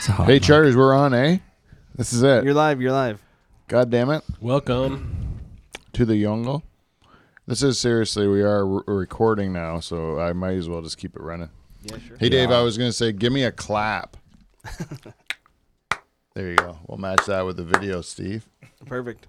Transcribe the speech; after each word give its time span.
It's 0.00 0.08
a 0.08 0.12
hot 0.12 0.28
Hey, 0.28 0.36
mic. 0.36 0.44
Charters, 0.44 0.76
we're 0.78 0.94
on, 0.94 1.12
eh? 1.12 1.40
This 1.94 2.14
is 2.14 2.22
it. 2.22 2.42
You're 2.42 2.54
live. 2.54 2.80
You're 2.80 2.90
live. 2.90 3.22
God 3.68 3.90
damn 3.90 4.08
it. 4.08 4.24
Welcome. 4.40 5.40
To 5.92 6.06
the 6.06 6.14
Yongle. 6.14 6.62
This 7.46 7.62
is 7.62 7.78
seriously, 7.78 8.26
we 8.26 8.40
are 8.40 8.66
re- 8.66 8.82
recording 8.86 9.52
now, 9.52 9.78
so 9.80 10.18
I 10.18 10.32
might 10.32 10.54
as 10.54 10.70
well 10.70 10.80
just 10.80 10.96
keep 10.96 11.14
it 11.16 11.20
running. 11.20 11.50
Yeah, 11.82 11.98
sure. 11.98 12.16
Hey, 12.18 12.30
Dave, 12.30 12.50
I 12.50 12.62
was 12.62 12.78
going 12.78 12.88
to 12.88 12.94
say, 12.94 13.12
give 13.12 13.30
me 13.30 13.44
a 13.44 13.52
clap. 13.52 14.16
there 16.34 16.48
you 16.48 16.56
go. 16.56 16.78
We'll 16.86 16.96
match 16.96 17.26
that 17.26 17.44
with 17.44 17.58
the 17.58 17.64
video, 17.64 18.00
Steve. 18.00 18.48
Perfect. 18.86 19.26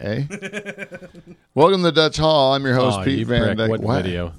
Hey. 0.00 0.26
Welcome 1.54 1.82
to 1.82 1.92
Dutch 1.92 2.16
Hall. 2.16 2.54
I'm 2.54 2.64
your 2.64 2.76
host, 2.76 3.00
Aw, 3.00 3.04
Pete 3.04 3.18
you 3.18 3.26
Van 3.26 3.42
prick. 3.42 3.58
Dyke. 3.58 3.78
What 3.82 4.02
video? 4.02 4.32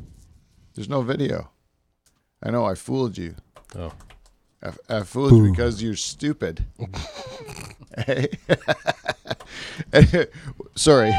There's 0.74 0.90
no 0.90 1.04
video. 1.04 1.52
I 2.42 2.50
know, 2.50 2.66
I 2.66 2.74
fooled 2.74 3.20
you. 3.20 3.36
Oh. 3.78 3.94
I, 4.66 4.98
I 4.98 5.04
fooled 5.04 5.32
you 5.34 5.52
because 5.52 5.84
you're 5.84 5.96
stupid. 5.96 6.66
hey. 7.98 8.30
Sorry. 10.76 11.12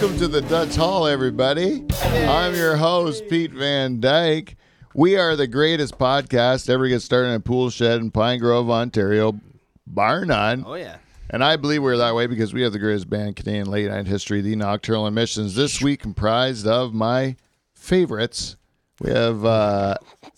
Welcome 0.00 0.18
to 0.20 0.28
the 0.28 0.40
Dutch 0.40 0.76
Hall, 0.76 1.06
everybody. 1.06 1.84
I'm 2.00 2.54
your 2.54 2.74
host, 2.74 3.28
Pete 3.28 3.52
Van 3.52 4.00
Dyke. 4.00 4.56
We 4.94 5.18
are 5.18 5.36
the 5.36 5.46
greatest 5.46 5.98
podcast 5.98 6.70
ever 6.70 6.88
get 6.88 7.00
started 7.02 7.28
in 7.28 7.34
a 7.34 7.40
pool 7.40 7.68
shed 7.68 8.00
in 8.00 8.10
Pine 8.10 8.38
Grove, 8.38 8.70
Ontario, 8.70 9.38
bar 9.86 10.24
none. 10.24 10.64
Oh 10.66 10.72
yeah. 10.72 10.96
And 11.28 11.44
I 11.44 11.56
believe 11.56 11.82
we're 11.82 11.98
that 11.98 12.14
way 12.14 12.26
because 12.26 12.54
we 12.54 12.62
have 12.62 12.72
the 12.72 12.78
greatest 12.78 13.10
band 13.10 13.28
in 13.28 13.34
Canadian 13.34 13.70
late 13.70 13.90
night 13.90 14.06
history, 14.06 14.40
the 14.40 14.56
Nocturnal 14.56 15.06
Emissions. 15.06 15.54
This 15.54 15.82
week 15.82 16.00
comprised 16.00 16.66
of 16.66 16.94
my 16.94 17.36
favorites. 17.74 18.56
We 19.02 19.10
have 19.10 19.44
uh, 19.44 19.96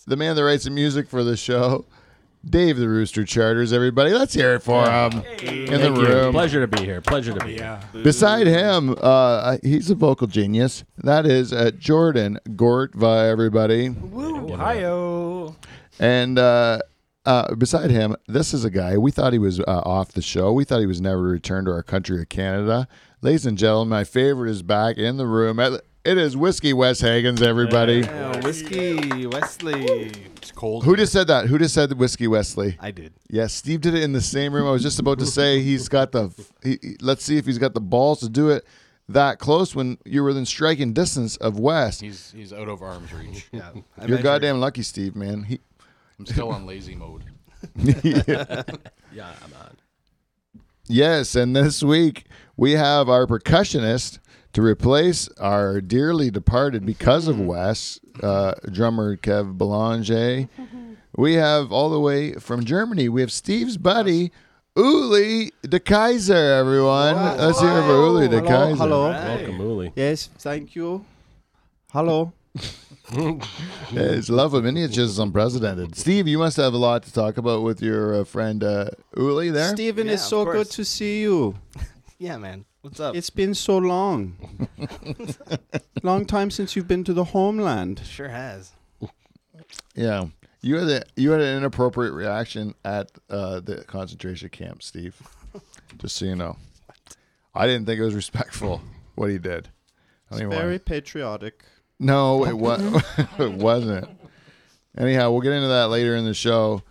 the 0.09 0.17
man 0.17 0.35
that 0.35 0.43
writes 0.43 0.65
the 0.65 0.71
music 0.71 1.09
for 1.09 1.23
the 1.23 1.37
show, 1.37 1.85
Dave 2.45 2.77
the 2.77 2.89
Rooster 2.89 3.25
Charters. 3.25 3.73
Everybody, 3.73 4.13
let's 4.13 4.35
hear 4.35 4.55
it 4.55 4.61
for 4.61 4.85
him 4.85 5.13
in 5.13 5.19
the 5.21 5.79
Thank 5.79 5.97
you. 5.97 6.07
room. 6.07 6.33
Pleasure 6.33 6.61
to 6.61 6.67
be 6.67 6.85
here. 6.85 7.01
Pleasure 7.01 7.33
to 7.33 7.45
be 7.45 7.55
here. 7.55 7.81
Beside 8.03 8.47
him, 8.47 8.97
uh, 9.01 9.59
he's 9.63 9.91
a 9.91 9.95
vocal 9.95 10.27
genius. 10.27 10.85
That 10.99 11.25
is 11.27 11.53
uh, 11.53 11.71
Jordan 11.79 12.39
Gortva, 12.49 13.31
everybody. 13.31 13.95
Ohio. 14.15 15.57
And 16.01 16.39
uh, 16.39 16.81
uh, 17.25 17.55
beside 17.55 17.91
him, 17.91 18.17
this 18.27 18.53
is 18.53 18.65
a 18.65 18.71
guy. 18.71 18.97
We 18.99 19.11
thought 19.13 19.33
he 19.33 19.39
was 19.39 19.61
uh, 19.61 19.65
off 19.85 20.13
the 20.13 20.23
show. 20.23 20.53
We 20.53 20.65
thought 20.65 20.81
he 20.81 20.87
was 20.87 21.01
never 21.01 21.23
returned 21.23 21.67
to 21.67 21.73
our 21.73 21.83
country 21.83 22.21
of 22.21 22.29
Canada. 22.29 22.89
Ladies 23.21 23.47
and 23.47 23.57
gentlemen, 23.57 23.89
my 23.91 24.05
favorite 24.05 24.51
is 24.51 24.63
back 24.63 24.97
in 24.99 25.17
the 25.17 25.27
room. 25.27 25.61
It 25.61 26.19
is 26.19 26.37
Whiskey 26.37 26.73
Wes 26.73 27.01
Hagens, 27.03 27.41
everybody. 27.41 28.01
Yeah, 28.01 28.41
whiskey 28.43 29.27
Wesley. 29.29 29.85
It's 29.87 30.32
cold. 30.63 30.85
Who 30.85 30.97
just 30.97 31.13
said 31.13 31.27
that? 31.27 31.47
Who 31.47 31.59
just 31.59 31.75
said 31.75 31.93
Whiskey 31.95 32.29
Wesley? 32.29 32.77
I 32.81 32.93
did. 32.93 33.13
Yes, 33.29 33.53
Steve 33.53 33.81
did 33.81 33.95
it 33.95 34.03
in 34.05 34.13
the 34.13 34.21
same 34.21 34.55
room. 34.55 34.67
I 34.67 34.71
was 34.71 34.83
just 34.83 34.99
about 35.01 35.19
to 35.19 35.27
say 35.27 35.61
he's 35.61 35.89
got 35.89 36.13
the. 36.13 36.31
He, 36.63 36.79
he- 36.81 36.97
let's 37.01 37.25
see 37.25 37.37
if 37.37 37.47
he's 37.47 37.59
got 37.59 37.75
the 37.75 37.81
balls 37.81 38.21
to 38.21 38.29
do 38.29 38.49
it 38.51 38.65
that 39.09 39.41
close 39.41 39.75
when 39.75 39.99
you 40.05 40.23
were 40.23 40.29
within 40.29 40.47
striking 40.47 40.93
distance 40.93 41.37
of 41.39 41.59
West. 41.59 42.01
He's 42.01 42.31
he's 42.31 42.53
out 42.53 42.69
of 42.69 42.81
arm's 42.81 43.13
reach. 43.13 43.49
Yeah. 43.53 43.71
I 43.71 43.73
You're 44.03 44.09
measured. 44.11 44.23
goddamn 44.23 44.61
lucky, 44.61 44.83
Steve, 44.83 45.17
man. 45.17 45.43
He, 45.43 45.59
I'm 46.21 46.27
still 46.27 46.51
on 46.51 46.65
lazy 46.65 46.95
mode. 46.95 47.25
Yeah, 48.05 48.63
I'm 49.19 49.53
on. 49.61 49.77
yes, 50.89 51.35
and 51.35 51.55
this 51.57 51.83
week 51.83 52.27
we 52.57 52.73
have 52.73 53.09
our 53.09 53.27
percussionist 53.27 54.19
To 54.55 54.61
replace 54.63 55.29
our 55.39 55.81
dearly 55.81 56.31
departed 56.31 56.85
because 56.85 57.27
of 57.27 57.41
Wes, 57.41 57.99
uh, 58.23 58.53
drummer 58.71 59.17
Kev 59.17 59.57
Belanger, 59.57 60.47
we 61.17 61.35
have 61.35 61.73
all 61.73 61.89
the 61.89 61.99
way 62.01 62.35
from 62.35 62.63
Germany, 62.65 63.09
we 63.09 63.23
have 63.23 63.33
Steve's 63.33 63.79
buddy, 63.79 64.31
Uli 64.77 65.53
de 65.63 65.81
Kaiser, 65.81 66.35
everyone. 66.35 67.17
Let's 67.39 67.61
hear 67.61 67.79
it 67.79 67.83
for 67.83 67.93
Uli 67.95 68.29
de 68.29 68.41
Hello, 68.41 68.49
Kaiser. 68.49 68.77
hello. 68.77 69.09
Welcome, 69.11 69.61
Uli. 69.61 69.93
Yes, 69.97 70.29
thank 70.39 70.75
you. 70.75 71.03
Hello. 71.91 72.33
it's 73.13 74.29
love 74.29 74.53
of 74.53 74.65
miniatures 74.65 74.99
is 75.13 75.19
unprecedented. 75.19 75.97
Steve, 75.97 76.29
you 76.29 76.37
must 76.39 76.59
have 76.59 76.75
a 76.75 76.79
lot 76.79 77.03
to 77.05 77.13
talk 77.13 77.39
about 77.39 77.63
with 77.63 77.81
your 77.81 78.21
uh, 78.21 78.25
friend 78.25 78.63
uh, 78.63 78.91
Uli 79.17 79.49
there. 79.49 79.75
Stephen, 79.75 80.09
Yeah, 80.09 80.15
it's 80.15 80.29
so 80.29 80.45
good 80.45 80.71
to 80.73 80.85
see 80.85 81.23
you. 81.23 81.55
Yeah, 82.19 82.37
man. 82.37 82.67
What's 82.83 82.99
up? 82.99 83.15
It's 83.15 83.31
been 83.31 83.55
so 83.55 83.79
long. 83.79 84.69
long 86.03 86.27
time 86.27 86.51
since 86.51 86.75
you've 86.75 86.89
been 86.89 87.05
to 87.05 87.13
the 87.13 87.23
homeland. 87.23 88.03
sure 88.05 88.29
has. 88.29 88.73
Yeah, 89.95 90.27
you 90.63 90.79
had 90.79 90.89
a, 90.89 91.03
you 91.15 91.31
had 91.31 91.41
an 91.41 91.59
inappropriate 91.59 92.13
reaction 92.13 92.75
at 92.85 93.13
uh, 93.31 93.61
the 93.61 93.85
concentration 93.85 94.49
camp, 94.49 94.83
Steve. 94.83 95.15
Just 95.99 96.17
so 96.17 96.25
you 96.25 96.35
know, 96.35 96.57
I 97.55 97.69
didn't 97.69 97.87
think 97.87 98.01
it 98.01 98.05
was 98.05 98.17
respectful 98.17 98.83
what 99.15 99.31
he 99.31 99.39
did. 99.39 99.69
I 100.33 100.35
It's 100.35 100.43
very 100.43 100.81
patriotic. 100.81 101.63
No, 102.01 102.45
it 102.45 102.59
was 102.59 102.81
it 103.39 103.53
wasn't. 103.53 104.09
Anyhow, 104.99 105.31
we'll 105.31 105.41
get 105.41 105.53
into 105.53 105.69
that 105.69 105.89
later 105.89 106.17
in 106.17 106.25
the 106.25 106.35
show. 106.35 106.83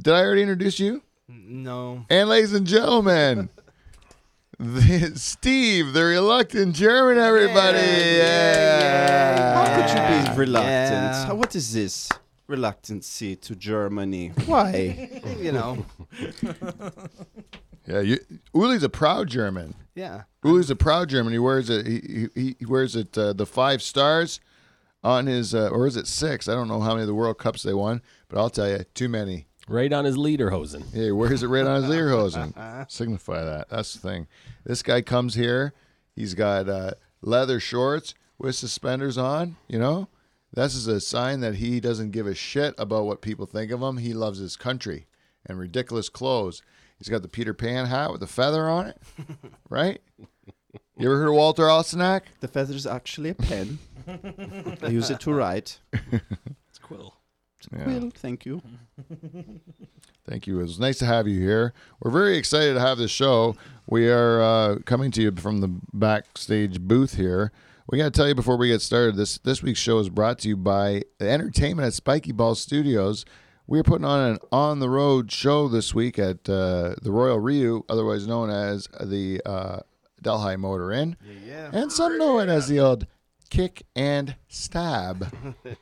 Did 0.00 0.14
I 0.14 0.20
already 0.20 0.42
introduce 0.42 0.78
you? 0.78 1.02
No. 1.26 2.06
And 2.08 2.28
ladies 2.28 2.52
and 2.52 2.64
gentlemen, 2.64 3.48
the, 3.56 3.61
Steve, 5.14 5.92
the 5.92 6.04
reluctant 6.04 6.76
German, 6.76 7.18
everybody. 7.18 7.78
Yeah. 7.78 9.54
How 9.54 9.74
could 9.74 9.90
you 9.90 10.30
be 10.32 10.38
reluctant? 10.38 11.14
Yeah. 11.26 11.32
What 11.32 11.56
is 11.56 11.72
this? 11.72 12.08
Reluctancy 12.46 13.34
to 13.36 13.56
Germany. 13.56 14.32
Why? 14.46 15.10
You 15.40 15.52
know. 15.52 15.86
Yeah, 17.84 17.98
you, 18.00 18.18
Uli's 18.54 18.84
a 18.84 18.88
proud 18.88 19.26
German. 19.26 19.74
Yeah. 19.96 20.22
Uli's 20.44 20.70
a 20.70 20.76
proud 20.76 21.08
German. 21.08 21.32
He 21.32 21.40
wears 21.40 21.68
it. 21.68 21.84
He, 21.84 22.28
he, 22.32 22.54
he 22.60 22.64
wears 22.64 22.94
it. 22.94 23.18
Uh, 23.18 23.32
the 23.32 23.44
five 23.44 23.82
stars 23.82 24.38
on 25.02 25.26
his, 25.26 25.52
uh, 25.52 25.68
or 25.68 25.88
is 25.88 25.96
it 25.96 26.06
six? 26.06 26.48
I 26.48 26.54
don't 26.54 26.68
know 26.68 26.80
how 26.80 26.90
many 26.90 27.00
of 27.00 27.08
the 27.08 27.14
World 27.14 27.38
Cups 27.38 27.64
they 27.64 27.74
won, 27.74 28.00
but 28.28 28.38
I'll 28.38 28.50
tell 28.50 28.68
you, 28.68 28.84
too 28.94 29.08
many. 29.08 29.48
Right 29.68 29.92
on 29.92 30.04
his 30.04 30.16
lederhosen. 30.16 30.84
Yeah, 30.92 31.04
he 31.04 31.12
wears 31.12 31.42
it 31.42 31.48
right 31.48 31.66
on 31.66 31.82
his 31.82 31.90
leader 31.90 32.06
lederhosen. 32.10 32.90
Signify 32.90 33.44
that. 33.44 33.68
That's 33.68 33.94
the 33.94 34.00
thing. 34.00 34.26
This 34.64 34.82
guy 34.82 35.02
comes 35.02 35.34
here. 35.34 35.72
He's 36.16 36.34
got 36.34 36.68
uh, 36.68 36.92
leather 37.20 37.60
shorts 37.60 38.14
with 38.38 38.54
suspenders 38.54 39.16
on. 39.16 39.56
You 39.68 39.78
know, 39.78 40.08
this 40.52 40.74
is 40.74 40.86
a 40.88 41.00
sign 41.00 41.40
that 41.40 41.56
he 41.56 41.80
doesn't 41.80 42.10
give 42.10 42.26
a 42.26 42.34
shit 42.34 42.74
about 42.76 43.04
what 43.04 43.22
people 43.22 43.46
think 43.46 43.70
of 43.70 43.80
him. 43.80 43.98
He 43.98 44.12
loves 44.12 44.38
his 44.38 44.56
country 44.56 45.06
and 45.46 45.58
ridiculous 45.58 46.08
clothes. 46.08 46.62
He's 46.98 47.08
got 47.08 47.22
the 47.22 47.28
Peter 47.28 47.54
Pan 47.54 47.86
hat 47.86 48.12
with 48.12 48.22
a 48.22 48.26
feather 48.28 48.68
on 48.68 48.86
it, 48.88 49.00
right? 49.70 50.00
You 50.98 51.08
ever 51.08 51.18
heard 51.18 51.28
of 51.28 51.34
Walter 51.34 51.64
Alstenak? 51.64 52.22
The 52.40 52.48
feather 52.48 52.74
is 52.74 52.86
actually 52.86 53.30
a 53.30 53.34
pen. 53.34 53.78
I 54.82 54.88
use 54.88 55.10
it 55.10 55.20
to 55.20 55.32
write. 55.32 55.80
It's 55.92 56.78
quill. 56.80 57.14
Yeah. 57.70 57.86
Well, 57.86 58.10
thank 58.14 58.44
you. 58.46 58.62
Thank 60.28 60.46
you. 60.46 60.60
It 60.60 60.62
was 60.62 60.78
nice 60.78 60.98
to 60.98 61.04
have 61.06 61.26
you 61.26 61.40
here. 61.40 61.72
We're 62.00 62.12
very 62.12 62.36
excited 62.36 62.74
to 62.74 62.80
have 62.80 62.96
this 62.98 63.10
show. 63.10 63.56
We 63.88 64.08
are 64.08 64.40
uh, 64.40 64.78
coming 64.84 65.10
to 65.12 65.22
you 65.22 65.32
from 65.32 65.60
the 65.60 65.68
backstage 65.92 66.80
booth 66.80 67.16
here. 67.16 67.50
We 67.90 67.98
got 67.98 68.04
to 68.04 68.10
tell 68.12 68.28
you 68.28 68.34
before 68.36 68.56
we 68.56 68.68
get 68.68 68.80
started. 68.82 69.16
This 69.16 69.38
this 69.38 69.62
week's 69.62 69.80
show 69.80 69.98
is 69.98 70.08
brought 70.08 70.38
to 70.40 70.48
you 70.48 70.56
by 70.56 71.02
the 71.18 71.28
entertainment 71.28 71.86
at 71.86 71.94
Spiky 71.94 72.30
Ball 72.32 72.54
Studios. 72.54 73.24
We 73.66 73.80
are 73.80 73.82
putting 73.82 74.04
on 74.04 74.30
an 74.32 74.38
on 74.52 74.78
the 74.78 74.88
road 74.88 75.32
show 75.32 75.66
this 75.68 75.92
week 75.92 76.18
at 76.20 76.48
uh, 76.48 76.94
the 77.02 77.10
Royal 77.10 77.40
Ryu, 77.40 77.82
otherwise 77.88 78.26
known 78.28 78.48
as 78.50 78.86
the 79.00 79.42
uh, 79.44 79.80
Delhi 80.22 80.56
Motor 80.56 80.92
Inn, 80.92 81.16
Yeah. 81.44 81.70
and 81.72 81.90
some 81.90 82.16
know 82.16 82.38
it 82.38 82.48
as 82.48 82.68
the 82.68 82.78
old 82.78 83.06
Kick 83.50 83.82
and 83.96 84.36
Stab. 84.48 85.34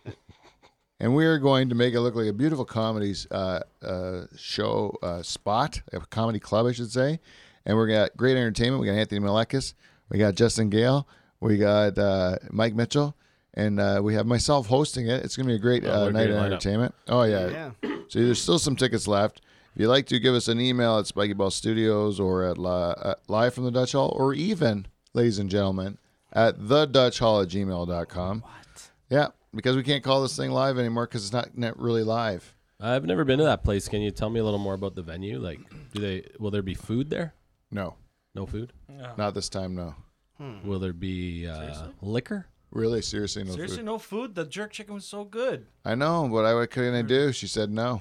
and 1.00 1.14
we 1.14 1.24
are 1.26 1.38
going 1.38 1.68
to 1.70 1.74
make 1.74 1.94
it 1.94 2.00
look 2.00 2.14
like 2.14 2.26
a 2.28 2.32
beautiful 2.32 2.64
comedy 2.64 3.14
uh, 3.30 3.60
uh, 3.82 4.22
show 4.36 4.96
uh, 5.02 5.22
spot, 5.22 5.80
a 5.92 6.00
comedy 6.00 6.38
club, 6.38 6.66
I 6.66 6.72
should 6.72 6.92
say. 6.92 7.18
And 7.66 7.78
we 7.78 7.88
got 7.88 8.16
great 8.16 8.36
entertainment. 8.36 8.80
We 8.80 8.86
got 8.86 8.92
Anthony 8.94 9.20
Malekis, 9.20 9.74
we 10.08 10.18
got 10.18 10.34
Justin 10.34 10.70
Gale, 10.70 11.06
we 11.40 11.56
got 11.58 11.98
uh, 11.98 12.36
Mike 12.50 12.74
Mitchell, 12.74 13.16
and 13.54 13.80
uh, 13.80 14.00
we 14.02 14.14
have 14.14 14.26
myself 14.26 14.66
hosting 14.68 15.08
it. 15.08 15.24
It's 15.24 15.36
going 15.36 15.46
to 15.46 15.52
be 15.52 15.56
a 15.56 15.58
great 15.58 15.84
Oh, 15.84 15.90
uh, 15.92 16.04
what 16.04 16.12
night 16.14 16.30
of 16.30 16.36
lineup. 16.36 16.46
entertainment. 16.46 16.94
Oh 17.08 17.22
yeah. 17.24 17.48
Yeah. 17.82 17.90
So 18.08 18.18
there's 18.20 18.40
still 18.40 18.58
some 18.58 18.76
tickets 18.76 19.06
left. 19.08 19.40
If 19.74 19.80
you'd 19.82 19.88
like 19.88 20.06
to 20.06 20.18
give 20.18 20.34
us 20.34 20.48
an 20.48 20.60
email 20.60 20.98
at 20.98 21.06
Spiky 21.06 21.32
Ball 21.32 21.50
Studios 21.50 22.18
or 22.18 22.44
at, 22.44 22.58
li- 22.58 22.94
at 23.04 23.18
Live 23.28 23.54
from 23.54 23.64
the 23.64 23.70
Dutch 23.70 23.92
Hall, 23.92 24.14
or 24.18 24.34
even, 24.34 24.86
ladies 25.14 25.38
and 25.38 25.48
gentlemen, 25.48 25.96
at 26.32 26.68
the 26.68 26.86
Dutch 26.86 27.20
Hall 27.20 27.40
at 27.40 27.48
gmail.com. 27.48 28.40
What? 28.40 28.90
Yeah, 29.08 29.28
because 29.54 29.76
we 29.76 29.82
can't 29.82 30.02
call 30.04 30.22
this 30.22 30.36
thing 30.36 30.50
live 30.50 30.78
anymore 30.78 31.06
because 31.06 31.24
it's 31.24 31.32
not, 31.32 31.56
not 31.56 31.78
really 31.78 32.02
live. 32.04 32.54
I've 32.80 33.04
never 33.04 33.24
been 33.24 33.38
to 33.38 33.44
that 33.44 33.62
place. 33.62 33.88
Can 33.88 34.00
you 34.00 34.10
tell 34.10 34.30
me 34.30 34.40
a 34.40 34.44
little 34.44 34.58
more 34.58 34.74
about 34.74 34.94
the 34.94 35.02
venue? 35.02 35.38
Like, 35.38 35.58
do 35.92 36.00
they 36.00 36.24
will 36.38 36.50
there 36.50 36.62
be 36.62 36.74
food 36.74 37.10
there? 37.10 37.34
No, 37.70 37.96
No 38.34 38.46
food. 38.46 38.72
not 39.18 39.34
this 39.34 39.48
time, 39.48 39.74
no. 39.74 39.94
Will 40.64 40.78
there 40.78 40.94
be 40.94 41.46
uh, 41.46 41.88
liquor? 42.00 42.46
Really, 42.70 43.02
seriously, 43.02 43.44
no 43.44 43.52
Seriously, 43.52 43.78
food. 43.78 43.84
no 43.86 43.98
food. 43.98 44.34
The 44.34 44.46
jerk 44.46 44.70
chicken 44.72 44.94
was 44.94 45.04
so 45.04 45.24
good. 45.24 45.66
I 45.84 45.94
know, 45.96 46.28
but 46.32 46.44
I, 46.46 46.54
what 46.54 46.70
can 46.70 46.94
I 46.94 47.02
do? 47.02 47.32
She 47.32 47.46
said 47.48 47.70
no. 47.70 48.00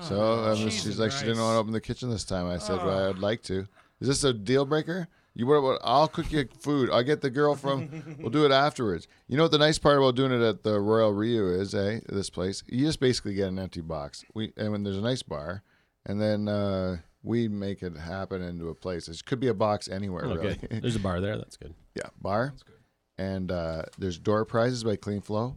So 0.00 0.20
um, 0.44 0.56
she's 0.56 0.84
Jesus 0.84 0.98
like, 0.98 1.10
she 1.10 1.24
didn't 1.24 1.40
want 1.40 1.54
to 1.54 1.58
open 1.58 1.72
the 1.72 1.80
kitchen 1.80 2.08
this 2.10 2.24
time. 2.24 2.46
I 2.46 2.58
said, 2.58 2.76
well, 2.84 3.08
I'd 3.10 3.18
like 3.18 3.42
to. 3.44 3.66
Is 4.00 4.08
this 4.08 4.24
a 4.24 4.32
deal 4.32 4.64
breaker? 4.64 5.08
You 5.34 5.46
what? 5.46 5.62
what 5.62 5.80
I'll 5.82 6.08
cook 6.08 6.30
you 6.30 6.46
food. 6.60 6.90
I'll 6.90 7.02
get 7.02 7.22
the 7.22 7.30
girl 7.30 7.54
from. 7.54 8.16
we'll 8.18 8.30
do 8.30 8.44
it 8.44 8.52
afterwards. 8.52 9.08
You 9.28 9.36
know 9.36 9.44
what 9.44 9.52
the 9.52 9.58
nice 9.58 9.78
part 9.78 9.96
about 9.96 10.14
doing 10.14 10.32
it 10.32 10.42
at 10.42 10.62
the 10.62 10.78
Royal 10.78 11.12
Rio 11.12 11.46
is, 11.48 11.74
eh? 11.74 12.00
This 12.08 12.28
place, 12.30 12.62
you 12.68 12.84
just 12.86 13.00
basically 13.00 13.34
get 13.34 13.48
an 13.48 13.58
empty 13.58 13.80
box. 13.80 14.24
We 14.34 14.52
and 14.56 14.72
when 14.72 14.82
there's 14.82 14.98
a 14.98 15.02
nice 15.02 15.22
bar, 15.22 15.62
and 16.04 16.20
then 16.20 16.48
uh, 16.48 16.98
we 17.22 17.48
make 17.48 17.82
it 17.82 17.96
happen 17.96 18.42
into 18.42 18.68
a 18.68 18.74
place. 18.74 19.08
It 19.08 19.24
could 19.24 19.40
be 19.40 19.48
a 19.48 19.54
box 19.54 19.88
anywhere, 19.88 20.24
Okay, 20.24 20.58
really. 20.70 20.80
there's 20.80 20.96
a 20.96 21.00
bar 21.00 21.20
there. 21.20 21.38
That's 21.38 21.56
good. 21.56 21.74
Yeah, 21.94 22.08
bar. 22.20 22.48
That's 22.50 22.62
good. 22.62 22.74
And 23.18 23.52
uh, 23.52 23.82
there's 23.98 24.18
door 24.18 24.44
prizes 24.44 24.84
by 24.84 24.96
Clean 24.96 25.20
Flow, 25.20 25.54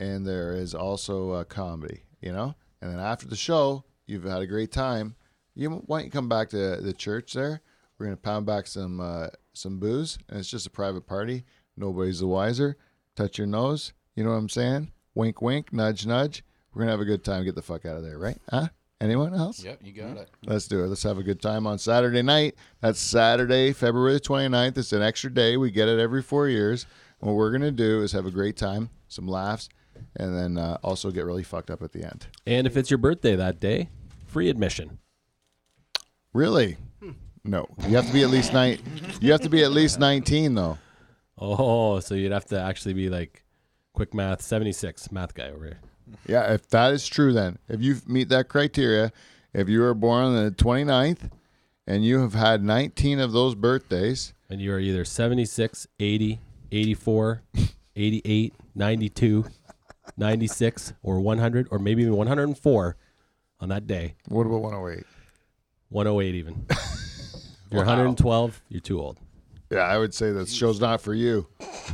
and 0.00 0.26
there 0.26 0.54
is 0.54 0.74
also 0.74 1.30
uh, 1.30 1.44
comedy. 1.44 2.02
You 2.20 2.32
know, 2.32 2.54
and 2.80 2.90
then 2.90 2.98
after 2.98 3.26
the 3.26 3.36
show, 3.36 3.84
you've 4.06 4.24
had 4.24 4.42
a 4.42 4.46
great 4.46 4.72
time. 4.72 5.14
You 5.54 5.70
why 5.70 5.98
don't 5.98 6.06
you 6.06 6.10
come 6.10 6.28
back 6.28 6.48
to 6.50 6.78
the 6.80 6.92
church 6.92 7.34
there? 7.34 7.60
We're 7.98 8.06
gonna 8.06 8.16
pound 8.16 8.46
back 8.46 8.66
some 8.66 9.00
uh, 9.00 9.28
some 9.52 9.78
booze, 9.78 10.18
and 10.28 10.38
it's 10.38 10.50
just 10.50 10.66
a 10.66 10.70
private 10.70 11.06
party. 11.06 11.44
Nobody's 11.76 12.20
the 12.20 12.26
wiser. 12.26 12.76
Touch 13.16 13.38
your 13.38 13.46
nose. 13.46 13.92
You 14.16 14.24
know 14.24 14.30
what 14.30 14.36
I'm 14.36 14.48
saying? 14.48 14.90
Wink, 15.14 15.40
wink, 15.40 15.72
nudge, 15.72 16.06
nudge. 16.06 16.44
We're 16.72 16.82
gonna 16.82 16.92
have 16.92 17.00
a 17.00 17.04
good 17.04 17.24
time. 17.24 17.44
Get 17.44 17.54
the 17.54 17.62
fuck 17.62 17.86
out 17.86 17.96
of 17.96 18.02
there, 18.02 18.18
right? 18.18 18.38
Huh? 18.50 18.68
Anyone 19.00 19.34
else? 19.34 19.62
Yep, 19.62 19.80
you 19.82 19.92
got 19.92 20.16
it. 20.16 20.30
Let's 20.46 20.66
do 20.66 20.82
it. 20.82 20.86
Let's 20.86 21.02
have 21.02 21.18
a 21.18 21.22
good 21.22 21.42
time 21.42 21.66
on 21.66 21.78
Saturday 21.78 22.22
night. 22.22 22.54
That's 22.80 22.98
Saturday, 22.98 23.72
February 23.72 24.18
29th. 24.18 24.78
It's 24.78 24.92
an 24.92 25.02
extra 25.02 25.32
day. 25.32 25.56
We 25.56 25.70
get 25.70 25.88
it 25.88 25.98
every 25.98 26.22
four 26.22 26.48
years. 26.48 26.86
And 27.20 27.28
what 27.28 27.36
we're 27.36 27.50
going 27.50 27.62
to 27.62 27.70
do 27.70 28.02
is 28.02 28.12
have 28.12 28.24
a 28.24 28.30
great 28.30 28.56
time, 28.56 28.88
some 29.08 29.26
laughs, 29.26 29.68
and 30.16 30.34
then 30.34 30.56
uh, 30.56 30.78
also 30.82 31.10
get 31.10 31.24
really 31.24 31.42
fucked 31.42 31.70
up 31.70 31.82
at 31.82 31.92
the 31.92 32.04
end. 32.04 32.28
And 32.46 32.66
if 32.66 32.76
it's 32.76 32.90
your 32.90 32.98
birthday 32.98 33.36
that 33.36 33.60
day, 33.60 33.90
free 34.26 34.48
admission. 34.48 34.98
Really? 36.32 36.78
No. 37.44 37.66
You 37.88 37.96
have 37.96 38.06
to 38.06 38.12
be 38.12 38.22
at 38.22 38.30
least 38.30 38.52
nine. 38.52 38.78
You 39.20 39.32
have 39.32 39.42
to 39.42 39.50
be 39.50 39.62
at 39.62 39.70
least 39.72 39.98
19, 39.98 40.54
though. 40.54 40.78
Oh, 41.38 42.00
so 42.00 42.14
you'd 42.14 42.32
have 42.32 42.46
to 42.46 42.60
actually 42.60 42.94
be 42.94 43.08
like 43.10 43.44
quick 43.92 44.14
math, 44.14 44.40
76 44.40 45.12
math 45.12 45.34
guy 45.34 45.48
over 45.50 45.64
here. 45.64 45.78
Yeah, 46.26 46.52
if 46.52 46.68
that 46.68 46.92
is 46.92 47.06
true, 47.06 47.32
then 47.32 47.58
if 47.68 47.82
you 47.82 47.96
meet 48.06 48.28
that 48.30 48.48
criteria, 48.48 49.12
if 49.52 49.68
you 49.68 49.80
were 49.80 49.94
born 49.94 50.24
on 50.24 50.44
the 50.44 50.50
29th 50.52 51.30
and 51.86 52.04
you 52.04 52.20
have 52.20 52.34
had 52.34 52.62
19 52.62 53.20
of 53.20 53.32
those 53.32 53.54
birthdays, 53.54 54.32
And 54.48 54.60
you 54.60 54.72
are 54.72 54.78
either 54.78 55.04
76, 55.04 55.86
80, 56.00 56.40
84, 56.72 57.42
88, 57.96 58.54
92, 58.74 59.44
96, 60.16 60.92
or 61.02 61.20
100, 61.20 61.68
or 61.70 61.78
maybe 61.78 62.02
even 62.02 62.16
104 62.16 62.96
on 63.60 63.68
that 63.68 63.86
day. 63.86 64.14
what 64.28 64.46
about 64.46 64.62
108? 64.62 65.04
108 65.90 66.34
even. 66.34 66.66
If 67.66 67.72
you're 67.72 67.84
112, 67.84 68.62
you're 68.68 68.80
too 68.80 69.00
old. 69.00 69.18
Yeah, 69.70 69.80
I 69.80 69.98
would 69.98 70.14
say 70.14 70.30
that 70.32 70.48
show's 70.48 70.80
not 70.80 71.00
for 71.00 71.14
you. 71.14 71.46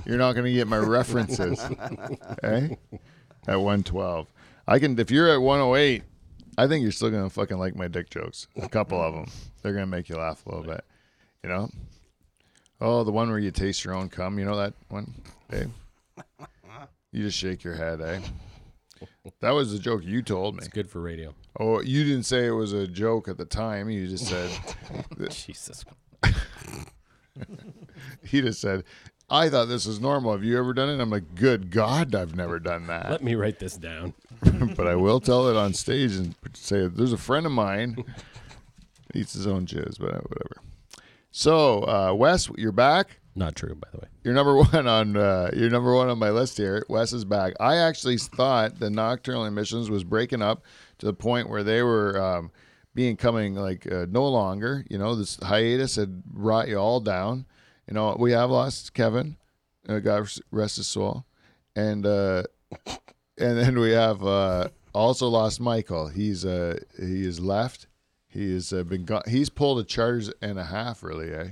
You're 0.05 0.19
not 0.19 0.33
going 0.33 0.45
to 0.45 0.53
get 0.53 0.67
my 0.67 0.79
references. 0.79 1.61
eh? 2.43 2.69
At 3.47 3.57
112. 3.57 4.27
I 4.69 4.79
can 4.79 4.99
if 4.99 5.11
you're 5.11 5.29
at 5.29 5.41
108, 5.41 6.03
I 6.59 6.67
think 6.67 6.83
you're 6.83 6.93
still 6.93 7.11
going 7.11 7.25
to 7.25 7.31
fucking 7.31 7.59
like 7.59 7.75
my 7.75 7.89
dick 7.89 8.11
jokes. 8.11 8.49
A 8.61 8.69
couple 8.69 9.01
of 9.01 9.15
them. 9.15 9.27
They're 9.63 9.73
going 9.73 9.85
to 9.85 9.91
make 9.91 10.09
you 10.09 10.17
laugh 10.17 10.45
a 10.47 10.51
little 10.51 10.65
bit, 10.65 10.85
you 11.43 11.49
know? 11.49 11.71
Oh, 12.81 13.05
the 13.05 13.13
one 13.13 13.31
where 13.31 13.39
you 13.39 13.51
taste 13.51 13.85
your 13.85 13.95
own 13.95 14.09
cum. 14.09 14.39
You 14.39 14.45
know 14.45 14.57
that 14.57 14.75
one, 14.89 15.15
Dave? 15.51 15.71
You 17.13 17.25
just 17.25 17.39
shake 17.39 17.65
your 17.65 17.75
head, 17.75 18.01
eh? 18.01 18.21
That 19.41 19.51
was 19.51 19.73
a 19.73 19.79
joke 19.79 20.05
you 20.05 20.23
told 20.23 20.57
me. 20.57 20.59
It's 20.59 20.69
good 20.69 20.91
for 20.91 21.01
radio. 21.01 21.35
Oh, 21.59 21.81
you 21.81 22.05
didn't 22.05 22.25
say 22.25 22.47
it 22.47 22.53
was 22.53 22.73
a 22.73 22.87
joke 22.87 23.29
at 23.29 23.39
the 23.39 23.45
time. 23.45 23.91
You 23.91 24.07
just 24.07 24.27
said 24.27 24.51
Jesus. 25.31 25.85
he 28.25 28.41
just 28.41 28.61
said, 28.61 28.85
"I 29.29 29.49
thought 29.49 29.67
this 29.67 29.87
was 29.87 30.01
normal. 30.01 30.33
Have 30.33 30.45
you 30.45 30.59
ever 30.59 30.73
done 30.73 30.89
it?" 30.89 31.01
I'm 31.01 31.11
like, 31.11 31.35
"Good 31.35 31.71
God, 31.71 32.15
I've 32.15 32.37
never 32.37 32.59
done 32.59 32.87
that." 32.89 33.11
Let 33.11 33.23
me 33.23 33.35
write 33.35 33.59
this 33.59 33.77
down. 33.77 34.15
but 34.77 34.87
I 34.87 34.95
will 34.95 35.21
tell 35.21 35.49
it 35.49 35.57
on 35.57 35.75
stage 35.75 36.17
and 36.17 36.35
say 36.55 36.87
there's 36.87 37.13
a 37.13 37.19
friend 37.19 37.47
of 37.47 37.53
mine 37.53 38.05
eats 39.15 39.35
his 39.35 39.47
own 39.47 39.67
jizz, 39.67 39.99
but 39.99 40.15
uh, 40.15 40.21
whatever. 40.21 40.57
So, 41.31 41.85
uh, 41.85 42.13
Wes, 42.15 42.49
you're 42.57 42.73
back. 42.73 43.20
Not 43.35 43.55
true, 43.55 43.75
by 43.75 43.89
the 43.93 43.99
way. 43.99 44.09
You're 44.25 44.35
number 44.35 44.57
one 44.73 44.87
on 44.87 45.17
uh, 45.17 45.51
you're 45.55 45.71
number 45.71 45.95
one 45.95 46.09
on 46.09 46.19
my 46.19 46.31
list 46.31 46.57
here. 46.57 46.85
Wes 46.89 47.13
is 47.13 47.25
back. 47.25 47.55
I 47.61 47.77
actually 47.77 48.19
thought 48.19 48.79
the 48.79 48.91
nocturnal 48.91 49.45
emissions 49.45 49.91
was 49.91 50.05
breaking 50.05 50.43
up 50.43 50.65
to 50.99 51.07
the 51.07 51.15
point 51.15 51.49
where 51.49 51.63
they 51.63 51.83
were 51.83 52.21
um, 52.21 52.51
being 52.95 53.17
coming 53.17 53.55
like 53.55 53.91
uh, 53.91 54.07
no 54.09 54.27
longer. 54.27 54.85
You 54.91 54.99
know, 54.99 55.15
this 55.15 55.39
hiatus 55.43 55.97
had 55.97 56.25
brought 56.25 56.69
you 56.69 56.77
all 56.77 57.01
down. 57.01 57.47
You 57.87 57.95
know, 57.95 58.17
we 58.19 58.33
have 58.33 58.51
lost 58.51 58.95
Kevin. 58.95 59.37
Uh, 59.89 59.99
God 59.99 60.29
rest 60.51 60.77
his 60.77 60.87
soul, 60.87 61.25
and 61.75 62.05
uh, 62.05 62.43
and 63.39 63.59
then 63.59 63.79
we 63.79 63.93
have 63.93 64.25
uh, 64.25 64.69
also 64.93 65.29
lost 65.29 65.61
Michael. 65.61 66.09
He's 66.09 66.45
uh, 66.45 66.79
he 66.99 67.25
is 67.25 67.41
left. 67.41 67.87
He 68.29 68.53
has 68.55 68.73
uh, 68.73 68.85
been 68.85 69.05
gone. 69.05 69.23
He's 69.27 69.49
pulled 69.51 69.81
a 69.81 69.85
charge 69.85 70.31
and 70.41 70.59
a 70.59 70.65
half, 70.65 71.03
really, 71.03 71.33
eh? 71.33 71.49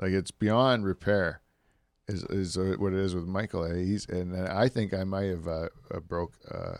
Like 0.00 0.12
it's 0.12 0.30
beyond 0.30 0.84
repair, 0.84 1.42
is 2.08 2.22
is 2.24 2.56
uh, 2.56 2.74
what 2.78 2.92
it 2.92 2.98
is 3.00 3.14
with 3.14 3.26
Michael. 3.26 3.64
Eh? 3.64 3.76
He's 3.76 4.06
and 4.08 4.34
uh, 4.34 4.52
I 4.54 4.68
think 4.68 4.94
I 4.94 5.04
might 5.04 5.24
have 5.26 5.46
uh, 5.46 5.68
uh, 5.94 6.00
broke, 6.00 6.32
uh, 6.50 6.76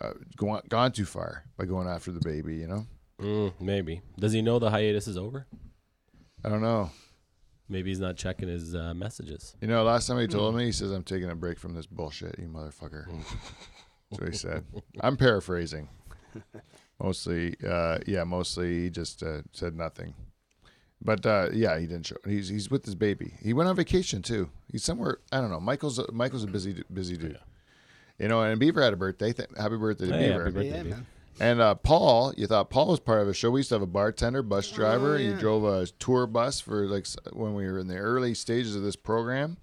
uh, 0.00 0.12
gone 0.36 0.62
gone 0.68 0.92
too 0.92 1.04
far 1.04 1.44
by 1.58 1.66
going 1.66 1.88
after 1.88 2.10
the 2.10 2.20
baby. 2.20 2.56
You 2.56 2.68
know, 2.68 2.86
Mm, 3.20 3.52
maybe. 3.60 4.00
Does 4.18 4.32
he 4.32 4.42
know 4.42 4.58
the 4.58 4.70
hiatus 4.70 5.08
is 5.08 5.16
over? 5.18 5.46
I 6.44 6.48
don't 6.48 6.62
know. 6.62 6.90
Maybe 7.68 7.90
he's 7.90 8.00
not 8.00 8.16
checking 8.16 8.48
his 8.48 8.74
uh, 8.74 8.94
messages. 8.94 9.54
You 9.60 9.68
know, 9.68 9.82
last 9.82 10.06
time 10.06 10.18
he 10.18 10.26
told 10.26 10.54
me, 10.54 10.64
he 10.64 10.72
says, 10.72 10.90
"I'm 10.90 11.02
taking 11.02 11.28
a 11.30 11.34
break 11.34 11.58
from 11.58 11.74
this 11.74 11.84
bullshit, 11.86 12.38
you 12.38 12.48
motherfucker." 12.48 13.06
That's 14.10 14.20
what 14.22 14.32
he 14.32 14.36
said. 14.38 14.64
I'm 15.00 15.16
paraphrasing. 15.18 15.88
Mostly, 17.02 17.54
uh, 17.64 17.98
yeah, 18.06 18.24
mostly 18.24 18.82
he 18.84 18.90
just 18.90 19.22
uh, 19.22 19.42
said 19.52 19.76
nothing. 19.76 20.14
But 21.00 21.24
uh, 21.24 21.48
yeah, 21.52 21.78
he 21.78 21.86
didn't 21.86 22.06
show. 22.06 22.16
He's 22.26 22.48
he's 22.48 22.70
with 22.70 22.84
his 22.84 22.94
baby. 22.94 23.34
He 23.40 23.52
went 23.52 23.68
on 23.68 23.76
vacation 23.76 24.20
too. 24.22 24.50
He's 24.70 24.82
somewhere. 24.82 25.18
I 25.30 25.40
don't 25.40 25.50
know. 25.50 25.60
Michael's 25.60 25.98
a, 25.98 26.10
Michael's 26.12 26.44
a 26.44 26.48
busy 26.48 26.82
busy 26.92 27.16
dude. 27.16 27.38
You 28.18 28.26
know, 28.26 28.42
and 28.42 28.58
Beaver 28.58 28.82
had 28.82 28.92
a 28.92 28.96
birthday. 28.96 29.32
Th- 29.32 29.48
happy 29.56 29.76
birthday 29.76 30.08
to 30.08 30.12
Hey, 30.12 30.28
Beaver. 30.28 30.44
happy 30.44 30.54
birthday, 30.54 30.76
yeah, 30.76 30.82
dude. 30.82 31.06
And 31.40 31.60
uh, 31.60 31.76
Paul, 31.76 32.34
you 32.36 32.48
thought 32.48 32.68
Paul 32.68 32.88
was 32.88 32.98
part 32.98 33.22
of 33.22 33.28
a 33.28 33.34
show. 33.34 33.50
We 33.50 33.60
used 33.60 33.68
to 33.68 33.76
have 33.76 33.82
a 33.82 33.86
bartender, 33.86 34.42
bus 34.42 34.70
driver. 34.72 35.16
He 35.18 35.28
yeah. 35.28 35.38
drove 35.38 35.64
a 35.64 35.86
tour 35.86 36.26
bus 36.26 36.58
for 36.60 36.86
like 36.88 37.06
when 37.32 37.54
we 37.54 37.64
were 37.66 37.78
in 37.78 37.86
the 37.86 37.96
early 37.96 38.34
stages 38.34 38.74
of 38.74 38.82
this 38.82 38.96
program. 38.96 39.56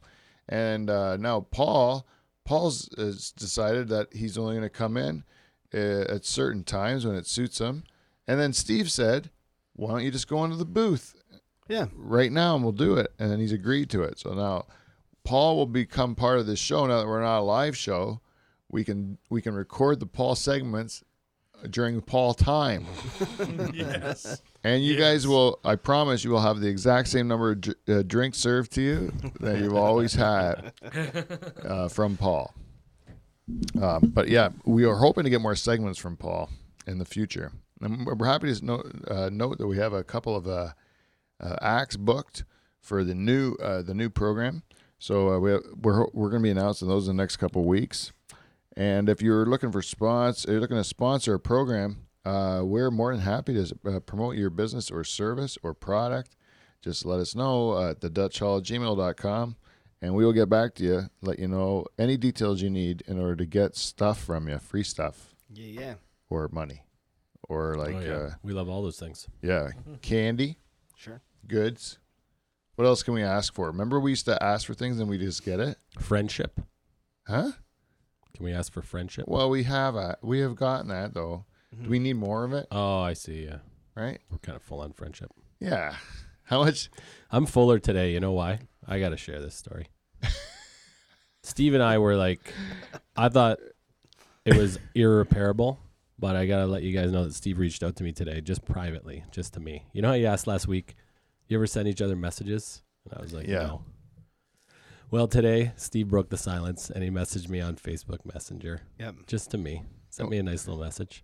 And 0.47 0.89
uh, 0.89 1.17
now 1.17 1.41
Paul, 1.51 2.07
Paul's 2.45 2.89
has 2.97 3.31
decided 3.31 3.89
that 3.89 4.13
he's 4.13 4.37
only 4.37 4.53
going 4.55 4.63
to 4.63 4.69
come 4.69 4.95
in 4.95 5.25
uh, 5.73 6.05
at 6.13 6.23
certain 6.23 6.63
times 6.63 7.05
when 7.05 7.15
it 7.15 7.27
suits 7.27 7.59
him. 7.59 7.83
And 8.25 8.39
then 8.39 8.53
Steve 8.53 8.89
said, 8.89 9.29
"Why 9.73 9.89
don't 9.91 10.03
you 10.03 10.11
just 10.11 10.29
go 10.29 10.45
into 10.45 10.55
the 10.55 10.63
booth 10.65 11.13
Yeah. 11.67 11.87
right 11.95 12.31
now 12.31 12.55
and 12.55 12.63
we'll 12.63 12.73
do 12.73 12.95
it?" 12.95 13.11
And 13.19 13.31
then 13.31 13.39
he's 13.39 13.51
agreed 13.51 13.89
to 13.91 14.03
it. 14.03 14.19
So 14.19 14.33
now 14.33 14.65
Paul 15.23 15.55
will 15.57 15.65
become 15.65 16.15
part 16.15 16.39
of 16.39 16.45
this 16.45 16.59
show. 16.59 16.85
Now 16.85 16.99
that 16.99 17.07
we're 17.07 17.21
not 17.21 17.39
a 17.39 17.41
live 17.41 17.75
show, 17.75 18.21
we 18.69 18.83
can 18.83 19.17
we 19.29 19.41
can 19.41 19.53
record 19.53 19.99
the 19.99 20.05
Paul 20.05 20.35
segments 20.35 21.03
during 21.69 22.01
Paul 22.01 22.33
time. 22.33 22.85
yes. 23.73 24.41
And 24.63 24.83
you 24.83 24.97
guys 24.97 25.27
will, 25.27 25.59
I 25.63 25.75
promise, 25.75 26.23
you 26.23 26.31
will 26.31 26.41
have 26.41 26.59
the 26.59 26.67
exact 26.67 27.07
same 27.07 27.27
number 27.27 27.51
of 27.51 27.61
dr- 27.61 27.77
uh, 27.87 28.03
drinks 28.03 28.37
served 28.37 28.71
to 28.73 28.81
you 28.81 29.11
that 29.39 29.59
you've 29.59 29.75
always 29.75 30.13
had 30.13 30.73
uh, 31.63 31.87
from 31.87 32.17
Paul. 32.17 32.53
Um, 33.81 34.11
but 34.13 34.27
yeah, 34.27 34.49
we 34.65 34.85
are 34.85 34.95
hoping 34.95 35.23
to 35.23 35.29
get 35.29 35.41
more 35.41 35.55
segments 35.55 35.99
from 35.99 36.17
Paul 36.17 36.49
in 36.87 36.97
the 36.97 37.05
future. 37.05 37.51
And 37.81 38.05
we're 38.05 38.25
happy 38.25 38.53
to 38.53 38.65
note, 38.65 38.91
uh, 39.07 39.29
note 39.31 39.57
that 39.59 39.67
we 39.67 39.77
have 39.77 39.93
a 39.93 40.03
couple 40.03 40.35
of 40.35 40.47
uh, 41.39 41.55
acts 41.61 41.97
booked 41.97 42.43
for 42.79 43.03
the 43.03 43.15
new 43.15 43.53
uh, 43.55 43.81
the 43.81 43.93
new 43.93 44.09
program. 44.09 44.63
So 44.99 45.29
uh, 45.33 45.39
we 45.39 45.51
have, 45.51 45.61
we're 45.81 46.05
we're 46.13 46.29
going 46.29 46.41
to 46.41 46.47
be 46.47 46.51
announcing 46.51 46.87
those 46.87 47.07
in 47.07 47.15
the 47.17 47.21
next 47.23 47.37
couple 47.37 47.61
of 47.61 47.67
weeks. 47.67 48.11
And 48.77 49.07
if 49.09 49.21
you're 49.21 49.45
looking 49.45 49.71
for 49.71 49.81
sponsor, 49.81 50.51
you're 50.51 50.61
looking 50.61 50.77
to 50.77 50.83
sponsor 50.83 51.33
a 51.35 51.39
program, 51.39 52.07
uh, 52.25 52.61
we're 52.63 52.91
more 52.91 53.13
than 53.13 53.21
happy 53.23 53.53
to 53.53 53.77
uh, 53.85 53.99
promote 54.01 54.35
your 54.35 54.49
business 54.49 54.91
or 54.91 55.03
service 55.03 55.57
or 55.63 55.73
product. 55.73 56.35
Just 56.81 57.05
let 57.05 57.19
us 57.19 57.35
know 57.35 57.81
at 57.89 58.01
the 58.01 58.09
Dutch 58.09 58.39
Hall 58.39 58.61
gmail.com 58.61 59.55
and 60.01 60.13
we 60.13 60.25
will 60.25 60.33
get 60.33 60.49
back 60.49 60.75
to 60.75 60.83
you, 60.83 61.01
let 61.21 61.39
you 61.39 61.47
know 61.47 61.85
any 61.97 62.17
details 62.17 62.61
you 62.61 62.69
need 62.69 63.01
in 63.07 63.17
order 63.19 63.35
to 63.37 63.45
get 63.45 63.75
stuff 63.75 64.21
from 64.21 64.47
you, 64.49 64.57
free 64.59 64.83
stuff 64.83 65.33
Yeah, 65.51 65.81
yeah. 65.81 65.93
or 66.29 66.47
money 66.51 66.83
or 67.47 67.75
like, 67.75 67.95
oh, 67.95 67.99
yeah. 68.01 68.13
uh, 68.13 68.31
we 68.43 68.51
love 68.53 68.67
all 68.69 68.83
those 68.83 68.99
things. 68.99 69.27
yeah, 69.41 69.69
candy, 70.01 70.57
Sure. 70.95 71.21
goods. 71.47 71.99
What 72.75 72.85
else 72.85 73.03
can 73.03 73.13
we 73.13 73.23
ask 73.23 73.53
for? 73.53 73.67
Remember, 73.67 73.99
we 73.99 74.11
used 74.11 74.25
to 74.25 74.41
ask 74.43 74.67
for 74.67 74.73
things 74.73 74.99
and 74.99 75.09
we 75.09 75.17
just 75.17 75.43
get 75.45 75.59
it, 75.59 75.77
Friendship. 75.99 76.59
huh? 77.27 77.51
Can 78.35 78.43
we 78.45 78.51
ask 78.51 78.73
for 78.73 78.81
friendship? 78.81 79.25
Well, 79.29 79.49
we 79.49 79.63
have 79.63 79.95
a, 79.95 80.17
we 80.21 80.39
have 80.39 80.55
gotten 80.57 80.89
that 80.89 81.13
though. 81.13 81.45
Do 81.81 81.89
we 81.89 81.99
need 81.99 82.17
more 82.17 82.43
of 82.43 82.51
it? 82.53 82.67
Oh, 82.71 82.99
I 82.99 83.13
see. 83.13 83.45
Yeah, 83.45 83.57
Right? 83.95 84.19
we're 84.29 84.39
kind 84.39 84.55
of 84.57 84.61
full 84.61 84.81
on 84.81 84.91
friendship. 84.93 85.31
Yeah. 85.59 85.95
How 86.43 86.63
much? 86.63 86.89
I'm 87.31 87.45
fuller 87.45 87.79
today. 87.79 88.11
You 88.11 88.19
know 88.19 88.33
why? 88.33 88.59
I 88.87 88.99
got 88.99 89.09
to 89.09 89.17
share 89.17 89.41
this 89.41 89.55
story. 89.55 89.87
Steve 91.43 91.73
and 91.75 91.83
I 91.83 91.97
were 91.99 92.15
like, 92.15 92.53
I 93.15 93.29
thought 93.29 93.59
it 94.45 94.55
was 94.57 94.79
irreparable, 94.95 95.79
but 96.19 96.35
I 96.35 96.45
got 96.45 96.57
to 96.59 96.65
let 96.67 96.83
you 96.83 96.97
guys 96.97 97.11
know 97.11 97.25
that 97.25 97.33
Steve 97.33 97.57
reached 97.59 97.83
out 97.83 97.95
to 97.97 98.03
me 98.03 98.11
today, 98.11 98.41
just 98.41 98.65
privately, 98.65 99.23
just 99.31 99.53
to 99.53 99.59
me. 99.59 99.85
You 99.93 100.01
know 100.01 100.09
how 100.09 100.13
you 100.15 100.27
asked 100.27 100.47
last 100.47 100.67
week, 100.67 100.95
you 101.47 101.57
ever 101.57 101.67
send 101.67 101.87
each 101.87 102.01
other 102.01 102.15
messages? 102.15 102.81
And 103.05 103.17
I 103.19 103.21
was 103.21 103.33
like, 103.33 103.47
Yeah. 103.47 103.63
no. 103.63 103.81
Well, 105.11 105.27
today, 105.27 105.71
Steve 105.75 106.07
broke 106.09 106.29
the 106.29 106.37
silence 106.37 106.89
and 106.89 107.03
he 107.03 107.09
messaged 107.09 107.47
me 107.47 107.61
on 107.61 107.75
Facebook 107.75 108.25
Messenger, 108.33 108.81
Yep. 108.99 109.15
just 109.27 109.51
to 109.51 109.57
me. 109.57 109.83
Sent 110.09 110.29
me 110.29 110.37
a 110.37 110.43
nice 110.43 110.67
little 110.67 110.81
message. 110.83 111.23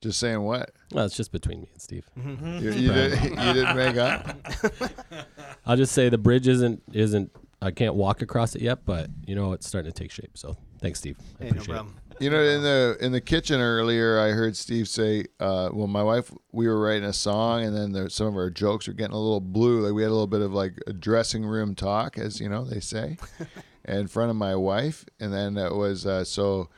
Just 0.00 0.18
saying 0.18 0.40
what? 0.42 0.72
Well, 0.92 1.04
it's 1.06 1.16
just 1.16 1.30
between 1.30 1.60
me 1.60 1.68
and 1.72 1.80
Steve. 1.80 2.04
Mm-hmm. 2.18 2.46
You, 2.58 2.72
you, 2.72 2.92
did, 2.92 3.22
you 3.22 3.52
didn't 3.52 3.76
make 3.76 3.96
up? 3.96 4.36
I'll 5.66 5.76
just 5.76 5.92
say 5.92 6.08
the 6.08 6.18
bridge 6.18 6.48
isn't 6.48 6.82
isn't 6.92 7.30
I 7.60 7.70
can't 7.70 7.94
walk 7.94 8.20
across 8.22 8.56
it 8.56 8.62
yet, 8.62 8.84
but 8.84 9.08
you 9.24 9.36
know 9.36 9.52
it's 9.52 9.68
starting 9.68 9.92
to 9.92 9.96
take 9.96 10.10
shape. 10.10 10.36
So 10.36 10.56
thanks, 10.80 10.98
Steve. 10.98 11.16
I 11.40 11.44
Hey, 11.44 11.50
no 11.50 11.50
appreciate 11.50 11.74
problem. 11.74 11.94
You 12.22 12.30
know, 12.30 12.40
in 12.40 12.62
the 12.62 12.96
in 13.00 13.10
the 13.10 13.20
kitchen 13.20 13.60
earlier, 13.60 14.20
I 14.20 14.28
heard 14.28 14.56
Steve 14.56 14.86
say, 14.86 15.24
uh, 15.40 15.70
"Well, 15.72 15.88
my 15.88 16.04
wife, 16.04 16.32
we 16.52 16.68
were 16.68 16.80
writing 16.80 17.02
a 17.02 17.12
song, 17.12 17.64
and 17.64 17.76
then 17.76 17.90
there, 17.90 18.08
some 18.08 18.28
of 18.28 18.36
our 18.36 18.48
jokes 18.48 18.86
were 18.86 18.94
getting 18.94 19.16
a 19.16 19.18
little 19.18 19.40
blue. 19.40 19.80
Like 19.80 19.92
we 19.92 20.02
had 20.02 20.08
a 20.10 20.12
little 20.12 20.28
bit 20.28 20.40
of 20.40 20.52
like 20.52 20.74
a 20.86 20.92
dressing 20.92 21.44
room 21.44 21.74
talk, 21.74 22.18
as 22.18 22.40
you 22.40 22.48
know 22.48 22.64
they 22.64 22.78
say, 22.78 23.16
in 23.86 24.06
front 24.06 24.30
of 24.30 24.36
my 24.36 24.54
wife. 24.54 25.04
And 25.18 25.32
then 25.32 25.56
it 25.56 25.74
was 25.74 26.06
uh, 26.06 26.22
so. 26.22 26.68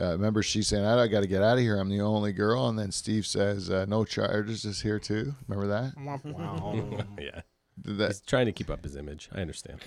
Uh, 0.00 0.12
remember, 0.12 0.40
she 0.40 0.62
saying, 0.62 0.84
"I 0.84 1.08
got 1.08 1.22
to 1.22 1.26
get 1.26 1.42
out 1.42 1.58
of 1.58 1.64
here. 1.64 1.78
I'm 1.78 1.88
the 1.88 2.00
only 2.00 2.32
girl." 2.32 2.68
And 2.68 2.78
then 2.78 2.92
Steve 2.92 3.26
says, 3.26 3.70
uh, 3.70 3.84
"No 3.88 4.04
charges 4.04 4.64
is 4.64 4.82
here 4.82 5.00
too." 5.00 5.34
Remember 5.48 5.66
that? 5.68 5.94
Wow. 6.24 7.04
yeah, 7.20 7.40
Did 7.80 7.98
that 7.98 8.06
he's 8.08 8.20
trying 8.20 8.46
to 8.46 8.52
keep 8.52 8.70
up 8.70 8.84
his 8.84 8.94
image. 8.94 9.28
I 9.34 9.40
understand. 9.40 9.80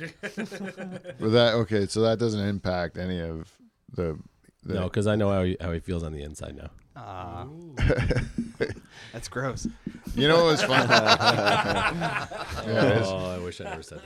was 1.20 1.32
that 1.32 1.54
okay? 1.54 1.86
So 1.86 2.02
that 2.02 2.20
doesn't 2.20 2.46
impact 2.46 2.98
any 2.98 3.22
of 3.22 3.50
the. 3.94 4.20
The 4.66 4.74
No, 4.74 4.84
because 4.84 5.08
I 5.08 5.16
know 5.16 5.32
how 5.32 5.44
he, 5.44 5.58
how 5.62 5.72
he 5.72 5.80
feels 5.80 6.04
on 6.04 6.12
the 6.12 6.24
inside 6.24 6.56
now. 6.56 6.70
Ah. 6.96 7.48
That's 9.14 9.28
gross. 9.28 9.68
You 10.16 10.28
know 10.28 10.44
what 10.46 10.52
was 10.52 10.64
fun? 10.64 10.88
yeah, 10.90 12.28
it 12.66 13.02
is. 13.02 13.08
oh, 13.08 13.36
I 13.36 13.44
wish 13.44 13.62
I 13.62 13.66
never 13.66 13.84
said 13.84 14.02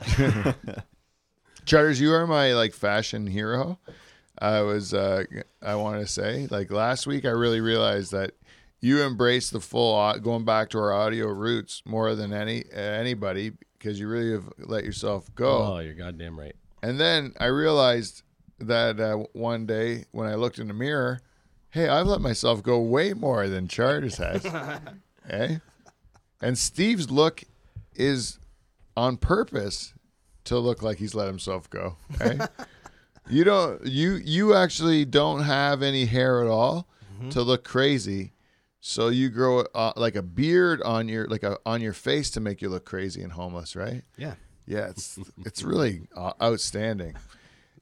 that. 0.00 0.84
Charters, 1.64 2.00
you 2.00 2.12
are 2.12 2.26
my 2.26 2.52
like 2.54 2.74
fashion 2.74 3.26
hero. 3.26 3.78
I 4.38 4.62
was 4.62 4.94
uh 4.94 5.24
I 5.62 5.74
want 5.74 6.00
to 6.00 6.06
say 6.06 6.46
like 6.50 6.70
last 6.72 7.06
week 7.06 7.24
I 7.24 7.30
really 7.30 7.60
realized 7.60 8.12
that 8.12 8.32
you 8.80 9.02
embrace 9.02 9.50
the 9.50 9.60
full 9.60 9.94
au- 9.94 10.18
going 10.18 10.44
back 10.46 10.70
to 10.70 10.78
our 10.78 10.92
audio 10.92 11.26
roots 11.28 11.82
more 11.84 12.14
than 12.14 12.32
any 12.32 12.64
uh, 12.74 12.78
anybody 12.80 13.52
because 13.78 14.00
you 14.00 14.08
really 14.08 14.32
have 14.32 14.48
let 14.58 14.84
yourself 14.84 15.32
go. 15.34 15.74
Oh, 15.74 15.78
you're 15.80 15.94
goddamn 15.94 16.38
right. 16.38 16.56
And 16.82 16.98
then 16.98 17.34
I 17.38 17.46
realized 17.46 18.22
that 18.60 19.00
uh, 19.00 19.24
one 19.32 19.66
day 19.66 20.04
when 20.12 20.26
I 20.28 20.34
looked 20.34 20.58
in 20.58 20.68
the 20.68 20.74
mirror, 20.74 21.20
hey, 21.70 21.88
I've 21.88 22.06
let 22.06 22.20
myself 22.20 22.62
go 22.62 22.80
way 22.80 23.12
more 23.14 23.48
than 23.48 23.68
Charters 23.68 24.16
has. 24.18 24.42
hey? 25.28 25.60
And 26.42 26.56
Steve's 26.56 27.10
look 27.10 27.42
is 27.94 28.38
on 28.96 29.18
purpose 29.18 29.92
to 30.44 30.58
look 30.58 30.82
like 30.82 30.96
he's 30.96 31.14
let 31.14 31.26
himself 31.26 31.68
go. 31.68 31.96
Okay? 32.14 32.38
you 33.28 33.44
don't. 33.44 33.84
You 33.84 34.14
you 34.14 34.54
actually 34.54 35.04
don't 35.04 35.42
have 35.42 35.82
any 35.82 36.06
hair 36.06 36.40
at 36.42 36.48
all 36.48 36.88
to 37.28 37.42
look 37.42 37.62
crazy. 37.62 38.32
So 38.80 39.08
you 39.08 39.28
grow 39.28 39.66
uh, 39.74 39.92
like 39.96 40.16
a 40.16 40.22
beard 40.22 40.80
on 40.80 41.08
your 41.08 41.26
like 41.26 41.42
a 41.42 41.58
on 41.66 41.82
your 41.82 41.92
face 41.92 42.30
to 42.30 42.40
make 42.40 42.62
you 42.62 42.70
look 42.70 42.86
crazy 42.86 43.20
and 43.22 43.32
homeless, 43.32 43.76
right? 43.76 44.02
Yeah. 44.16 44.36
Yeah, 44.66 44.88
it's 44.88 45.18
it's 45.44 45.62
really 45.62 46.02
uh, 46.16 46.32
outstanding. 46.40 47.16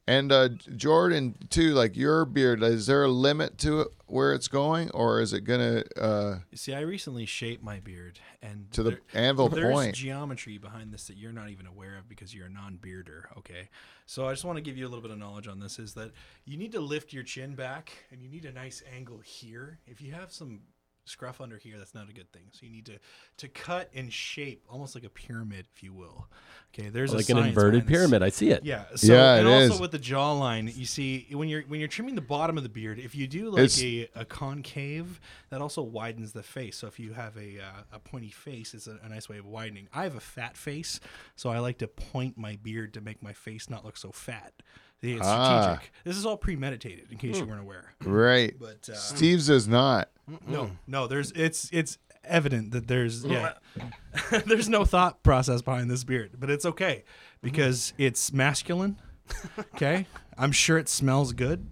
And 0.09 0.31
uh, 0.31 0.49
Jordan 0.75 1.35
too, 1.51 1.75
like 1.75 1.95
your 1.95 2.25
beard, 2.25 2.63
is 2.63 2.87
there 2.87 3.03
a 3.03 3.07
limit 3.07 3.59
to 3.59 3.81
it 3.81 3.89
where 4.07 4.33
it's 4.33 4.47
going, 4.47 4.89
or 4.89 5.21
is 5.21 5.33
it 5.33 5.41
gonna 5.41 5.83
uh, 5.95 6.39
see, 6.55 6.73
I 6.73 6.79
recently 6.79 7.27
shaped 7.27 7.63
my 7.63 7.79
beard, 7.79 8.19
and 8.41 8.71
to 8.71 8.81
the 8.81 8.89
there- 8.89 8.99
anvil 9.13 9.49
there's 9.49 9.71
point? 9.71 9.95
geometry 9.95 10.57
behind 10.57 10.91
this 10.91 11.05
that 11.05 11.17
you're 11.17 11.31
not 11.31 11.49
even 11.49 11.67
aware 11.67 11.95
of 11.95 12.09
because 12.09 12.33
you're 12.33 12.47
a 12.47 12.49
non-bearder. 12.49 13.29
Okay, 13.37 13.69
so 14.07 14.27
I 14.27 14.31
just 14.31 14.45
want 14.45 14.57
to 14.57 14.63
give 14.63 14.79
you 14.79 14.87
a 14.87 14.89
little 14.89 15.03
bit 15.03 15.11
of 15.11 15.19
knowledge 15.19 15.47
on 15.47 15.59
this: 15.59 15.77
is 15.77 15.93
that 15.93 16.11
you 16.43 16.57
need 16.57 16.71
to 16.71 16.79
lift 16.79 17.13
your 17.13 17.21
chin 17.21 17.53
back, 17.53 17.91
and 18.11 18.19
you 18.19 18.29
need 18.29 18.45
a 18.45 18.51
nice 18.51 18.81
angle 18.91 19.19
here. 19.19 19.77
If 19.85 20.01
you 20.01 20.11
have 20.13 20.31
some 20.31 20.61
scruff 21.05 21.41
under 21.41 21.57
here, 21.57 21.77
that's 21.77 21.95
not 21.95 22.09
a 22.09 22.13
good 22.13 22.31
thing. 22.31 22.43
So 22.51 22.65
you 22.65 22.71
need 22.71 22.85
to 22.87 22.99
to 23.37 23.47
cut 23.47 23.89
and 23.93 24.11
shape 24.11 24.63
almost 24.69 24.95
like 24.95 25.03
a 25.03 25.09
pyramid, 25.09 25.65
if 25.75 25.83
you 25.83 25.93
will. 25.93 26.27
Okay, 26.73 26.89
there's 26.89 27.13
a 27.13 27.17
like 27.17 27.29
an 27.29 27.37
inverted 27.37 27.87
pyramid. 27.87 28.21
I 28.21 28.29
see 28.29 28.51
it. 28.51 28.63
Yeah. 28.63 28.85
So, 28.95 29.13
Yeah, 29.13 29.35
and 29.35 29.47
it 29.47 29.51
also 29.51 29.73
is. 29.75 29.79
with 29.79 29.91
the 29.91 29.99
jawline, 29.99 30.75
you 30.75 30.85
see 30.85 31.27
when 31.31 31.49
you're 31.49 31.63
when 31.63 31.79
you're 31.79 31.89
trimming 31.89 32.15
the 32.15 32.21
bottom 32.21 32.57
of 32.57 32.63
the 32.63 32.69
beard, 32.69 32.99
if 32.99 33.15
you 33.15 33.27
do 33.27 33.49
like 33.49 33.75
a, 33.79 34.07
a 34.15 34.25
concave, 34.25 35.19
that 35.49 35.61
also 35.61 35.81
widens 35.81 36.33
the 36.33 36.43
face. 36.43 36.77
So 36.77 36.87
if 36.87 36.99
you 36.99 37.13
have 37.13 37.35
a 37.37 37.59
uh, 37.59 37.83
a 37.93 37.99
pointy 37.99 38.29
face, 38.29 38.73
it's 38.73 38.87
a, 38.87 38.99
a 39.03 39.09
nice 39.09 39.27
way 39.27 39.37
of 39.37 39.45
widening. 39.45 39.87
I 39.93 40.03
have 40.03 40.15
a 40.15 40.19
fat 40.21 40.55
face, 40.55 40.99
so 41.35 41.49
I 41.49 41.59
like 41.59 41.79
to 41.79 41.87
point 41.87 42.37
my 42.37 42.57
beard 42.61 42.93
to 42.93 43.01
make 43.01 43.23
my 43.23 43.33
face 43.33 43.69
not 43.69 43.83
look 43.83 43.97
so 43.97 44.11
fat. 44.11 44.53
It's 45.01 45.21
Ah. 45.25 45.61
strategic. 45.73 45.91
This 46.03 46.17
is 46.17 46.25
all 46.25 46.37
premeditated, 46.37 47.11
in 47.11 47.17
case 47.17 47.37
you 47.37 47.45
weren't 47.45 47.61
aware. 47.61 47.93
right. 48.03 48.53
But 48.59 48.89
uh, 48.89 48.95
Steve's 48.95 49.49
is 49.49 49.67
not. 49.67 50.09
no, 50.47 50.71
no, 50.87 51.07
there's 51.07 51.31
it's 51.31 51.69
it's 51.71 51.97
evident 52.25 52.71
that 52.71 52.87
there's 52.87 53.23
yeah, 53.25 53.53
there's 54.45 54.69
no 54.69 54.85
thought 54.85 55.23
process 55.23 55.61
behind 55.61 55.89
this 55.89 56.03
beard, 56.03 56.31
but 56.39 56.49
it's 56.49 56.65
okay 56.65 57.03
because 57.41 57.93
it's 57.97 58.31
masculine. 58.33 58.97
Okay, 59.75 60.05
I'm 60.37 60.51
sure 60.51 60.77
it 60.79 60.89
smells 60.89 61.33
good, 61.33 61.65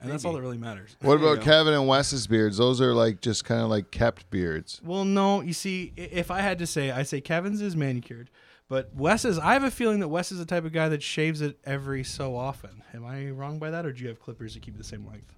and 0.00 0.10
that's 0.10 0.24
all 0.24 0.32
that 0.32 0.40
really 0.40 0.56
matters. 0.58 0.96
What 1.02 1.16
about 1.18 1.42
Kevin 1.42 1.74
and 1.74 1.86
Wes's 1.86 2.26
beards? 2.26 2.56
Those 2.56 2.80
are 2.80 2.94
like 2.94 3.20
just 3.20 3.44
kind 3.44 3.60
of 3.60 3.68
like 3.68 3.90
kept 3.90 4.30
beards. 4.30 4.80
Well, 4.82 5.04
no, 5.04 5.42
you 5.42 5.52
see, 5.52 5.92
i- 5.98 6.00
if 6.00 6.30
I 6.30 6.40
had 6.40 6.58
to 6.60 6.66
say, 6.66 6.90
I 6.90 7.02
say 7.02 7.20
Kevin's 7.20 7.60
is 7.60 7.76
manicured, 7.76 8.30
but 8.68 8.94
Wes 8.94 9.24
is, 9.24 9.38
I 9.38 9.52
have 9.54 9.64
a 9.64 9.70
feeling 9.70 10.00
that 10.00 10.08
Wes 10.08 10.32
is 10.32 10.38
the 10.38 10.44
type 10.46 10.64
of 10.64 10.72
guy 10.72 10.88
that 10.88 11.02
shaves 11.02 11.40
it 11.40 11.58
every 11.64 12.02
so 12.04 12.36
often. 12.36 12.82
Am 12.94 13.04
I 13.04 13.30
wrong 13.30 13.58
by 13.58 13.70
that, 13.70 13.86
or 13.86 13.92
do 13.92 14.02
you 14.02 14.08
have 14.08 14.20
clippers 14.20 14.54
that 14.54 14.62
keep 14.62 14.76
the 14.76 14.84
same 14.84 15.06
length? 15.06 15.34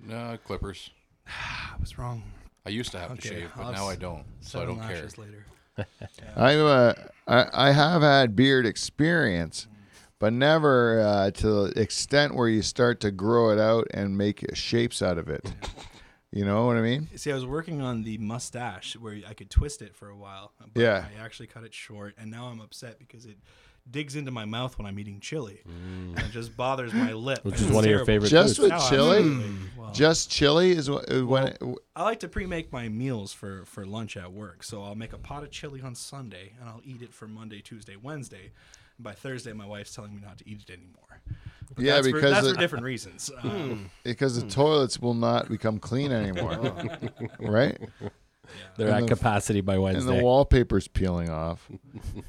No, 0.00 0.36
clippers. 0.44 0.90
I 1.26 1.74
was 1.80 1.96
wrong. 1.98 2.22
I 2.66 2.70
used 2.70 2.92
to 2.92 2.98
have 2.98 3.12
Okay, 3.12 3.20
to 3.20 3.28
shave, 3.28 3.50
I'll 3.56 3.64
but 3.66 3.72
now 3.72 3.86
I 3.88 3.92
s- 3.92 3.98
don't, 3.98 4.24
so 4.40 4.62
I 4.62 4.66
don't 4.66 4.76
care. 4.78 4.88
lashes 4.96 5.18
later. 5.18 5.46
I'm 6.36 6.60
uh, 6.66 6.92
I, 7.26 7.46
I 7.68 7.72
have 7.72 8.02
had 8.02 8.36
beard 8.36 8.66
experience, 8.66 9.66
but 10.18 10.32
never 10.32 11.00
uh, 11.00 11.30
to 11.32 11.68
the 11.68 11.80
extent 11.80 12.34
where 12.34 12.48
you 12.48 12.60
start 12.62 13.00
to 13.00 13.10
grow 13.10 13.50
it 13.50 13.58
out 13.58 13.86
and 13.94 14.16
make 14.18 14.44
shapes 14.54 15.00
out 15.02 15.16
of 15.18 15.28
it. 15.28 15.52
You 16.32 16.44
know 16.46 16.64
what 16.66 16.76
I 16.78 16.80
mean? 16.80 17.08
See, 17.16 17.30
I 17.30 17.34
was 17.34 17.44
working 17.44 17.82
on 17.82 18.04
the 18.04 18.16
mustache 18.18 18.96
where 18.96 19.18
I 19.28 19.34
could 19.34 19.50
twist 19.50 19.82
it 19.82 19.94
for 19.94 20.08
a 20.08 20.16
while. 20.16 20.52
But 20.72 20.80
Yeah. 20.80 21.04
I 21.18 21.22
actually 21.22 21.48
cut 21.48 21.62
it 21.64 21.74
short, 21.74 22.14
and 22.18 22.30
now 22.30 22.46
I'm 22.46 22.60
upset 22.60 22.98
because 22.98 23.26
it 23.26 23.36
digs 23.90 24.16
into 24.16 24.30
my 24.30 24.44
mouth 24.46 24.78
when 24.78 24.86
I'm 24.86 24.98
eating 24.98 25.20
chili. 25.20 25.60
And 25.66 26.18
it 26.18 26.30
just 26.30 26.56
bothers 26.56 26.94
my 26.94 27.12
lip. 27.12 27.44
Which 27.44 27.56
is 27.56 27.62
it's 27.64 27.70
one 27.72 27.84
of 27.84 27.90
your 27.90 28.04
favorite 28.06 28.30
Just 28.30 28.56
foods. 28.56 28.72
with 28.72 28.80
No, 28.80 28.88
chili? 28.88 29.18
absolutely. 29.18 29.56
Well, 29.76 29.92
Just 29.92 30.30
chili 30.30 30.70
is 30.70 30.88
what 30.88 31.08
is 31.10 31.20
uh, 31.22 31.26
when 31.26 31.48
it, 31.48 31.62
I 31.94 32.02
like 32.04 32.20
to 32.20 32.28
pre-make 32.28 32.72
my 32.72 32.88
meals 32.88 33.32
for 33.34 33.64
for 33.66 33.84
lunch 33.84 34.16
at 34.16 34.32
work. 34.32 34.62
So 34.62 34.82
I'll 34.84 34.94
make 34.94 35.12
a 35.12 35.18
pot 35.18 35.42
of 35.42 35.50
chili 35.50 35.82
on 35.82 35.94
Sunday, 35.94 36.52
and 36.58 36.66
I'll 36.68 36.80
eat 36.84 37.02
it 37.02 37.12
for 37.12 37.28
Monday, 37.28 37.60
Tuesday, 37.60 37.96
Wednesday. 37.96 38.52
And 38.96 39.04
by 39.04 39.12
Thursday, 39.12 39.52
my 39.52 39.66
wife's 39.66 39.94
telling 39.94 40.14
me 40.14 40.22
not 40.24 40.38
to 40.38 40.48
eat 40.48 40.62
it 40.66 40.70
anymore. 40.72 41.11
But 41.74 41.84
Yeah, 41.84 41.94
that's 41.94 42.08
for, 42.08 42.12
because 42.14 42.30
that's 42.32 42.46
it- 42.46 42.54
for 42.54 42.60
different 42.60 42.84
reasons. 42.84 43.30
Um, 43.42 43.90
because 44.04 44.40
the 44.42 44.48
toilets 44.48 44.98
will 45.00 45.14
not 45.14 45.48
become 45.48 45.78
clean 45.78 46.12
anymore, 46.22 46.74
right? 47.40 47.78
They're 48.76 48.88
And 48.88 48.96
at 48.96 49.00
the- 49.02 49.14
capacity 49.14 49.60
by 49.60 49.78
Wednesday, 49.78 49.98
And 50.00 50.06
Wednesday. 50.08 50.20
the 50.20 50.24
wallpaper's 50.24 50.88
peeling 50.88 51.30
off. 51.30 51.68
and 51.70 52.24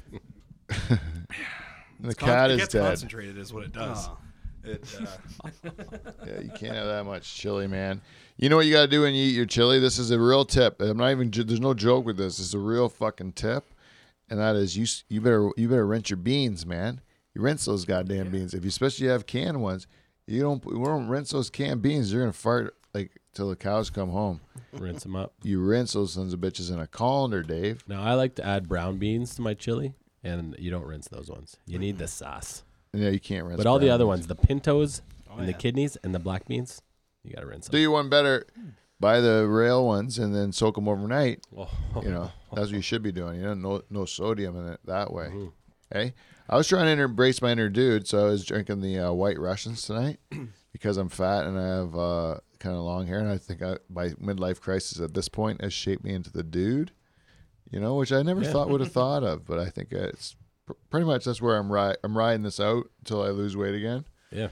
the 2.00 2.08
it's 2.08 2.14
con- 2.14 2.28
cat 2.28 2.50
it 2.50 2.54
is 2.54 2.60
gets 2.60 2.72
dead. 2.72 2.86
concentrated, 2.86 3.38
is 3.38 3.52
what 3.52 3.64
it 3.64 3.72
does. 3.72 4.08
Oh. 4.08 4.18
It, 4.64 4.96
uh, 4.98 5.70
Yeah, 6.26 6.40
you 6.40 6.50
can't 6.50 6.74
have 6.74 6.86
that 6.86 7.04
much 7.04 7.34
chili, 7.34 7.66
man. 7.66 8.00
You 8.38 8.48
know 8.48 8.56
what 8.56 8.64
you 8.66 8.72
got 8.72 8.82
to 8.82 8.88
do 8.88 9.02
when 9.02 9.14
you 9.14 9.24
eat 9.24 9.34
your 9.34 9.44
chili? 9.46 9.78
This 9.78 9.98
is 9.98 10.10
a 10.10 10.18
real 10.18 10.44
tip. 10.46 10.80
I'm 10.80 10.96
not 10.96 11.10
even. 11.10 11.30
There's 11.30 11.60
no 11.60 11.74
joke 11.74 12.06
with 12.06 12.16
this. 12.16 12.38
It's 12.40 12.54
a 12.54 12.58
real 12.58 12.88
fucking 12.88 13.32
tip, 13.32 13.64
and 14.30 14.40
that 14.40 14.56
is 14.56 14.76
you. 14.76 14.86
You 15.10 15.20
better. 15.20 15.50
You 15.58 15.68
better 15.68 15.86
rinse 15.86 16.08
your 16.08 16.16
beans, 16.16 16.64
man. 16.64 17.00
You 17.34 17.42
rinse 17.42 17.64
those 17.64 17.84
goddamn 17.84 18.30
beans. 18.30 18.54
If 18.54 18.62
you 18.64 18.68
especially 18.68 19.08
have 19.08 19.26
canned 19.26 19.60
ones, 19.60 19.86
you 20.26 20.40
don't. 20.42 20.64
You 20.64 20.84
don't 20.84 21.08
rinse 21.08 21.30
those 21.30 21.50
canned 21.50 21.82
beans. 21.82 22.12
You're 22.12 22.22
gonna 22.22 22.32
fart 22.32 22.76
like 22.94 23.10
till 23.32 23.48
the 23.48 23.56
cows 23.56 23.90
come 23.90 24.10
home. 24.10 24.40
Rinse 24.72 25.02
them 25.02 25.16
up. 25.16 25.34
You 25.42 25.60
rinse 25.60 25.92
those 25.94 26.12
sons 26.12 26.32
of 26.32 26.40
bitches 26.40 26.72
in 26.72 26.78
a 26.78 26.86
colander, 26.86 27.42
Dave. 27.42 27.82
Now 27.88 28.02
I 28.02 28.14
like 28.14 28.36
to 28.36 28.46
add 28.46 28.68
brown 28.68 28.98
beans 28.98 29.34
to 29.36 29.42
my 29.42 29.54
chili, 29.54 29.94
and 30.22 30.54
you 30.58 30.70
don't 30.70 30.84
rinse 30.86 31.08
those 31.08 31.28
ones. 31.30 31.56
You 31.66 31.78
need 31.78 31.98
the 31.98 32.06
sauce. 32.08 32.62
Yeah, 32.92 33.10
you 33.10 33.18
can't 33.20 33.44
rinse. 33.44 33.56
But 33.56 33.66
all 33.66 33.80
the 33.80 33.90
other 33.90 34.04
beans. 34.04 34.08
ones, 34.08 34.26
the 34.28 34.36
pintos 34.36 35.02
Oh, 35.28 35.38
and 35.38 35.48
the 35.48 35.52
kidneys 35.52 35.96
and 36.04 36.14
the 36.14 36.20
black 36.20 36.46
beans, 36.46 36.80
you 37.24 37.34
gotta 37.34 37.46
rinse 37.48 37.66
Them. 37.66 37.72
Do 37.72 37.78
you 37.78 37.90
one 37.90 38.08
better. 38.08 38.46
Buy 39.00 39.18
the 39.20 39.48
rail 39.48 39.84
ones 39.84 40.20
and 40.20 40.32
then 40.32 40.52
soak 40.52 40.76
them 40.76 40.88
overnight. 40.88 41.44
Oh, 41.58 41.68
You 42.00 42.10
know, 42.10 42.30
that's 42.52 42.68
what 42.68 42.76
you 42.76 42.80
should 42.80 43.02
be 43.02 43.10
doing. 43.10 43.40
You 43.40 43.46
know, 43.46 43.54
no 43.54 43.82
no 43.90 44.04
sodium 44.04 44.56
in 44.56 44.68
it 44.72 44.80
that 44.84 45.12
way. 45.12 45.30
Mhm. 45.34 45.52
Hey, 45.92 46.14
I 46.48 46.56
was 46.56 46.68
trying 46.68 46.94
to 46.96 47.02
embrace 47.02 47.40
my 47.40 47.52
inner 47.52 47.68
dude, 47.68 48.06
so 48.06 48.26
I 48.26 48.28
was 48.28 48.44
drinking 48.44 48.80
the 48.80 48.98
uh, 48.98 49.12
White 49.12 49.38
Russians 49.38 49.82
tonight 49.82 50.18
because 50.72 50.96
I'm 50.98 51.08
fat 51.08 51.46
and 51.46 51.58
I 51.58 51.66
have 51.76 51.96
uh, 51.96 52.38
kind 52.58 52.76
of 52.76 52.82
long 52.82 53.06
hair, 53.06 53.18
and 53.18 53.28
I 53.30 53.38
think 53.38 53.62
I, 53.62 53.78
my 53.88 54.08
midlife 54.10 54.60
crisis 54.60 55.00
at 55.00 55.14
this 55.14 55.28
point 55.28 55.62
has 55.62 55.72
shaped 55.72 56.04
me 56.04 56.12
into 56.12 56.30
the 56.30 56.42
dude. 56.42 56.92
You 57.70 57.80
know, 57.80 57.94
which 57.96 58.12
I 58.12 58.22
never 58.22 58.42
Yeah. 58.42 58.52
thought 58.52 58.68
would 58.68 58.80
have 58.82 58.92
thought 59.00 59.24
of, 59.24 59.46
but 59.46 59.58
I 59.58 59.70
think 59.70 59.90
it's 59.92 60.36
pr- 60.66 60.74
pretty 60.90 61.06
much 61.06 61.24
that's 61.24 61.40
where 61.42 61.56
I'm 61.56 61.72
ri- 61.72 61.96
I'm 62.04 62.16
riding 62.16 62.42
this 62.42 62.60
out 62.60 62.90
until 63.00 63.22
I 63.22 63.28
lose 63.28 63.56
weight 63.56 63.74
again. 63.74 64.04
yeah. 64.30 64.48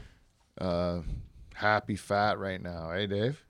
Uh, 0.61 1.01
happy 1.55 1.97
fat 1.97 2.39
right 2.39 2.61
now, 2.63 2.91
hey 2.93 3.07
Dave. 3.07 3.45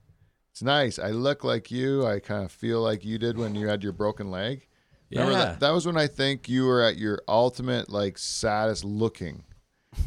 It's 0.51 0.61
nice. 0.61 0.99
I 0.99 1.09
look 1.09 1.43
like 1.43 1.71
you. 1.71 2.05
I 2.05 2.19
kind 2.19 2.43
of 2.45 2.51
feel 2.51 2.81
like 2.81 3.03
you 3.03 3.17
did 3.17 3.37
when 3.37 3.55
you 3.55 3.67
had 3.67 3.83
your 3.83 3.91
broken 3.93 4.29
leg. 4.29 4.67
Remember 5.19 5.37
Yeah. 5.39 5.45
that? 5.45 5.59
That 5.59 5.71
was 5.71 5.85
when 5.85 5.97
I 5.97 6.07
think 6.07 6.47
you 6.49 6.65
were 6.65 6.81
at 6.81 6.97
your 6.97 7.19
ultimate, 7.27 7.89
like, 7.89 8.17
saddest 8.17 8.83
looking, 8.83 9.43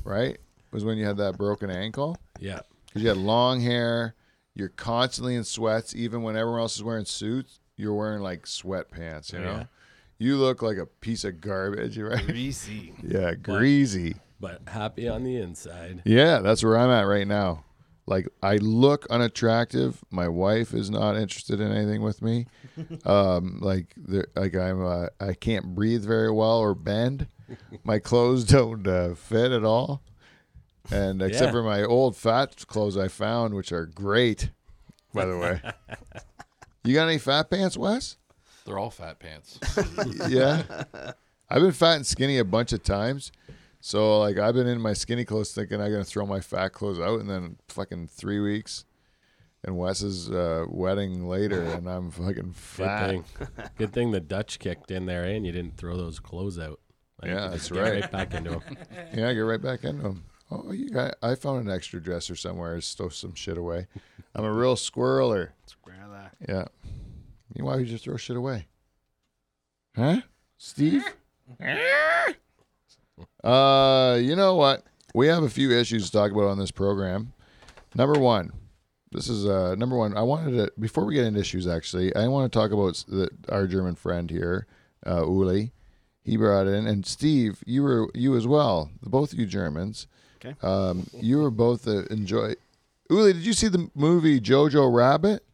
right? 0.05 0.38
Was 0.73 0.85
when 0.85 0.99
you 0.99 1.05
had 1.07 1.16
that 1.19 1.38
broken 1.38 1.71
ankle 1.71 2.16
Yeah. 2.40 2.61
because 2.87 3.03
you 3.03 3.09
had 3.09 3.16
long 3.19 3.61
hair. 3.61 4.14
You're 4.55 4.71
constantly 4.71 5.35
in 5.35 5.45
sweats, 5.45 5.95
even 5.95 6.23
when 6.23 6.35
everyone 6.37 6.61
else 6.61 6.77
is 6.77 6.83
wearing 6.83 7.05
suits. 7.05 7.61
You're 7.77 7.92
wearing 7.95 8.23
like 8.23 8.45
sweatpants. 8.47 9.33
You 9.33 9.40
Oh, 9.40 9.42
know, 9.42 9.53
yeah. 9.59 9.64
you 10.19 10.37
look 10.38 10.62
like 10.62 10.79
a 10.79 10.87
piece 10.87 11.25
of 11.25 11.40
garbage, 11.42 11.99
right? 11.99 12.25
Greasy. 12.27 12.95
yeah, 13.03 13.35
greasy. 13.35 14.16
But 14.40 14.62
happy 14.66 15.09
on 15.09 15.25
the 15.25 15.37
inside. 15.37 16.03
Yeah, 16.07 16.38
that's 16.40 16.62
where 16.64 16.77
I'm 16.79 16.90
at 16.90 17.03
right 17.03 17.27
now. 17.27 17.64
Like 18.07 18.29
I 18.42 18.57
look 18.57 19.07
unattractive. 19.11 20.03
My 20.11 20.29
wife 20.29 20.73
is 20.73 20.90
not 20.90 21.16
interested 21.16 21.61
in 21.61 21.73
anything 21.73 22.03
with 22.03 22.23
me. 22.23 22.47
Um, 23.07 23.59
like 23.62 23.95
there- 23.97 24.29
like 24.37 24.55
I'm 24.55 24.85
uh, 24.85 25.07
I 25.19 25.33
can't 25.33 25.75
breathe 25.75 26.05
very 26.05 26.31
well 26.31 26.59
or 26.59 26.75
bend. 26.75 27.27
My 27.85 27.99
clothes 27.99 28.45
don't 28.57 28.87
uh, 28.87 29.14
fit 29.14 29.51
at 29.51 29.64
all. 29.64 30.03
And 30.90 31.23
except 31.23 31.47
Yeah. 31.47 31.51
for 31.53 31.62
my 31.62 31.83
old 31.85 32.16
fat 32.16 32.66
clothes 32.66 32.97
I 32.99 33.09
found, 33.09 33.55
which 33.55 33.73
are 33.73 33.87
great, 33.87 34.51
by 35.14 35.25
the 35.25 35.38
way. 35.38 35.61
you 36.85 36.95
got 36.95 37.09
any 37.09 37.19
fat 37.19 37.49
pants, 37.51 37.77
Wes? 37.79 38.19
They're 38.66 38.79
all 38.79 38.90
fat 38.90 39.19
pants. 39.19 39.59
yeah. 40.29 40.62
I've 41.49 41.62
been 41.62 41.73
fat 41.73 41.97
and 41.97 42.07
skinny 42.07 42.38
a 42.38 42.45
bunch 42.45 42.73
of 42.73 42.83
times. 42.83 43.33
So 43.87 44.18
like 44.18 44.37
I've 44.37 44.55
been 44.55 44.66
in 44.66 44.81
my 44.81 44.94
skinny 44.94 45.25
clothes 45.25 45.53
thinking 45.53 45.81
I'm 45.81 45.92
gonna 45.92 46.03
throw 46.03 46.27
my 46.27 46.40
fat 46.40 46.70
clothes 46.70 46.99
out 46.99 47.20
and 47.20 47.31
then 47.31 47.57
fucking 47.68 48.09
three 48.09 48.40
weeks 48.40 48.85
and 49.62 49.79
Wes's 49.79 50.29
uh, 50.29 50.64
wedding 50.68 51.29
later 51.29 51.62
and 51.72 51.88
I'm 51.88 52.11
fucking 52.11 52.35
Good 52.35 52.57
fat. 52.57 53.11
thing. 53.11 53.25
Good 53.79 53.92
thing 53.92 54.11
the 54.11 54.18
Dutch 54.18 54.59
kicked 54.59 54.90
in 54.90 55.07
there, 55.07 55.25
eh, 55.25 55.35
and 55.37 55.46
you 55.46 55.53
didn't 55.53 55.77
throw 55.77 55.96
those 55.96 56.18
clothes 56.18 56.59
out. 56.59 56.81
Like, 57.22 57.31
Yeah, 57.31 57.46
that's 57.46 57.68
just 57.68 57.72
get 57.75 57.81
right. 57.81 58.01
Right 58.03 58.11
back 58.11 58.35
into 58.35 58.51
them. 58.51 58.62
Yeah, 59.14 59.29
I 59.29 59.35
get 59.35 59.40
right 59.42 59.62
back 59.62 59.85
into 59.85 60.03
them. 60.03 60.25
Oh, 60.51 60.72
you 60.72 60.90
got 60.90 61.14
I 61.22 61.37
found 61.37 61.61
an 61.68 61.72
extra 61.72 62.03
dresser 62.03 62.35
somewhere. 62.35 62.75
I 62.75 62.81
stowed 62.81 63.12
some 63.12 63.35
shit 63.37 63.57
away. 63.57 63.87
I'm 64.35 64.44
a 64.44 64.53
real 64.53 64.75
squirreler. 64.75 65.51
Square 65.66 66.09
that. 66.11 66.35
Yeah. 66.49 66.64
You- 67.55 67.66
Why 67.66 67.77
would 67.77 67.88
you 67.88 67.99
throw 67.99 68.16
shit 68.16 68.37
away? 68.37 68.66
Huh? 69.94 70.22
Steve? 70.59 71.05
Uh, 73.42 74.18
you 74.20 74.37
know 74.37 74.55
what? 74.57 74.85
We 75.14 75.29
have 75.29 75.42
a 75.42 75.48
few 75.48 75.70
issues 75.72 76.07
to 76.07 76.12
talk 76.12 76.33
about 76.33 76.44
on 76.44 76.59
this 76.59 76.70
program. 76.70 77.33
Number 77.94 78.18
one, 78.18 78.52
this 79.12 79.29
is 79.29 79.46
uh 79.46 79.74
number 79.76 79.96
one. 79.96 80.16
I 80.16 80.22
wanted 80.22 80.52
to 80.52 80.72
before 80.79 81.07
we 81.07 81.14
get 81.14 81.24
into 81.24 81.40
issues. 81.40 81.66
Actually, 81.66 82.14
I 82.14 82.29
want 82.29 82.52
to 82.52 82.59
talk 82.59 82.72
about 82.72 83.02
the, 83.09 83.31
our 83.48 83.66
German 83.66 83.94
friend 83.94 84.31
here, 84.31 84.66
uh, 85.07 85.24
Uli. 85.24 85.72
He 86.22 86.37
brought 86.37 86.66
in, 86.66 86.87
and 86.87 87.07
Steve, 87.07 87.62
you 87.64 87.85
were 87.85 88.11
you 88.12 88.37
as 88.37 88.46
well. 88.46 88.90
Both 89.02 89.33
of 89.33 89.38
you 89.38 89.46
Germans. 89.46 90.07
Okay. 90.44 90.55
Um, 90.61 91.07
you 91.14 91.38
were 91.38 91.50
both 91.50 91.88
uh, 91.88 92.02
enjoy. 92.11 92.55
Uli, 93.09 93.33
did 93.33 93.42
you 93.46 93.52
see 93.52 93.68
the 93.68 93.88
movie 93.94 94.40
Jojo 94.40 94.92
Rabbit? 94.92 95.45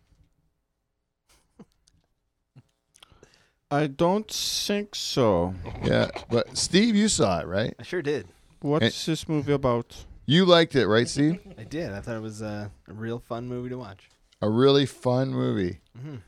I 3.73 3.87
don't 3.87 4.31
think 4.31 4.95
so. 4.95 5.55
Yeah, 5.83 6.11
but 6.31 6.57
Steve, 6.57 6.95
you 6.95 7.09
saw 7.09 7.41
it, 7.41 7.47
right? 7.47 7.75
I 7.81 7.83
sure 7.83 8.03
did. 8.03 8.27
What's 8.61 9.07
this 9.07 9.29
movie 9.29 9.53
about? 9.55 10.05
You 10.27 10.45
liked 10.45 10.77
it, 10.77 10.87
right, 10.87 11.09
Steve? 11.09 11.41
I 11.59 11.65
did. 11.65 11.91
I 11.93 12.01
thought 12.01 12.17
it 12.17 12.23
was 12.23 12.43
uh, 12.43 12.69
a 12.89 12.93
real 12.93 13.19
fun 13.19 13.49
movie 13.49 13.71
to 13.71 13.79
watch. 13.79 14.09
A 14.41 14.49
really 14.51 14.87
fun 14.87 15.31
movie. 15.31 15.81
Mhm. 15.99 16.21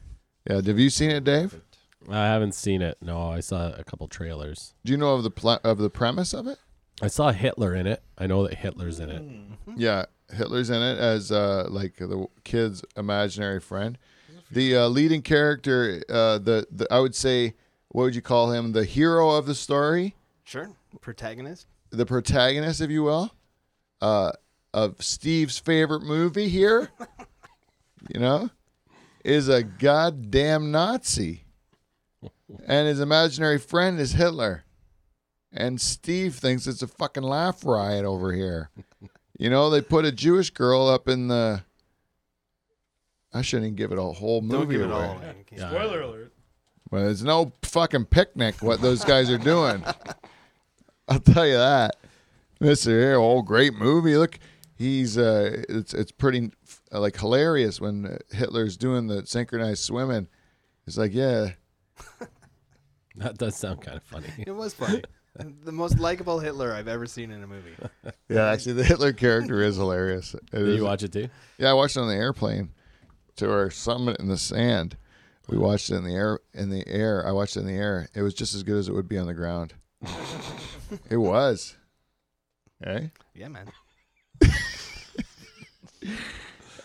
Yeah, 0.49 0.57
have 0.65 0.79
you 0.79 0.91
seen 0.91 1.11
it, 1.11 1.25
Dave? 1.25 1.61
I 2.09 2.25
haven't 2.27 2.55
seen 2.55 2.83
it. 2.83 2.99
No, 3.01 3.29
I 3.31 3.41
saw 3.41 3.73
a 3.73 3.85
couple 3.85 4.09
trailers. 4.09 4.75
Do 4.85 4.93
you 4.93 4.97
know 4.99 5.15
of 5.15 5.23
the 5.23 5.31
pl- 5.31 5.61
of 5.65 5.79
the 5.79 5.91
premise 5.91 6.33
of 6.35 6.47
it? 6.47 6.59
I 7.03 7.09
saw 7.09 7.31
Hitler 7.33 7.75
in 7.75 7.87
it. 7.87 8.03
I 8.19 8.27
know 8.27 8.47
that 8.47 8.55
Hitler's 8.59 9.01
in 9.01 9.11
it. 9.11 9.23
Yeah, 9.77 10.07
Hitler's 10.33 10.71
in 10.71 10.81
it 10.83 10.99
as 10.99 11.31
uh, 11.33 11.67
like 11.69 11.97
the 11.97 12.27
kid's 12.45 12.85
imaginary 12.97 13.61
friend. 13.61 13.99
The 14.55 14.77
uh, 14.77 14.89
leading 14.89 15.23
character, 15.23 16.03
uh, 16.09 16.39
the 16.39 16.67
the 16.71 16.87
I 16.91 17.01
would 17.01 17.15
say, 17.15 17.55
what 17.89 18.05
would 18.05 18.15
you 18.15 18.23
call 18.23 18.53
him? 18.53 18.73
The 18.73 18.85
hero 18.85 19.31
of 19.31 19.47
the 19.47 19.55
story, 19.55 20.15
Sure. 20.45 20.71
Protagonist. 21.01 21.67
the 21.91 22.07
protagonist, 22.07 22.81
if 22.81 22.91
you 22.91 23.03
will, 23.03 23.33
uh, 24.01 24.33
of 24.73 25.03
Steve's 25.03 25.59
favorite 25.59 26.03
movie 26.03 26.49
here. 26.49 26.91
you 28.15 28.21
know, 28.21 28.51
is 29.25 29.49
a 29.49 29.63
goddamn 29.63 30.71
Nazi, 30.71 31.45
and 32.67 32.87
his 32.89 33.01
imaginary 33.01 33.59
friend 33.59 33.99
is 33.99 34.13
Hitler. 34.13 34.65
And 35.53 35.81
Steve 35.81 36.35
thinks 36.35 36.67
it's 36.67 36.83
a 36.83 36.89
fucking 36.89 37.23
laugh 37.23 37.65
riot 37.65 38.05
over 38.05 38.33
here. 38.33 38.71
You 39.39 39.51
know, 39.51 39.71
they 39.71 39.81
put 39.81 40.05
a 40.05 40.11
Jewish 40.13 40.51
girl 40.51 40.87
up 40.89 41.09
in 41.09 41.29
the. 41.29 41.63
I 43.35 43.43
shouldn't 43.43 43.67
even 43.67 43.77
give 43.77 43.93
it 43.93 43.99
a 43.99 44.03
whole 44.03 44.41
movie 44.41 44.57
Don't 44.57 44.69
give 44.71 44.81
it 44.83 44.91
away. 44.93 45.07
all 45.07 45.21
Yeah. 45.53 45.69
Spoiler 45.71 46.01
alert. 46.03 46.33
Well, 46.91 47.09
it's 47.09 47.23
no 47.23 47.53
fucking 47.63 48.05
picnic 48.07 48.55
what 48.63 48.81
those 48.81 49.05
guys 49.05 49.29
are 49.29 49.39
doing. 49.39 49.85
I'll 51.09 51.19
tell 51.21 51.47
you 51.47 51.55
that. 51.57 51.97
Mister 52.61 52.91
here, 52.99 53.17
oh 53.17 53.43
great 53.43 53.75
movie. 53.75 54.17
Look, 54.17 54.39
he's 54.77 55.19
uh, 55.19 55.63
it's 55.69 55.93
it's 55.93 56.13
pretty 56.13 56.53
uh, 56.93 57.01
like 57.01 57.17
hilarious 57.19 57.81
when 57.81 58.07
uh, 58.07 58.19
Hitler's 58.31 58.77
doing 58.77 59.09
the 59.09 59.27
synchronized 59.27 59.83
swimming. 59.83 60.29
It's 60.87 60.97
like, 60.97 61.13
yeah, 61.13 61.51
That 63.17 63.39
does 63.39 63.57
sound 63.57 63.81
kind 63.81 63.97
of 63.97 64.03
funny. 64.05 64.27
It 64.39 64.51
was 64.53 64.75
funny. 64.75 65.03
the 65.65 65.73
most 65.73 65.99
likable 65.99 66.39
Hitler 66.41 66.73
I've 66.73 66.89
ever 66.89 67.07
seen 67.07 67.31
in 67.31 67.43
a 67.43 67.47
movie. 67.47 67.75
yeah. 68.29 68.51
Actually, 68.51 68.75
the 68.75 68.85
Hitler 68.85 69.13
character 69.13 69.63
is 69.63 69.77
hilarious. 69.77 70.35
It 70.35 70.51
Did 70.53 70.69
is- 70.69 70.77
you 70.77 70.85
watch 70.85 71.03
it 71.03 71.13
too? 71.13 71.29
Yeah, 71.59 71.71
I 71.71 71.73
watched 71.75 71.97
it 71.97 72.01
on 72.01 72.09
the 72.09 72.15
airplane 72.15 72.71
to 73.37 73.51
our 73.51 73.71
summit 73.71 74.19
in 74.21 74.29
the 74.29 74.39
sand. 74.39 74.97
We 75.49 75.59
watched 75.59 75.91
it 75.91 75.97
in 75.97 76.05
the 76.05 76.15
air. 76.15 76.41
In 76.53 76.71
the 76.71 76.87
air, 76.89 77.27
I 77.27 77.33
watched 77.33 77.57
it 77.57 77.61
in 77.61 77.67
the 77.67 77.73
air. 77.75 78.09
It 78.15 78.23
was 78.23 78.35
just 78.35 78.55
as 78.55 78.63
good 78.63 78.79
as 78.79 78.89
it 78.89 78.95
would 78.95 79.09
be 79.09 79.19
on 79.19 79.27
the 79.27 79.35
ground. 79.35 79.75
it 81.11 81.17
was. 81.17 81.77
Okay. 82.83 83.11
Yeah, 83.35 83.49
man. 83.49 83.67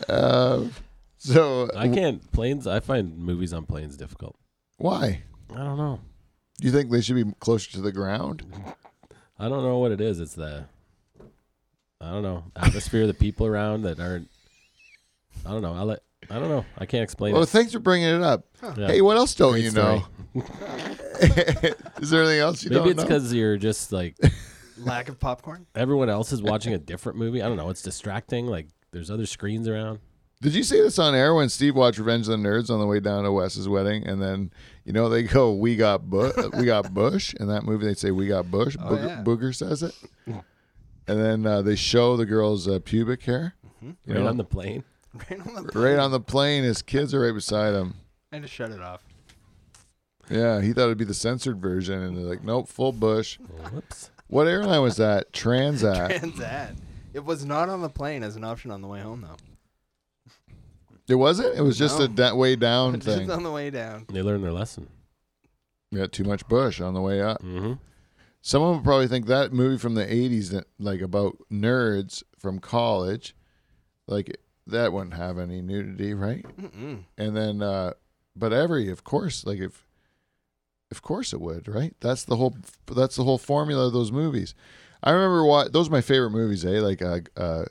Uh, 0.08 0.66
so 1.18 1.70
I 1.76 1.88
can't 1.88 2.32
planes. 2.32 2.68
I 2.68 2.80
find 2.80 3.18
movies 3.18 3.54
on 3.54 3.66
planes 3.66 3.98
difficult. 3.98 4.38
why 4.78 5.24
I 5.54 5.58
don't 5.58 5.78
know. 5.78 6.00
do 6.60 6.68
you 6.68 6.72
think 6.72 6.90
they 6.90 7.02
should 7.02 7.16
be 7.16 7.34
closer 7.40 7.72
to 7.72 7.82
the 7.82 7.92
ground? 7.92 8.44
I 9.38 9.50
don't 9.50 9.64
know 9.64 9.78
what 9.78 9.92
it 9.92 10.02
is. 10.02 10.20
It's 10.20 10.36
the 10.36 10.66
I 12.02 12.12
don't 12.12 12.24
know 12.24 12.46
atmosphere, 12.56 13.02
of 13.02 13.08
the 13.08 13.14
people 13.14 13.46
around 13.46 13.82
that 13.84 14.00
aren't. 14.00 14.30
I 15.46 15.52
don't 15.52 15.62
know. 15.62 15.74
I 15.74 15.82
let. 15.82 16.00
I 16.30 16.36
don't 16.40 16.50
know. 16.50 16.66
I 16.78 16.86
can't 16.86 17.04
explain 17.04 17.34
Well, 17.34 17.44
it. 17.44 17.50
thanks 17.50 17.72
for 17.74 17.80
bringing 17.80 18.08
it 18.10 18.22
up. 18.22 18.46
Yeah. 18.78 18.88
Hey, 18.88 19.02
what 19.02 19.18
else 19.18 19.34
don't 19.36 19.54
Great 19.54 19.64
you 19.66 19.72
story. 19.72 20.04
know? 20.36 20.44
Is 22.02 22.10
there 22.10 22.22
anything 22.24 22.40
else 22.40 22.64
you 22.64 22.70
Maybe 22.70 22.80
don't 22.80 22.88
it's 22.90 22.98
know? 22.98 23.04
because 23.04 23.34
you're 23.34 23.58
just 23.58 23.92
like 23.92 24.16
Lack 24.78 25.10
of 25.10 25.20
popcorn. 25.20 25.66
everyone 25.76 26.10
else 26.10 26.32
is 26.32 26.42
watching 26.42 26.74
a 26.74 26.78
different 26.78 27.18
movie. 27.18 27.42
I 27.42 27.48
don't 27.48 27.58
know. 27.58 27.70
It's 27.70 27.82
distracting. 27.82 28.48
Like 28.48 28.68
there's 28.92 29.12
other 29.12 29.26
screens 29.26 29.68
around. 29.68 30.00
Did 30.42 30.56
you 30.56 30.64
see 30.64 30.80
this 30.80 30.98
on 31.00 31.14
air 31.16 31.34
when 31.34 31.50
Steve 31.50 31.76
watched 31.76 31.98
Revenge 32.00 32.30
of 32.30 32.42
the 32.42 32.48
Nerds 32.48 32.70
on 32.70 32.80
the 32.80 32.86
way 32.86 33.02
down 33.02 33.26
to 33.26 33.32
Wes's 33.34 33.68
wedding, 33.68 34.08
and 34.08 34.22
then 34.22 34.52
you 34.86 34.94
know 34.94 35.10
they 35.10 35.24
go, 35.24 35.52
"We 35.54 35.76
got 35.76 36.10
Bu- 36.10 36.32
we 36.58 36.64
got 36.64 36.94
Bush," 36.94 37.34
in 37.34 37.48
that 37.48 37.64
movie 37.64 37.86
they 37.86 37.94
say, 37.94 38.12
"We 38.12 38.28
got 38.28 38.50
Bush." 38.50 38.78
Oh, 38.80 38.86
Booger, 38.96 39.08
yeah. 39.08 39.24
Booger 39.24 39.54
says 39.54 39.84
it, 39.84 39.94
and 40.26 40.44
then 41.20 41.46
uh, 41.46 41.62
they 41.62 41.76
show 41.76 42.16
the 42.16 42.26
girl's 42.26 42.70
uh, 42.70 42.80
pubic 42.82 43.24
hair. 43.24 43.56
You 43.82 43.96
Right 44.08 44.20
know, 44.24 44.28
on 44.30 44.38
the 44.38 44.46
plane. 44.46 44.86
Right 45.30 45.40
on 45.40 45.54
the 45.56 45.80
right 45.80 45.98
on 46.00 46.12
the 46.12 46.20
plane. 46.20 46.64
His 46.64 46.82
kids 46.82 47.14
are 47.16 47.22
right 47.22 47.34
beside 47.34 47.74
him. 47.74 47.96
I 48.32 48.40
just 48.40 48.54
shut 48.54 48.70
it 48.72 48.80
off. 48.82 49.04
Yeah, 50.30 50.62
he 50.62 50.72
thought 50.74 50.84
it'd 50.86 50.98
be 51.00 51.06
the 51.06 51.14
censored 51.16 51.60
version, 51.60 52.00
and 52.04 52.16
they're 52.16 52.24
like, 52.26 52.44
"Nope, 52.44 52.68
full 52.68 52.92
Bush." 52.92 53.40
Whoops. 53.74 54.12
What 54.28 54.48
airline 54.48 54.84
was 54.84 54.98
that? 54.98 55.34
Transat. 55.34 56.12
Transat. 56.20 56.76
It 57.16 57.26
was 57.26 57.44
not 57.44 57.70
on 57.70 57.82
the 57.82 57.90
plane 57.90 58.22
as 58.22 58.36
an 58.36 58.44
option 58.44 58.70
on 58.70 58.84
the 58.84 58.88
way 58.88 59.02
home, 59.02 59.22
though. 59.22 60.34
It 61.08 61.16
wasn't. 61.16 61.58
It 61.58 61.62
was 61.62 61.78
just 61.78 61.98
No. 61.98 62.06
a 62.06 62.08
da- 62.08 62.36
way 62.36 62.56
down 62.56 62.94
Just 63.00 63.18
thing. 63.18 63.32
on 63.32 63.42
the 63.42 63.52
way 63.52 63.72
down. 63.72 64.06
They 64.12 64.22
learned 64.22 64.44
their 64.44 64.52
lesson. 64.52 64.88
We 65.92 65.98
got 65.98 66.12
too 66.12 66.24
much 66.24 66.48
Bush 66.48 66.80
on 66.80 66.94
the 66.94 67.02
way 67.02 67.20
up. 67.20 67.42
Mm-hmm. 67.42 67.74
Someone 68.42 68.76
would 68.76 68.84
probably 68.84 69.08
think 69.08 69.26
that 69.26 69.52
movie 69.52 69.80
from 69.80 69.96
the 69.96 70.06
'80s, 70.06 70.52
that 70.52 70.66
like 70.78 71.02
about 71.02 71.38
nerds 71.52 72.22
from 72.38 72.60
college, 72.60 73.36
like 74.08 74.38
that 74.72 74.94
wouldn't 74.94 75.16
have 75.16 75.38
any 75.38 75.62
nudity, 75.62 76.14
right? 76.14 76.46
Mm-mm. 76.58 77.04
And 77.18 77.36
then, 77.36 77.62
uh, 77.62 77.94
but 78.36 78.54
every, 78.54 78.90
of 78.90 79.04
course, 79.04 79.46
like 79.46 79.60
if, 79.60 79.86
of 80.92 81.02
course 81.02 81.34
it 81.34 81.42
would, 81.42 81.68
right? 81.68 81.96
That's 82.00 82.24
the 82.24 82.36
whole. 82.36 82.58
That's 82.88 83.16
the 83.16 83.24
whole 83.24 83.38
formula 83.38 83.88
of 83.88 83.94
those 83.94 84.12
movies. 84.12 84.56
I 85.04 85.12
remember 85.12 85.46
what 85.46 85.72
those 85.72 85.88
are 85.88 85.92
my 85.92 86.02
favorite 86.02 86.32
movies, 86.32 86.66
eh? 86.66 86.80
Like 86.80 87.02
uh, 87.02 87.20
uh, 87.38 87.66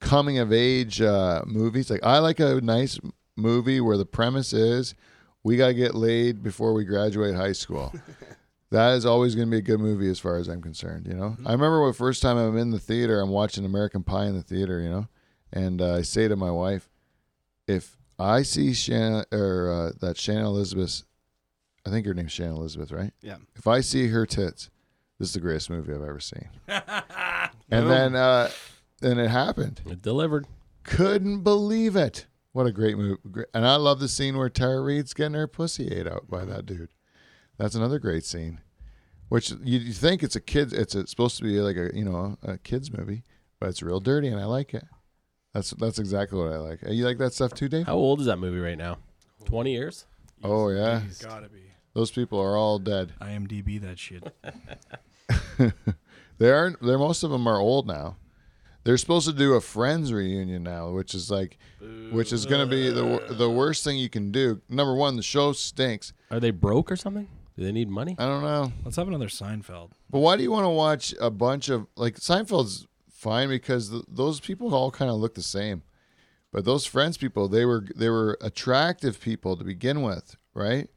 coming 0.00 0.38
of 0.38 0.52
age 0.52 1.00
uh, 1.00 1.42
movies. 1.46 1.90
Like 1.90 2.04
I 2.04 2.18
like 2.18 2.40
a 2.40 2.60
nice 2.60 2.98
movie 3.36 3.80
where 3.80 3.98
the 3.98 4.06
premise 4.06 4.52
is 4.52 4.94
we 5.42 5.56
gotta 5.56 5.74
get 5.74 5.94
laid 5.94 6.42
before 6.42 6.72
we 6.72 6.84
graduate 6.84 7.34
high 7.34 7.52
school. 7.52 7.92
that 8.70 8.92
is 8.92 9.04
always 9.06 9.34
going 9.34 9.48
to 9.48 9.50
be 9.50 9.58
a 9.58 9.62
good 9.62 9.80
movie 9.80 10.08
as 10.08 10.18
far 10.18 10.36
as 10.36 10.48
I'm 10.48 10.62
concerned. 10.62 11.06
You 11.06 11.14
know, 11.14 11.36
I 11.44 11.52
remember 11.52 11.86
the 11.86 11.92
first 11.92 12.22
time 12.22 12.36
I'm 12.36 12.56
in 12.56 12.70
the 12.70 12.78
theater, 12.78 13.20
I'm 13.20 13.30
watching 13.30 13.64
American 13.64 14.02
Pie 14.02 14.26
in 14.26 14.34
the 14.34 14.42
theater. 14.42 14.80
You 14.80 14.88
know, 14.88 15.08
and 15.52 15.80
uh, 15.80 15.96
I 15.96 16.02
say 16.02 16.28
to 16.28 16.36
my 16.36 16.50
wife, 16.50 16.88
if 17.66 17.96
I 18.18 18.42
see 18.42 18.72
Shannon 18.72 19.24
or 19.32 19.70
uh, 19.70 19.92
that 20.00 20.16
Shannon 20.16 20.46
Elizabeth, 20.46 21.02
I 21.86 21.90
think 21.90 22.06
her 22.06 22.14
name's 22.14 22.32
Shannon 22.32 22.56
Elizabeth, 22.56 22.92
right? 22.92 23.12
Yeah. 23.20 23.36
If 23.56 23.66
I 23.66 23.80
see 23.80 24.08
her 24.08 24.26
tits, 24.26 24.70
this 25.18 25.28
is 25.28 25.34
the 25.34 25.40
greatest 25.40 25.70
movie 25.70 25.92
I've 25.92 26.02
ever 26.02 26.20
seen. 26.20 26.48
and 26.68 26.82
Boom. 27.70 27.88
then, 27.88 28.16
uh, 28.16 28.50
then 29.00 29.18
it 29.18 29.28
happened. 29.28 29.80
It 29.88 30.02
delivered. 30.02 30.46
Couldn't 30.84 31.40
believe 31.40 31.96
it. 31.96 32.26
What 32.52 32.66
a 32.66 32.72
great 32.72 32.98
movie! 32.98 33.18
And 33.54 33.66
I 33.66 33.76
love 33.76 33.98
the 33.98 34.08
scene 34.08 34.36
where 34.36 34.50
Tara 34.50 34.82
Reid's 34.82 35.14
getting 35.14 35.32
her 35.32 35.46
pussy 35.46 35.88
ate 35.88 36.06
out 36.06 36.28
by 36.28 36.44
that 36.44 36.66
dude. 36.66 36.90
That's 37.56 37.74
another 37.74 37.98
great 37.98 38.26
scene. 38.26 38.60
Which 39.30 39.52
you, 39.62 39.78
you 39.78 39.94
think 39.94 40.22
it's 40.22 40.36
a 40.36 40.40
kid, 40.40 40.74
it's 40.74 40.94
a, 40.94 41.06
supposed 41.06 41.38
to 41.38 41.44
be 41.44 41.60
like 41.60 41.76
a 41.76 41.96
you 41.96 42.04
know 42.04 42.36
a 42.42 42.58
kids 42.58 42.92
movie, 42.92 43.22
but 43.58 43.70
it's 43.70 43.82
real 43.82 44.00
dirty, 44.00 44.28
and 44.28 44.38
I 44.38 44.44
like 44.44 44.74
it. 44.74 44.84
That's 45.54 45.70
that's 45.72 45.98
exactly 45.98 46.38
what 46.38 46.52
I 46.52 46.56
like. 46.56 46.80
You 46.88 47.04
like 47.04 47.18
that 47.18 47.34
stuff 47.34 47.52
too, 47.54 47.68
Dave? 47.68 47.86
How 47.86 47.94
old 47.96 48.20
is 48.20 48.26
that 48.26 48.38
movie 48.38 48.58
right 48.60 48.78
now? 48.78 48.98
Twenty 49.44 49.72
years. 49.72 50.06
Oh 50.42 50.68
yeah, 50.70 51.02
Gotta 51.22 51.48
be. 51.48 51.60
those 51.94 52.10
people 52.10 52.40
are 52.40 52.56
all 52.56 52.78
dead. 52.78 53.12
IMDb 53.20 53.80
that 53.82 53.98
shit. 53.98 54.24
They 56.38 56.50
are. 56.50 56.74
They're 56.80 56.98
most 56.98 57.22
of 57.22 57.30
them 57.30 57.46
are 57.46 57.58
old 57.60 57.86
now. 57.86 58.16
They're 58.84 58.96
supposed 58.98 59.28
to 59.28 59.32
do 59.32 59.52
a 59.54 59.60
Friends 59.60 60.12
reunion 60.12 60.64
now, 60.64 60.90
which 60.90 61.14
is 61.14 61.30
like, 61.30 61.56
which 62.10 62.32
is 62.32 62.46
going 62.46 62.68
to 62.68 62.70
be 62.70 62.88
the 62.88 63.24
the 63.32 63.48
worst 63.48 63.84
thing 63.84 63.96
you 63.96 64.08
can 64.08 64.32
do. 64.32 64.60
Number 64.68 64.94
one, 64.94 65.14
the 65.16 65.22
show 65.22 65.52
stinks. 65.52 66.12
Are 66.32 66.40
they 66.40 66.50
broke 66.50 66.90
or 66.90 66.96
something? 66.96 67.28
Do 67.56 67.62
they 67.62 67.70
need 67.70 67.88
money? 67.88 68.16
I 68.18 68.24
don't 68.26 68.42
know, 68.42 68.72
Let's 68.84 68.96
have 68.96 69.06
another 69.06 69.28
Seinfeld. 69.28 69.90
but 70.10 70.18
why 70.20 70.36
do 70.36 70.42
you 70.42 70.50
want 70.50 70.64
to 70.64 70.70
watch 70.70 71.14
a 71.20 71.30
bunch 71.30 71.68
of 71.68 71.86
like 71.96 72.16
Seinfeld's 72.18 72.88
fine 73.22 73.48
because 73.48 73.90
th- 73.90 74.04
those 74.08 74.40
people 74.40 74.74
all 74.74 74.90
kind 74.90 75.10
of 75.10 75.16
look 75.16 75.34
the 75.34 75.42
same, 75.42 75.82
but 76.52 76.64
those 76.64 76.84
Friends 76.84 77.16
people 77.16 77.48
they 77.48 77.64
were 77.64 77.84
they 77.94 78.10
were 78.10 78.36
attractive 78.40 79.20
people 79.20 79.56
to 79.56 79.64
begin 79.64 80.02
with, 80.02 80.36
right? 80.54 80.88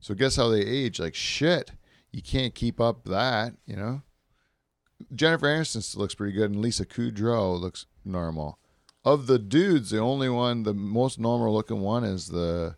So 0.00 0.14
guess 0.14 0.36
how 0.36 0.48
they 0.48 0.60
age 0.60 0.98
like 0.98 1.14
shit. 1.14 1.72
you 2.10 2.22
can't 2.22 2.54
keep 2.54 2.80
up 2.80 3.04
that, 3.04 3.54
you 3.66 3.76
know. 3.76 4.02
Jennifer 5.14 5.46
Aniston 5.46 5.82
still 5.82 6.02
looks 6.02 6.14
pretty 6.14 6.32
good, 6.32 6.50
and 6.50 6.60
Lisa 6.60 6.86
Kudrow 6.86 7.60
looks 7.60 7.86
normal. 8.04 8.58
Of 9.04 9.26
the 9.26 9.38
dudes, 9.38 9.90
the 9.90 9.98
only 9.98 10.30
one, 10.30 10.62
the 10.62 10.72
most 10.72 11.18
normal 11.18 11.52
looking 11.52 11.80
one 11.80 12.04
is 12.04 12.28
the 12.28 12.76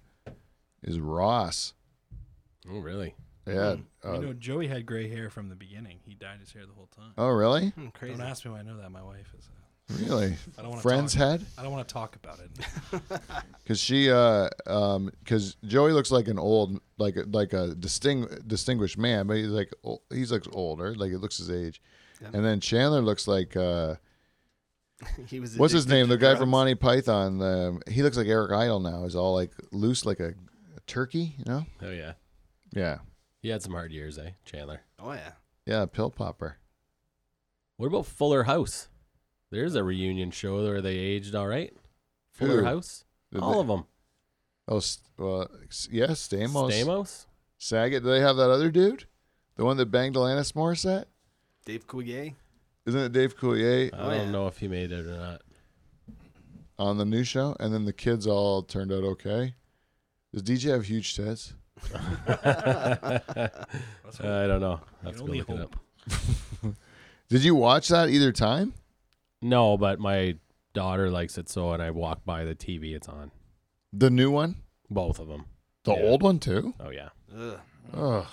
is 0.83 0.99
Ross. 0.99 1.75
Oh, 2.69 2.81
really? 2.81 3.14
Yeah. 3.46 3.74
You 3.74 3.85
uh, 4.04 4.18
know, 4.18 4.32
Joey 4.32 4.66
had 4.66 4.87
gray 4.87 5.09
hair 5.09 5.30
from 5.30 5.48
the 5.48 5.54
beginning. 5.54 5.98
He 6.04 6.14
dyed 6.14 6.40
his 6.40 6.52
hair 6.52 6.66
the 6.66 6.72
whole 6.72 6.88
time. 6.96 7.12
oh, 7.16 7.28
really? 7.28 7.68
Hmm, 7.70 7.88
crazy. 7.88 8.16
Don't 8.16 8.26
ask 8.26 8.44
me 8.44 8.50
why 8.50 8.59
I 8.59 8.62
know 8.62 8.76
that. 8.78 8.90
My 8.90 9.02
wife 9.02 9.32
is. 9.38 9.48
Really? 10.00 10.35
I 10.59 10.62
don't 10.62 10.70
want 10.70 10.78
to 10.78 10.82
Friend's 10.82 11.12
talk. 11.14 11.22
head? 11.22 11.46
I 11.56 11.62
don't 11.62 11.70
want 11.70 11.87
to 11.87 11.92
talk 11.92 12.16
about 12.16 12.40
it. 12.40 13.00
Because 13.62 13.80
she, 13.80 14.12
uh, 14.12 14.48
um, 14.68 15.11
because 15.24 15.56
Joey 15.64 15.90
looks 15.90 16.12
like 16.12 16.28
an 16.28 16.38
old, 16.38 16.80
like 16.98 17.16
a, 17.16 17.22
like 17.22 17.52
a 17.52 17.74
disting, 17.74 18.28
distinguished 18.46 18.96
man, 18.96 19.26
but 19.26 19.38
he's 19.38 19.48
like 19.48 19.72
ol- 19.82 20.04
he's 20.09 20.30
looks 20.30 20.46
older, 20.52 20.94
like 20.94 21.11
it 21.11 21.18
looks 21.18 21.38
his 21.38 21.50
age. 21.50 21.82
Yeah. 22.22 22.28
And 22.32 22.44
then 22.44 22.61
Chandler 22.61 23.00
looks 23.00 23.26
like 23.26 23.56
uh, 23.56 23.96
he 25.26 25.40
was. 25.40 25.56
what's 25.56 25.72
his 25.72 25.88
name? 25.88 26.09
The 26.09 26.16
guy 26.16 26.28
drugs. 26.28 26.40
from 26.40 26.50
Monty 26.50 26.76
Python. 26.76 27.42
Um, 27.42 27.82
he 27.88 28.04
looks 28.04 28.16
like 28.16 28.28
Eric 28.28 28.52
Idle 28.52 28.78
now. 28.78 29.02
He's 29.02 29.16
all 29.16 29.35
like 29.35 29.50
loose, 29.72 30.06
like 30.06 30.20
a, 30.20 30.28
a 30.28 30.80
turkey. 30.87 31.35
You 31.38 31.44
know? 31.44 31.66
Oh, 31.82 31.90
yeah. 31.90 32.12
Yeah, 32.72 32.98
He 33.46 33.52
had 33.52 33.62
some 33.62 33.74
hard 33.74 33.92
years, 33.92 34.18
eh, 34.18 34.30
Chandler? 34.44 34.80
Oh 34.98 35.12
yeah. 35.12 35.30
yeah, 35.66 35.87
pill 35.87 36.11
popper. 36.11 36.56
What 37.76 37.87
about 37.87 38.06
Fuller 38.06 38.42
House? 38.42 38.88
There's 39.52 39.76
a 39.76 39.85
reunion 39.85 40.32
show 40.32 40.64
where 40.64 40.82
they 40.82 40.96
aged 40.96 41.32
all 41.37 41.46
right. 41.46 41.72
Fuller 42.32 42.62
Who? 42.62 42.64
House? 42.64 43.04
Did 43.30 43.42
all 43.42 43.52
they- 43.54 43.61
of 43.61 43.66
them. 43.68 43.85
Oh, 44.66 44.78
s- 44.78 44.98
well, 45.16 45.48
s- 45.68 45.88
yeah, 45.92 46.06
Stamos. 46.09 46.72
Stamos? 46.72 47.26
Saget. 47.56 48.02
Do 48.02 48.09
they 48.11 48.18
have 48.18 48.35
that 48.37 48.50
other 48.50 48.68
dude? 48.72 49.04
The 49.54 49.64
one 49.64 49.76
that 49.76 49.92
banged 49.92 50.16
Alanis 50.16 50.52
Morissette? 50.54 51.04
Dave 51.64 51.87
Coulier. 51.87 52.35
Isn't 52.85 53.00
it 53.00 53.12
Dave 53.12 53.38
Coulier 53.38 53.94
I 53.94 53.96
Oh, 53.96 54.11
don't 54.11 54.26
yeah. 54.26 54.30
know 54.32 54.48
if 54.48 54.59
he 54.59 54.66
made 54.66 54.90
it 54.90 55.06
or 55.06 55.16
not. 55.18 55.42
on 56.80 56.98
the 56.98 57.04
new 57.04 57.22
show? 57.22 57.54
And 57.61 57.72
then 57.72 57.85
the 57.85 57.92
kids 57.92 58.26
all 58.26 58.64
turned 58.64 58.90
out 58.92 59.04
okay. 59.04 59.54
Does 60.32 60.42
DJ 60.42 60.72
have 60.72 60.87
huge 60.87 61.14
tits? 61.14 61.54
Let's. 61.92 61.96
I 64.20 64.46
don't 64.46 64.60
know. 64.60 64.80
You 65.02 65.06
Have 65.06 65.12
to 65.12 65.18
go 65.18 65.24
only 65.24 65.38
look 65.40 65.50
it 65.50 65.58
hope. 65.58 65.76
up. 66.64 66.74
Did 67.28 67.44
you 67.44 67.54
watch 67.54 67.88
that 67.88 68.08
either 68.10 68.32
time? 68.32 68.74
No, 69.42 69.76
but 69.76 69.98
my 69.98 70.36
daughter 70.72 71.10
likes 71.10 71.38
it 71.38 71.48
so, 71.48 71.72
and 71.72 71.82
I 71.82 71.90
walk 71.90 72.24
by 72.24 72.44
the 72.44 72.54
TV, 72.54 72.94
it's 72.94 73.08
on. 73.08 73.30
The 73.92 74.10
new 74.10 74.30
one? 74.30 74.56
Both 74.90 75.18
of 75.18 75.28
them. 75.28 75.46
The 75.84 75.94
Yeah. 75.94 76.02
old 76.02 76.22
one 76.22 76.38
too? 76.38 76.74
Oh, 76.80 76.90
yeah. 76.90 77.08
Ugh. 77.36 77.58
Ugh. 77.94 78.26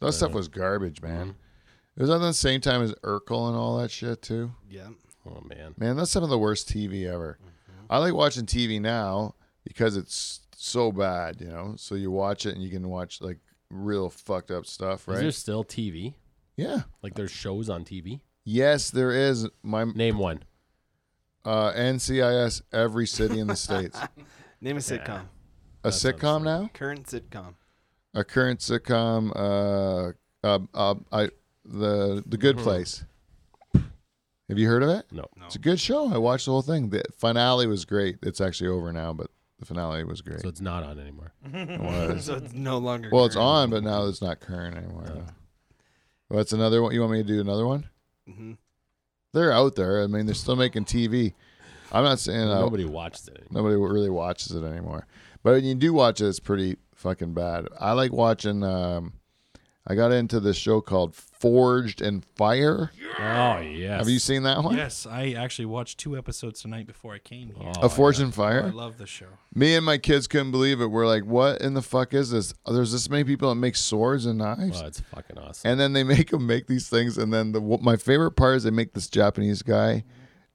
That 0.00 0.12
stuff 0.12 0.32
was 0.32 0.48
garbage, 0.48 1.00
man. 1.02 1.28
Mm-hmm. 1.28 1.96
It 1.96 2.02
was 2.02 2.10
at 2.10 2.18
the 2.18 2.32
same 2.34 2.60
time 2.60 2.82
as 2.82 2.92
Urkel 3.02 3.48
and 3.48 3.56
all 3.56 3.78
that 3.78 3.90
shit 3.90 4.22
too. 4.22 4.52
Yeah. 4.68 4.88
Oh, 5.28 5.42
man. 5.48 5.74
Man, 5.78 5.96
that's 5.96 6.10
some 6.10 6.22
of 6.22 6.30
the 6.30 6.38
worst 6.38 6.68
TV 6.68 7.06
ever. 7.06 7.38
Mm-hmm. 7.40 7.86
I 7.90 7.98
like 7.98 8.14
watching 8.14 8.46
TV 8.46 8.80
now 8.80 9.34
because 9.64 9.96
it's 9.96 10.40
so 10.66 10.92
bad, 10.92 11.40
you 11.40 11.48
know. 11.48 11.74
So 11.76 11.94
you 11.94 12.10
watch 12.10 12.46
it 12.46 12.54
and 12.54 12.62
you 12.62 12.70
can 12.70 12.88
watch 12.88 13.20
like 13.20 13.38
real 13.70 14.10
fucked 14.10 14.50
up 14.50 14.66
stuff, 14.66 15.06
right? 15.08 15.16
Is 15.16 15.20
there 15.22 15.30
still 15.32 15.64
TV? 15.64 16.14
Yeah. 16.56 16.82
Like 17.02 17.14
there's 17.14 17.30
shows 17.30 17.68
on 17.70 17.84
TV? 17.84 18.20
Yes, 18.44 18.90
there 18.90 19.12
is. 19.12 19.48
My 19.62 19.84
Name 19.84 20.18
one. 20.18 20.42
uh, 21.44 21.72
NCIS 21.72 22.62
every 22.72 23.06
city 23.06 23.38
in 23.38 23.46
the 23.46 23.56
states. 23.66 23.98
Name 24.60 24.76
a 24.76 24.80
sitcom. 24.80 25.22
A 25.84 25.90
That 25.90 25.92
sitcom 25.92 26.42
now? 26.44 26.70
Current 26.72 27.06
sitcom. 27.06 27.54
A 28.14 28.24
current 28.24 28.60
sitcom. 28.60 29.30
Uh, 29.36 30.12
uh, 30.46 30.58
uh, 30.74 30.94
I 31.12 31.28
the 31.64 32.22
the 32.26 32.36
Good 32.36 32.56
Mhm. 32.56 32.62
Place. 32.62 33.04
Have 34.48 34.58
you 34.58 34.68
heard 34.68 34.84
of 34.84 34.88
it? 34.90 35.06
No. 35.10 35.26
No. 35.36 35.46
It's 35.46 35.56
a 35.56 35.60
good 35.60 35.80
show. 35.80 36.12
I 36.12 36.18
watched 36.18 36.44
the 36.46 36.52
whole 36.52 36.62
thing. 36.62 36.90
The 36.90 37.02
finale 37.18 37.66
was 37.66 37.84
great. 37.84 38.18
It's 38.22 38.40
actually 38.40 38.68
over 38.68 38.92
now, 38.92 39.12
but 39.12 39.28
the 39.58 39.66
finale 39.66 40.04
was 40.04 40.20
great. 40.22 40.40
So 40.40 40.48
it's 40.48 40.60
not 40.60 40.82
on 40.84 40.98
anymore. 40.98 41.32
It 41.54 41.80
was. 41.80 42.24
so 42.26 42.34
it's 42.34 42.52
no 42.52 42.78
longer. 42.78 43.08
Well, 43.12 43.24
it's 43.26 43.34
current. 43.36 43.48
on, 43.48 43.70
but 43.70 43.82
now 43.82 44.06
it's 44.06 44.20
not 44.22 44.40
current 44.40 44.76
anymore. 44.76 45.04
No. 45.06 45.24
Well, 46.28 46.38
that's 46.38 46.52
another 46.52 46.82
one. 46.82 46.92
You 46.92 47.00
want 47.00 47.12
me 47.12 47.22
to 47.22 47.28
do 47.28 47.40
another 47.40 47.66
one? 47.66 47.88
hmm 48.28 48.52
They're 49.32 49.52
out 49.52 49.76
there. 49.76 50.02
I 50.02 50.06
mean, 50.08 50.26
they're 50.26 50.34
still 50.34 50.56
making 50.56 50.84
TV. 50.86 51.34
I'm 51.92 52.02
not 52.04 52.18
saying 52.18 52.40
uh, 52.48 52.60
Nobody 52.60 52.84
watches 52.84 53.28
it 53.28 53.36
anymore. 53.40 53.62
nobody 53.62 53.76
really 53.94 54.10
watches 54.10 54.50
it 54.52 54.64
anymore, 54.64 55.06
but 55.44 55.52
when 55.52 55.64
you 55.64 55.74
do 55.76 55.92
watch 55.92 56.20
it, 56.20 56.26
it's 56.26 56.40
pretty 56.40 56.78
fucking 56.96 57.32
bad. 57.32 57.66
I 57.78 57.92
like 57.92 58.12
watching. 58.12 58.64
Um, 58.64 59.12
I 59.86 59.94
got 59.94 60.10
into 60.10 60.40
this 60.40 60.56
show 60.56 60.80
called 60.80 61.14
Forged 61.14 62.00
in 62.02 62.22
Fire. 62.34 62.90
Oh, 63.20 63.60
yes. 63.60 63.98
Have 64.00 64.08
you 64.08 64.18
seen 64.18 64.42
that 64.42 64.62
one? 64.64 64.76
Yes, 64.76 65.06
I 65.06 65.32
actually 65.32 65.66
watched 65.66 65.98
two 65.98 66.16
episodes 66.18 66.60
tonight 66.60 66.86
before 66.88 67.14
I 67.14 67.18
came 67.18 67.54
here. 67.54 67.72
Oh, 67.76 67.82
A 67.82 67.88
Forged 67.88 68.20
yeah. 68.20 68.30
Fire. 68.30 68.64
I 68.64 68.70
love 68.70 68.98
the 68.98 69.06
show. 69.06 69.26
Me 69.54 69.76
and 69.76 69.86
my 69.86 69.96
kids 69.98 70.26
couldn't 70.26 70.50
believe 70.50 70.80
it. 70.80 70.86
We're 70.86 71.06
like, 71.06 71.24
"What 71.24 71.60
in 71.60 71.74
the 71.74 71.82
fuck 71.82 72.14
is 72.14 72.30
this? 72.30 72.52
There's 72.66 72.90
this 72.90 73.08
many 73.08 73.22
people 73.24 73.48
that 73.48 73.54
make 73.54 73.76
swords 73.76 74.26
and 74.26 74.38
knives." 74.38 74.82
Oh, 74.82 74.86
it's 74.86 75.00
fucking 75.00 75.38
awesome. 75.38 75.70
and 75.70 75.78
then 75.80 75.92
they 75.92 76.02
make 76.16 76.30
them 76.30 76.46
make 76.46 76.66
these 76.66 76.88
things 76.88 77.16
and 77.16 77.32
then 77.32 77.52
the 77.52 77.60
my 77.60 77.96
favorite 77.96 78.32
part 78.32 78.56
is 78.56 78.62
they 78.64 78.70
make 78.70 78.92
this 78.92 79.08
japanese 79.08 79.62
guy 79.62 80.04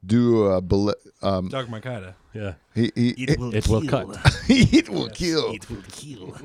do 0.05 0.45
a 0.45 0.61
bullet 0.61 0.97
um 1.21 1.47
Doug 1.49 1.67
Marcaida. 1.67 2.15
yeah. 2.33 2.53
he 2.73 2.91
he 2.95 3.09
It 3.17 3.67
will 3.67 3.85
cut. 3.87 4.07
it 4.49 4.89
will 4.89 5.09
kill 5.13 5.51
It 5.53 5.69
will 5.69 5.83
kill. 5.87 6.35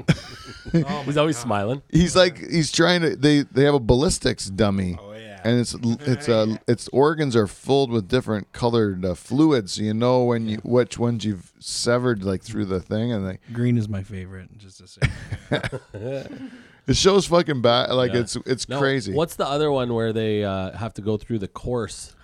Oh 0.87 1.03
He's 1.07 1.17
always 1.17 1.37
God. 1.37 1.43
smiling. 1.43 1.83
he's 1.91 2.15
like 2.17 2.39
he's 2.39 2.71
trying 2.71 3.01
to 3.03 3.17
they 3.17 3.43
they 3.43 3.65
have 3.65 3.75
a 3.75 3.81
ballistics 3.81 4.47
dummy 4.51 4.99
Oh 5.01 5.13
yeah. 5.15 5.41
and 5.45 5.59
it's 5.61 5.75
it's 6.13 6.29
uh 6.29 6.57
its 6.69 6.89
organs 6.93 7.35
are 7.37 7.47
filled 7.47 7.91
with 7.91 8.09
different 8.09 8.53
colored 8.53 9.05
uh, 9.05 9.15
fluids 9.15 9.73
so 9.75 9.83
you 9.83 9.95
know 9.95 10.25
when 10.25 10.49
you 10.49 10.59
which 10.63 10.99
ones 10.99 11.25
you've 11.25 11.53
severed 11.59 12.23
like 12.25 12.43
through 12.43 12.67
the 12.67 12.81
thing 12.81 13.13
and 13.13 13.27
they 13.27 13.39
Green 13.53 13.79
is 13.79 13.89
my 13.89 14.03
favorite. 14.03 14.49
Just 14.59 14.79
to 14.79 14.87
say. 14.87 15.01
it 16.87 16.97
shows 16.97 17.27
fucking 17.27 17.63
bad 17.63 17.91
like 17.93 18.13
Yeah. 18.13 18.21
it's 18.21 18.37
it's 18.47 18.69
No, 18.69 18.79
crazy 18.79 19.13
What's 19.15 19.37
the 19.37 19.47
other 19.47 19.71
one 19.71 19.93
where 19.95 20.13
they 20.13 20.45
uh, 20.45 20.73
have 20.77 20.95
to 20.95 21.03
go 21.03 21.17
through 21.17 21.39
the 21.39 21.49
course? 21.49 22.15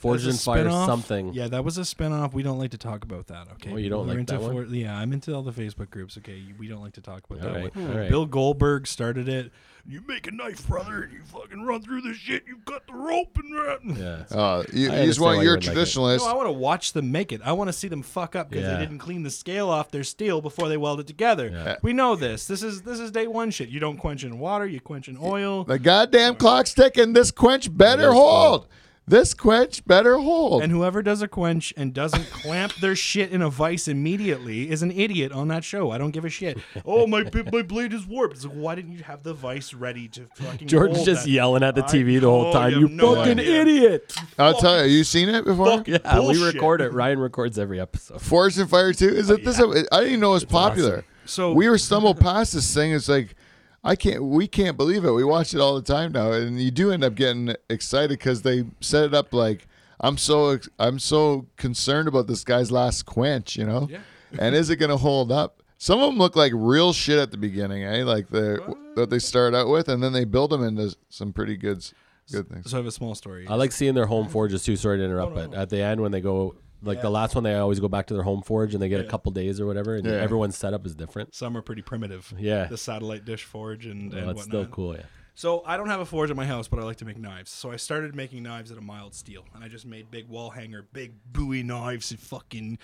Forged 0.00 0.24
in 0.24 0.30
That's 0.30 0.44
Fire 0.44 0.60
spin-off. 0.64 0.86
something. 0.88 1.34
Yeah, 1.34 1.48
that 1.48 1.62
was 1.62 1.76
a 1.76 1.82
spinoff. 1.82 2.32
We 2.32 2.42
don't 2.42 2.58
like 2.58 2.70
to 2.70 2.78
talk 2.78 3.04
about 3.04 3.26
that. 3.26 3.48
Okay. 3.52 3.70
Oh, 3.70 3.76
you 3.76 3.90
don't 3.90 4.06
We're 4.06 4.12
like 4.14 4.20
into 4.20 4.38
that 4.38 4.40
one? 4.54 4.74
yeah, 4.74 4.96
I'm 4.96 5.12
into 5.12 5.34
all 5.34 5.42
the 5.42 5.52
Facebook 5.52 5.90
groups. 5.90 6.16
Okay, 6.16 6.42
we 6.58 6.68
don't 6.68 6.80
like 6.80 6.94
to 6.94 7.02
talk 7.02 7.24
about 7.28 7.46
All 7.46 7.52
that 7.52 7.60
right. 7.64 7.76
one. 7.76 7.92
All 7.92 7.98
right. 7.98 8.08
Bill 8.08 8.24
Goldberg 8.24 8.86
started 8.86 9.28
it. 9.28 9.52
You 9.86 10.02
make 10.06 10.26
a 10.26 10.30
knife, 10.30 10.66
brother, 10.66 11.02
and 11.02 11.12
you 11.12 11.20
fucking 11.24 11.62
run 11.64 11.82
through 11.82 12.00
the 12.02 12.14
shit. 12.14 12.44
You 12.46 12.58
cut 12.64 12.86
the 12.86 12.94
rope 12.94 13.36
and 13.38 13.52
that. 13.54 14.24
Yeah. 14.30 14.36
uh 14.38 14.62
you, 14.72 14.90
I 14.90 15.00
you 15.02 15.06
just 15.06 15.20
understand 15.20 15.20
want 15.24 15.36
why 15.36 15.42
you're 15.42 15.54
a 15.56 15.60
you 15.60 15.68
like 15.68 15.76
it. 15.76 15.80
traditionalist 15.80 16.18
No, 16.20 16.26
I 16.28 16.34
want 16.34 16.46
to 16.48 16.52
watch 16.52 16.92
them 16.94 17.12
make 17.12 17.30
it. 17.32 17.40
I 17.44 17.52
want 17.52 17.68
to 17.68 17.72
see 17.72 17.88
them 17.88 18.02
fuck 18.02 18.34
up 18.36 18.48
because 18.50 18.64
Yeah. 18.64 18.74
they 18.74 18.80
didn't 18.80 18.98
clean 19.00 19.22
the 19.22 19.30
scale 19.30 19.68
off 19.68 19.90
their 19.90 20.04
steel 20.04 20.40
before 20.40 20.68
they 20.70 20.76
weld 20.78 21.00
it 21.00 21.06
together. 21.06 21.48
Yeah. 21.52 21.76
We 21.82 21.92
know 21.92 22.16
this. 22.16 22.46
This 22.46 22.62
is 22.62 22.82
this 22.82 23.00
is 23.00 23.10
day 23.10 23.26
one 23.26 23.50
shit. 23.50 23.68
You 23.68 23.80
don't 23.80 23.98
quench 23.98 24.24
in 24.24 24.38
water. 24.38 24.66
You 24.66 24.80
quench 24.80 25.08
in 25.08 25.18
oil. 25.20 25.64
The 25.64 25.78
goddamn 25.78 26.36
clock's 26.36 26.72
ticking. 26.72 27.12
This 27.12 27.30
quench 27.30 27.74
better 27.76 28.02
Yes, 28.04 28.12
hold. 28.14 28.66
This 29.06 29.34
quench 29.34 29.84
better 29.86 30.18
hold. 30.18 30.62
And 30.62 30.70
whoever 30.70 31.02
does 31.02 31.20
a 31.20 31.26
quench 31.26 31.74
and 31.76 31.92
doesn't 31.92 32.30
clamp 32.30 32.74
their 32.76 32.94
shit 32.94 33.32
in 33.32 33.42
a 33.42 33.50
vice 33.50 33.88
immediately 33.88 34.70
is 34.70 34.82
an 34.82 34.92
idiot 34.92 35.32
on 35.32 35.48
that 35.48 35.64
show. 35.64 35.90
I 35.90 35.98
don't 35.98 36.12
give 36.12 36.24
a 36.24 36.28
shit. 36.28 36.58
Oh, 36.84 37.08
my 37.08 37.24
my 37.52 37.62
blade 37.62 37.92
is 37.92 38.06
warped. 38.06 38.36
It's 38.36 38.44
like, 38.44 38.54
why 38.54 38.74
didn't 38.76 38.92
you 38.92 39.02
have 39.02 39.24
the 39.24 39.34
vice 39.34 39.74
ready 39.74 40.06
to 40.08 40.26
fucking? 40.34 40.68
George 40.68 40.92
hold 40.92 41.04
just 41.04 41.24
that? 41.24 41.30
yelling 41.30 41.64
at 41.64 41.74
the 41.74 41.82
I 41.84 41.88
TV 41.88 42.20
the 42.20 42.30
whole 42.30 42.52
time. 42.52 42.70
you 42.72 42.80
You 42.80 42.88
no 42.88 43.16
fucking 43.16 43.40
idea. 43.40 43.60
idiot. 43.62 44.14
I'll 44.38 44.54
tell 44.54 44.86
you, 44.86 44.98
you 44.98 45.02
seen 45.04 45.28
it 45.28 45.44
before? 45.44 45.78
Fuck 45.78 45.88
Yeah, 45.88 46.20
we 46.20 46.40
record 46.44 46.80
it. 46.80 46.92
Ryan 46.92 47.18
records 47.18 47.58
every 47.58 47.80
episode. 47.80 48.20
Forged 48.20 48.58
in 48.58 48.68
Fire 48.68 48.92
2? 48.92 49.08
Is 49.08 49.28
it 49.28 49.40
oh, 49.40 49.44
this? 49.50 49.58
I 49.60 49.64
didn't 49.98 50.06
even 50.08 50.20
know 50.20 50.30
it 50.30 50.34
was 50.34 50.44
popular. 50.44 50.92
awesome. 50.98 51.04
So 51.24 51.52
We 51.52 51.68
were 51.68 51.78
stumbled 51.78 52.20
past 52.20 52.52
this 52.52 52.72
thing. 52.72 52.92
It's 52.92 53.08
like, 53.08 53.34
I 53.82 53.96
can't, 53.96 54.22
we 54.22 54.46
can't 54.46 54.76
believe 54.76 55.04
it. 55.04 55.10
We 55.12 55.24
watch 55.24 55.54
it 55.54 55.60
all 55.60 55.74
the 55.74 55.82
time 55.82 56.12
now. 56.12 56.32
And 56.32 56.60
you 56.60 56.70
do 56.70 56.90
end 56.92 57.02
up 57.02 57.14
getting 57.14 57.54
excited 57.70 58.10
because 58.18 58.42
they 58.42 58.64
set 58.80 59.04
it 59.04 59.14
up 59.14 59.32
like, 59.32 59.66
I'm 60.00 60.16
so, 60.18 60.58
I'm 60.78 60.98
so 60.98 61.46
concerned 61.56 62.08
about 62.08 62.26
this 62.26 62.44
guy's 62.44 62.70
last 62.70 63.06
quench, 63.06 63.56
you 63.56 63.64
know? 63.66 63.88
Yeah. 63.90 63.98
And 64.38 64.54
is 64.54 64.70
it 64.70 64.76
going 64.76 64.90
to 64.90 64.96
hold 64.96 65.32
up? 65.32 65.60
Some 65.78 65.98
of 65.98 66.06
them 66.10 66.18
look 66.18 66.36
like 66.36 66.52
real 66.54 66.92
shit 66.92 67.18
at 67.18 67.32
the 67.32 67.36
beginning, 67.36 67.82
eh? 67.82 68.04
Like 68.04 68.28
the 68.28 68.76
what 68.94 69.10
they 69.10 69.18
start 69.18 69.54
out 69.56 69.68
with, 69.68 69.88
and 69.88 70.00
then 70.00 70.12
they 70.12 70.24
build 70.24 70.50
them 70.50 70.62
into 70.62 70.94
some 71.08 71.32
pretty 71.32 71.56
good, 71.56 71.78
s- 71.78 71.92
good 72.30 72.48
things. 72.48 72.70
so 72.70 72.76
I 72.76 72.78
have 72.78 72.86
a 72.86 72.92
small 72.92 73.16
story. 73.16 73.48
I 73.48 73.56
like 73.56 73.72
seeing 73.72 73.94
their 73.94 74.06
home 74.06 74.28
forges 74.28 74.62
too. 74.62 74.76
Sorry 74.76 74.98
to 74.98 75.04
interrupt, 75.04 75.34
No, 75.34 75.40
no, 75.42 75.48
but 75.48 75.56
no. 75.56 75.62
at 75.62 75.68
the 75.70 75.82
end 75.82 76.00
when 76.00 76.12
they 76.12 76.20
go, 76.20 76.54
like 76.82 77.00
the 77.02 77.10
last 77.10 77.34
one, 77.34 77.44
they 77.44 77.54
always 77.54 77.80
go 77.80 77.88
back 77.88 78.06
to 78.08 78.14
their 78.14 78.22
home 78.22 78.42
forge 78.42 78.74
and 78.74 78.82
they 78.82 78.88
get 78.88 79.00
a 79.00 79.04
couple 79.04 79.30
days 79.32 79.60
or 79.60 79.66
whatever, 79.66 79.96
and 79.96 80.06
Yeah. 80.06 80.12
everyone's 80.12 80.56
setup 80.56 80.86
is 80.86 80.94
different. 80.94 81.34
Some 81.34 81.56
are 81.56 81.62
pretty 81.62 81.82
primitive. 81.82 82.32
Yeah, 82.38 82.66
The 82.66 82.76
satellite 82.78 83.24
dish 83.24 83.44
forge 83.44 83.86
and, 83.86 84.10
well, 84.12 84.20
and 84.20 84.28
that's 84.30 84.42
still 84.44 84.60
whatnot. 84.60 84.74
cool. 84.74 84.94
Yeah. 84.96 85.02
So 85.34 85.62
I 85.64 85.76
don't 85.78 85.88
have 85.88 86.00
a 86.00 86.04
forge 86.06 86.30
at 86.30 86.36
my 86.36 86.44
house, 86.44 86.68
but 86.68 86.80
I 86.80 86.82
like 86.82 86.96
to 86.98 87.04
make 87.06 87.16
knives. 87.16 87.50
So 87.50 87.70
I 87.70 87.76
started 87.76 88.14
making 88.14 88.42
knives 88.42 88.70
at 88.70 88.76
a 88.76 88.82
mild 88.82 89.14
steel, 89.14 89.44
and 89.54 89.64
I 89.64 89.68
just 89.68 89.86
made 89.86 90.10
big 90.10 90.28
wall 90.28 90.50
hanger, 90.50 90.86
big 90.92 91.12
Bowie 91.32 91.62
knives, 91.62 92.10
and 92.10 92.20
fucking 92.20 92.78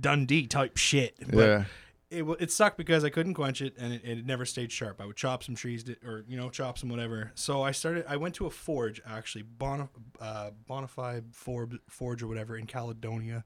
Dundee 0.00 0.46
type 0.46 0.76
shit. 0.76 1.16
But 1.28 1.36
Yeah. 1.36 1.64
It 2.10 2.24
it 2.40 2.50
sucked 2.50 2.76
because 2.76 3.04
I 3.04 3.10
couldn't 3.10 3.34
quench 3.34 3.60
it 3.60 3.74
and 3.78 3.92
it, 3.92 4.02
it 4.04 4.26
never 4.26 4.44
stayed 4.44 4.72
sharp. 4.72 5.00
I 5.00 5.06
would 5.06 5.16
chop 5.16 5.42
some 5.42 5.54
trees 5.54 5.84
to, 5.84 5.96
or 6.04 6.24
you 6.28 6.36
know 6.36 6.48
chop 6.50 6.78
some 6.78 6.88
whatever. 6.88 7.32
So 7.34 7.62
I 7.62 7.72
started. 7.72 8.04
I 8.08 8.16
went 8.16 8.34
to 8.36 8.46
a 8.46 8.50
forge 8.50 9.00
actually, 9.06 9.44
Bonif- 9.44 9.88
uh, 10.20 10.50
Forge, 11.32 12.22
or 12.22 12.26
whatever 12.26 12.56
in 12.56 12.66
Caledonia. 12.66 13.44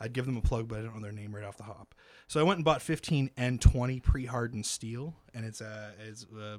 I'd 0.00 0.12
give 0.12 0.26
them 0.26 0.36
a 0.36 0.42
plug, 0.42 0.68
but 0.68 0.80
I 0.80 0.82
don't 0.82 0.96
know 0.96 1.02
their 1.02 1.12
name 1.12 1.34
right 1.34 1.44
off 1.44 1.56
the 1.56 1.62
hop. 1.62 1.94
So 2.26 2.40
I 2.40 2.42
went 2.42 2.58
and 2.58 2.64
bought 2.64 2.82
15 2.82 3.30
and 3.36 3.60
20 3.60 4.00
pre-hardened 4.00 4.66
steel, 4.66 5.14
and 5.32 5.46
it's 5.46 5.60
uh, 5.60 5.92
it's 6.06 6.26
uh, 6.26 6.58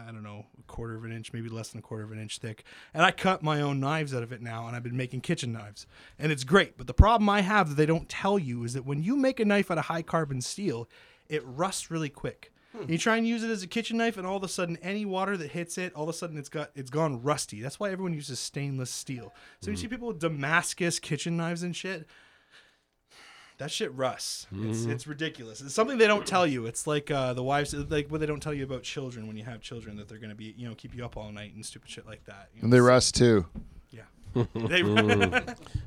I 0.00 0.12
don't 0.12 0.22
know 0.22 0.46
a 0.58 0.62
quarter 0.62 0.96
of 0.96 1.04
an 1.04 1.12
inch, 1.12 1.32
maybe 1.32 1.48
less 1.48 1.70
than 1.70 1.78
a 1.78 1.82
quarter 1.82 2.04
of 2.04 2.12
an 2.12 2.20
inch 2.20 2.38
thick. 2.38 2.64
And 2.94 3.04
I 3.04 3.10
cut 3.10 3.42
my 3.42 3.60
own 3.60 3.80
knives 3.80 4.14
out 4.14 4.22
of 4.22 4.32
it 4.32 4.42
now, 4.42 4.66
and 4.66 4.76
I've 4.76 4.82
been 4.82 4.96
making 4.96 5.20
kitchen 5.20 5.52
knives, 5.52 5.86
and 6.18 6.32
it's 6.32 6.44
great. 6.44 6.76
But 6.76 6.86
the 6.86 6.94
problem 6.94 7.28
I 7.28 7.40
have 7.40 7.70
that 7.70 7.74
they 7.74 7.86
don't 7.86 8.08
tell 8.08 8.38
you 8.38 8.64
is 8.64 8.74
that 8.74 8.86
when 8.86 9.02
you 9.02 9.16
make 9.16 9.40
a 9.40 9.44
knife 9.44 9.70
out 9.70 9.78
of 9.78 9.86
high 9.86 10.02
carbon 10.02 10.40
steel, 10.40 10.88
it 11.28 11.42
rusts 11.44 11.90
really 11.90 12.08
quick. 12.08 12.52
Hmm. 12.76 12.90
You 12.90 12.98
try 12.98 13.16
and 13.16 13.26
use 13.26 13.42
it 13.42 13.50
as 13.50 13.62
a 13.62 13.66
kitchen 13.66 13.96
knife, 13.96 14.16
and 14.16 14.26
all 14.26 14.36
of 14.36 14.44
a 14.44 14.48
sudden, 14.48 14.78
any 14.82 15.04
water 15.04 15.36
that 15.36 15.52
hits 15.52 15.78
it, 15.78 15.94
all 15.94 16.04
of 16.04 16.08
a 16.08 16.12
sudden, 16.12 16.36
it's 16.36 16.48
got 16.48 16.70
it's 16.74 16.90
gone 16.90 17.22
rusty. 17.22 17.60
That's 17.60 17.80
why 17.80 17.90
everyone 17.90 18.14
uses 18.14 18.38
stainless 18.38 18.90
steel. 18.90 19.32
So 19.60 19.70
you 19.70 19.76
hmm. 19.76 19.80
see 19.80 19.88
people 19.88 20.08
with 20.08 20.20
Damascus 20.20 20.98
kitchen 20.98 21.36
knives 21.36 21.62
and 21.62 21.74
shit. 21.74 22.06
That 23.58 23.72
shit 23.72 23.92
rusts. 23.94 24.46
It's 24.52 24.84
it's 24.84 25.06
ridiculous. 25.08 25.60
It's 25.60 25.74
something 25.74 25.98
they 25.98 26.06
don't 26.06 26.26
tell 26.26 26.46
you. 26.46 26.66
It's 26.66 26.86
like 26.86 27.10
uh, 27.10 27.34
the 27.34 27.42
wives, 27.42 27.74
like 27.74 28.08
what 28.08 28.20
they 28.20 28.26
don't 28.26 28.40
tell 28.40 28.54
you 28.54 28.62
about 28.62 28.84
children 28.84 29.26
when 29.26 29.36
you 29.36 29.44
have 29.44 29.60
children 29.60 29.96
that 29.96 30.08
they're 30.08 30.18
gonna 30.18 30.36
be, 30.36 30.54
you 30.56 30.68
know, 30.68 30.74
keep 30.76 30.94
you 30.94 31.04
up 31.04 31.16
all 31.16 31.32
night 31.32 31.54
and 31.54 31.66
stupid 31.66 31.90
shit 31.90 32.06
like 32.06 32.24
that. 32.26 32.50
you 32.54 32.62
And 32.62 32.72
they 32.72 32.80
rust 32.80 33.16
too. 33.16 33.46
Yeah. 33.90 34.02
They, 34.54 34.82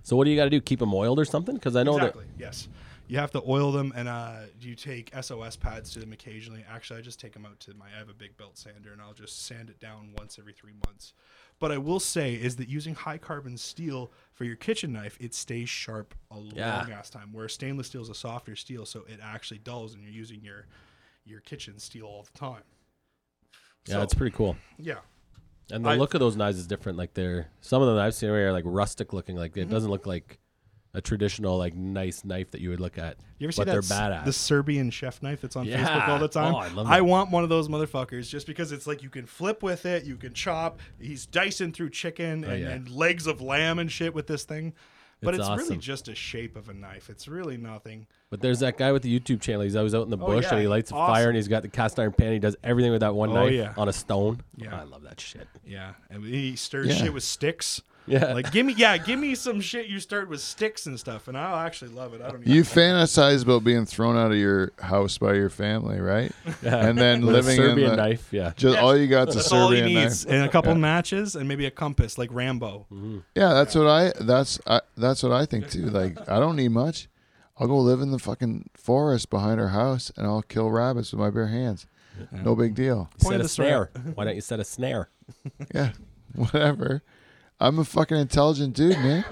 So 0.04 0.18
what 0.18 0.26
do 0.26 0.32
you 0.32 0.36
got 0.36 0.46
to 0.46 0.50
do? 0.50 0.60
Keep 0.60 0.80
them 0.80 0.94
oiled 0.94 1.18
or 1.20 1.26
something? 1.26 1.56
Because 1.56 1.76
I 1.76 1.84
know 1.84 1.94
that. 1.94 2.08
exactly. 2.08 2.26
Yes. 2.38 2.68
You 3.08 3.18
have 3.18 3.32
to 3.32 3.44
oil 3.46 3.72
them, 3.74 3.92
and 3.96 4.08
uh, 4.08 4.36
you 4.62 4.74
take 4.74 5.12
SOS 5.20 5.58
pads 5.58 5.92
to 5.94 6.00
them 6.00 6.14
occasionally. 6.14 6.64
Actually, 6.70 7.00
I 7.00 7.02
just 7.02 7.20
take 7.20 7.34
them 7.34 7.46
out 7.46 7.60
to 7.62 7.74
my. 7.74 7.86
I 7.94 8.00
have 8.00 8.10
a 8.10 8.14
big 8.14 8.38
belt 8.38 8.58
sander, 8.58 8.94
and 8.94 9.02
I'll 9.02 9.14
just 9.14 9.46
sand 9.46 9.70
it 9.70 9.80
down 9.82 10.14
once 10.18 10.40
every 10.40 10.54
three 10.54 10.74
months. 10.86 11.14
But 11.62 11.72
I 11.72 11.78
will 11.78 12.00
say 12.02 12.34
is 12.34 12.56
that 12.58 12.68
using 12.68 12.96
high 12.96 13.20
carbon 13.20 13.56
steel 13.56 14.12
for 14.34 14.44
your 14.46 14.56
kitchen 14.58 14.92
knife, 14.92 15.16
it 15.22 15.34
stays 15.36 15.70
sharp 15.70 16.14
a 16.32 16.40
Yeah. 16.40 16.80
long 16.80 16.92
ass 16.92 17.10
time. 17.10 17.32
Where 17.32 17.48
stainless 17.48 17.88
steel 17.88 18.02
is 18.02 18.10
a 18.10 18.16
softer 18.16 18.56
steel, 18.58 18.86
so 18.86 19.06
it 19.08 19.20
actually 19.22 19.60
dulls, 19.60 19.94
and 19.94 20.02
you're 20.04 20.12
using 20.12 20.42
your 20.44 20.66
your 21.24 21.40
kitchen 21.40 21.78
steel 21.78 22.06
all 22.08 22.24
the 22.24 22.38
time. 22.38 22.64
Yeah, 23.88 23.94
So, 23.98 24.02
it's 24.02 24.16
pretty 24.16 24.36
cool. 24.36 24.58
yeah. 24.80 25.02
And 25.72 25.86
the 25.86 25.92
I- 25.92 25.96
look 25.96 26.16
of 26.16 26.20
those 26.20 26.36
knives 26.36 26.58
is 26.58 26.66
different. 26.66 26.98
Like 26.98 27.14
they're 27.14 27.48
some 27.62 27.82
of 27.84 27.88
them 27.88 27.98
I've 28.00 28.16
seen 28.16 28.30
are 28.32 28.52
like 28.52 28.64
rustic 28.66 29.14
looking. 29.14 29.36
Like 29.38 29.52
Mm-hmm. 29.52 29.60
it 29.62 29.70
doesn't 29.70 29.92
look 29.92 30.08
like 30.08 30.40
a 30.94 31.02
traditional 31.02 31.58
like 31.58 31.74
nice 31.74 32.26
knife 32.26 32.52
that 32.52 32.62
you 32.62 32.70
would 32.70 32.80
look 32.80 32.98
at. 32.98 33.18
You 33.40 33.46
ever 33.46 33.52
see 33.52 33.64
that 33.64 33.78
badass. 33.78 34.26
the 34.26 34.34
Serbian 34.34 34.90
chef 34.92 35.24
knife 35.24 35.42
that's 35.42 35.56
on 35.56 35.66
Yeah. 35.66 35.86
Facebook 35.86 36.08
all 36.10 36.20
the 36.20 36.26
oh, 36.26 36.28
time? 36.28 36.54
Oh, 36.54 36.58
I 36.58 36.68
love 36.70 36.88
I 36.88 37.02
want 37.02 37.32
one 37.32 37.44
of 37.44 37.50
those 37.50 37.68
motherfuckers 37.70 38.30
just 38.30 38.46
because 38.46 38.72
it's 38.72 38.88
like 38.88 39.02
you 39.02 39.10
can 39.10 39.26
flip 39.26 39.64
with 39.64 39.86
it, 39.86 40.04
you 40.04 40.18
can 40.18 40.34
chop. 40.34 40.80
He's 41.00 41.26
dicing 41.26 41.72
through 41.72 41.92
chicken 41.92 42.44
oh, 42.46 42.50
and, 42.50 42.66
Oh, 42.66 42.68
yeah. 42.68 42.74
and 42.76 42.90
legs 42.90 43.28
of 43.28 43.42
lamb 43.42 43.80
and 43.80 43.92
shit 43.92 44.14
with 44.14 44.28
this 44.28 44.44
thing. 44.44 44.74
But 45.24 45.36
It's 45.36 45.48
it's, 45.48 45.62
really 45.62 45.78
just 45.78 46.08
a 46.08 46.16
shape 46.16 46.58
of 46.58 46.68
a 46.68 46.74
knife. 46.74 47.08
It's 47.10 47.28
really 47.28 47.56
nothing. 47.56 48.08
But 48.32 48.42
there's 48.42 48.60
that 48.62 48.76
guy 48.78 48.92
with 48.92 49.04
the 49.04 49.20
YouTube 49.20 49.40
channel. 49.40 49.62
He's 49.62 49.76
always 49.76 49.94
out 49.94 50.02
in 50.04 50.10
the 50.10 50.18
Oh, 50.18 50.26
bush 50.26 50.46
yeah, 50.46 50.54
and 50.54 50.62
he 50.62 50.68
lights 50.68 50.92
a 50.92 50.96
awesome. 50.96 51.14
fire 51.14 51.28
and 51.28 51.36
he's 51.36 51.48
got 51.48 51.62
the 51.62 51.70
cast 51.70 52.00
iron 52.00 52.12
pan. 52.12 52.34
He 52.34 52.40
does 52.40 52.56
everything 52.64 52.92
with 52.92 53.02
that 53.02 53.14
one 53.14 53.30
Oh, 53.30 53.48
knife 53.48 53.78
on 53.78 53.88
a 53.88 53.94
stone. 53.94 54.42
Yeah. 54.58 54.76
I 54.80 54.84
love 54.84 55.04
that 55.04 55.20
shit. 55.20 55.48
Yeah, 55.64 55.94
and 56.10 56.26
he 56.26 56.56
stirs 56.56 56.98
shit 56.98 57.14
with 57.14 57.24
sticks. 57.24 57.82
Yeah. 58.08 58.34
Like 58.34 58.52
give 58.52 58.66
me, 58.66 58.74
yeah, 58.76 58.98
give 58.98 59.20
me 59.20 59.36
some 59.36 59.62
shit 59.62 59.86
you 59.88 60.00
stirred 60.00 60.28
with 60.28 60.42
sticks 60.42 60.86
and 60.88 61.00
stuff, 61.00 61.28
and 61.28 61.38
I'll 61.38 61.56
actually 61.66 61.92
love 61.92 62.14
it. 62.14 62.22
I 62.22 62.30
don't. 62.32 62.42
Even 62.42 62.54
You 62.54 62.64
fantasize 62.64 63.44
about 63.44 63.64
being 63.64 63.86
thrown 63.86 64.18
out 64.18 64.32
of 64.32 64.38
your 64.38 64.72
house 64.80 65.18
by 65.18 65.34
your 65.36 65.50
family, 65.50 66.00
right? 66.00 66.32
yeah. 66.64 66.86
And 66.88 66.98
then 66.98 67.26
With 67.26 67.36
living 67.36 67.54
a 67.54 67.56
Serbian 67.56 67.92
in 67.92 67.96
the, 67.96 67.96
knife. 67.96 68.28
Yeah. 68.32 68.54
just 68.56 68.76
Yes. 68.76 68.84
all 68.84 68.98
you 68.98 69.08
got's 69.08 69.36
a 69.36 69.38
That's 69.38 69.52
all 69.52 69.70
he 69.72 69.82
needs, 69.82 70.26
knife. 70.26 70.34
and 70.34 70.44
a 70.46 70.50
couple 70.50 70.74
matches, 70.76 71.36
and 71.36 71.48
maybe 71.48 71.66
a 71.66 71.72
compass, 71.72 72.18
like 72.18 72.30
Rambo. 72.34 72.88
Mm-hmm. 72.92 73.20
Yeah, 73.36 73.54
that's 73.54 73.76
what 73.76 73.88
I 73.88 74.12
that's 74.20 74.60
I, 74.66 74.82
that's 74.98 75.22
what 75.24 75.32
I 75.32 75.46
think 75.46 75.70
too. 75.70 75.90
Like 75.92 76.28
I 76.30 76.40
don't 76.40 76.56
need 76.56 76.70
much. 76.72 77.08
I'll 77.58 77.68
go 77.68 77.78
live 77.78 78.02
in 78.02 78.12
the 78.12 78.18
fucking 78.20 78.72
forest 78.76 79.30
behind 79.30 79.62
our 79.62 79.68
house 79.68 80.12
and 80.18 80.26
I'll 80.26 80.42
kill 80.42 80.72
rabbits 80.72 81.12
with 81.12 81.20
my 81.20 81.30
bare 81.30 81.48
hands. 81.48 81.86
No 82.32 82.56
big 82.56 82.74
deal. 82.76 83.10
Point 83.22 83.34
set 83.36 83.42
a 83.42 83.48
snare. 83.48 83.92
Why 84.16 84.26
don't 84.26 84.36
you 84.36 84.42
set 84.42 84.60
a 84.60 84.64
snare? 84.64 85.10
Yeah, 85.76 85.92
whatever. 86.36 87.04
I'm 87.62 87.80
a 87.80 87.86
fucking 87.86 88.18
intelligent 88.18 88.76
dude, 88.76 88.98
man. 88.98 89.24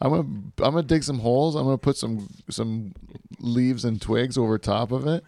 I'm 0.00 0.10
gonna 0.10 0.22
I'm 0.66 0.74
gonna 0.74 0.82
dig 0.82 1.04
some 1.04 1.20
holes. 1.20 1.54
I'm 1.54 1.64
gonna 1.64 1.78
put 1.78 1.96
some 1.96 2.28
some 2.50 2.92
leaves 3.38 3.84
and 3.84 4.00
twigs 4.02 4.36
over 4.36 4.58
top 4.58 4.90
of 4.92 5.06
it. 5.06 5.24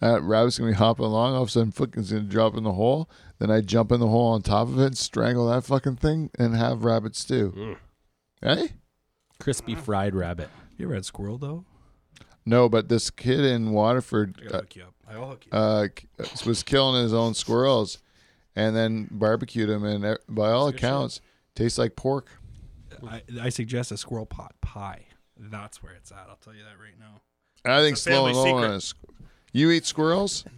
Uh, 0.00 0.22
rabbit's 0.22 0.58
gonna 0.58 0.70
be 0.70 0.76
hopping 0.76 1.04
along. 1.04 1.34
All 1.34 1.42
of 1.42 1.48
a 1.48 1.50
sudden, 1.50 1.72
fucking's 1.72 2.10
gonna 2.10 2.24
drop 2.24 2.56
in 2.56 2.64
the 2.64 2.72
hole. 2.72 3.10
Then 3.38 3.50
I 3.50 3.60
jump 3.60 3.92
in 3.92 4.00
the 4.00 4.08
hole 4.08 4.32
on 4.32 4.42
top 4.42 4.68
of 4.68 4.78
it, 4.80 4.86
and 4.86 4.98
strangle 4.98 5.48
that 5.50 5.64
fucking 5.64 5.96
thing, 5.96 6.30
and 6.38 6.56
have 6.56 6.84
rabbit 6.84 7.14
stew. 7.16 7.76
Hey? 8.40 8.70
Crispy 9.38 9.74
fried 9.74 10.14
rabbit. 10.14 10.48
You 10.76 10.86
ever 10.86 10.94
had 10.94 11.04
squirrel 11.04 11.36
though? 11.38 11.64
No, 12.46 12.68
but 12.68 12.88
this 12.88 13.10
kid 13.10 13.40
in 13.40 13.72
Waterford 13.72 14.40
I 14.42 14.46
uh, 14.46 14.56
hook 14.60 14.76
you 14.76 14.82
up. 14.84 14.94
I'll 15.10 15.28
hook 15.30 15.44
you. 15.46 15.52
uh, 15.52 15.88
was 16.46 16.62
killing 16.62 17.02
his 17.02 17.12
own 17.12 17.34
squirrels, 17.34 17.98
and 18.56 18.74
then 18.74 19.08
barbecued 19.10 19.68
him. 19.68 19.84
and 19.84 20.04
uh, 20.04 20.16
by 20.28 20.50
all 20.50 20.66
That's 20.66 20.76
good 20.76 20.80
shit. 20.80 20.88
accounts, 20.88 21.20
tastes 21.58 21.78
like 21.78 21.96
pork. 21.96 22.28
I, 23.06 23.22
I 23.40 23.48
suggest 23.50 23.92
a 23.92 23.96
squirrel 23.96 24.26
pot 24.26 24.54
pie. 24.60 25.04
That's 25.38 25.82
where 25.82 25.92
it's 25.92 26.10
at. 26.10 26.26
I'll 26.28 26.36
tell 26.36 26.54
you 26.54 26.62
that 26.64 26.82
right 26.82 26.98
now. 26.98 27.20
I 27.70 27.80
think 27.82 27.92
It's 27.96 28.06
a 28.06 28.10
family 28.10 28.32
Sloan 28.32 28.62
secret. 28.62 28.76
is. 28.76 28.94
You 29.52 29.70
eat 29.70 29.84
squirrels? 29.86 30.44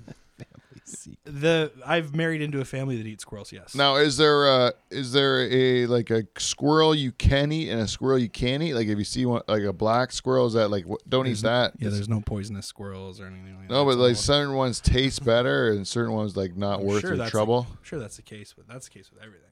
The 1.25 1.71
I've 1.87 2.17
married 2.17 2.43
into 2.43 2.61
a 2.61 2.65
family 2.65 2.97
that 2.97 3.07
eats 3.07 3.23
squirrels. 3.23 3.53
Yes. 3.53 3.77
Now, 3.77 3.97
is 3.97 4.17
there 4.17 4.47
a 4.49 4.73
is 4.91 5.13
there 5.13 5.43
a 5.49 5.87
like 5.87 6.11
a 6.11 6.25
squirrel 6.37 6.95
you 6.97 7.13
can 7.13 7.53
eat 7.53 7.69
and 7.71 7.81
a 7.83 7.87
squirrel 7.87 8.19
you 8.19 8.29
can't 8.29 8.61
eat? 8.63 8.75
Like 8.75 8.89
if 8.89 8.99
you 8.99 9.05
see 9.05 9.25
one 9.25 9.43
like 9.47 9.63
a 9.63 9.73
black 9.73 10.11
squirrel, 10.11 10.47
is 10.47 10.55
that 10.55 10.69
like 10.69 10.87
what, 10.87 11.01
don't 11.09 11.27
There's 11.27 11.45
eat 11.45 11.47
that? 11.47 11.75
Yeah, 11.79 11.91
there's 11.91 12.09
no 12.09 12.21
poisonous 12.21 12.67
squirrels 12.67 13.21
or 13.21 13.27
anything 13.27 13.55
like 13.57 13.69
that. 13.69 13.75
no, 13.75 13.85
but 13.85 13.91
It's 13.93 13.99
like 14.01 14.09
all- 14.11 14.15
certain 14.17 14.55
ones 14.55 14.81
taste 14.81 15.25
better 15.25 15.71
and 15.71 15.87
certain 15.87 16.13
ones 16.13 16.37
like 16.37 16.57
not 16.57 16.81
I'm 16.81 16.87
worth 16.87 17.03
sure 17.03 17.11
your 17.11 17.19
that's 17.19 17.31
trouble. 17.31 17.67
I'm 17.71 17.79
sure 17.85 18.01
that's 18.01 18.17
the 18.17 18.23
case, 18.23 18.53
but 18.57 18.67
that's 18.67 18.89
the 18.89 18.95
case 18.99 19.11
with 19.13 19.23
everything. 19.23 19.50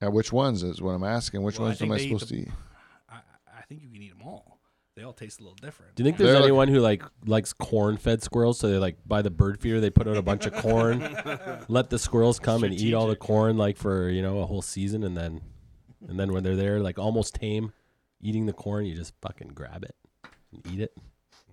But 0.00 0.06
Now, 0.06 0.12
which 0.12 0.32
ones 0.32 0.62
is 0.62 0.80
what 0.80 0.92
I'm 0.92 1.04
asking? 1.04 1.42
Which 1.42 1.58
Well, 1.58 1.66
I 1.66 1.68
ones 1.70 1.78
think 1.78 1.88
am 1.90 1.92
I 1.94 1.98
they 1.98 2.04
eat 2.04 2.08
supposed 2.08 2.28
the- 2.30 2.34
to 2.36 2.42
eat? 2.42 2.48
I, 3.08 3.16
I 3.58 3.62
think 3.68 3.82
you 3.82 3.88
can 3.88 4.02
eat 4.02 4.10
them 4.10 4.26
all. 4.26 4.58
They 4.96 5.04
all 5.04 5.12
taste 5.12 5.38
a 5.38 5.42
little 5.44 5.56
different. 5.62 5.94
Do 5.94 6.02
you 6.02 6.04
think 6.04 6.16
there's 6.16 6.30
They're 6.30 6.40
like- 6.40 6.44
anyone 6.48 6.68
who 6.68 6.80
like 6.80 7.02
likes 7.24 7.52
corn 7.52 7.96
fed 7.98 8.20
squirrels? 8.22 8.58
So 8.58 8.68
they 8.68 8.78
like 8.78 8.96
buy 9.06 9.22
the 9.22 9.30
bird 9.30 9.60
feeder, 9.60 9.80
they 9.80 9.90
put 9.90 10.08
out 10.08 10.16
a 10.16 10.22
bunch 10.22 10.44
of 10.46 10.54
corn, 10.54 11.00
let 11.68 11.88
the 11.90 11.98
squirrels 12.00 12.40
come 12.40 12.64
and 12.64 12.74
eat 12.74 12.94
all 12.94 13.06
the 13.06 13.14
corn 13.16 13.56
like 13.56 13.76
for 13.76 14.08
you 14.10 14.22
know 14.22 14.40
a 14.40 14.46
whole 14.46 14.62
season, 14.62 15.04
and 15.04 15.16
then 15.16 15.40
and 16.08 16.18
then 16.18 16.32
when 16.32 16.42
they're 16.42 16.56
there 16.56 16.80
like 16.80 16.98
almost 16.98 17.36
tame, 17.36 17.72
eating 18.20 18.46
the 18.46 18.52
corn, 18.52 18.86
you 18.86 18.96
just 18.96 19.14
fucking 19.22 19.48
grab 19.54 19.84
it 19.84 19.94
and 20.52 20.66
eat 20.72 20.80
it. 20.80 20.92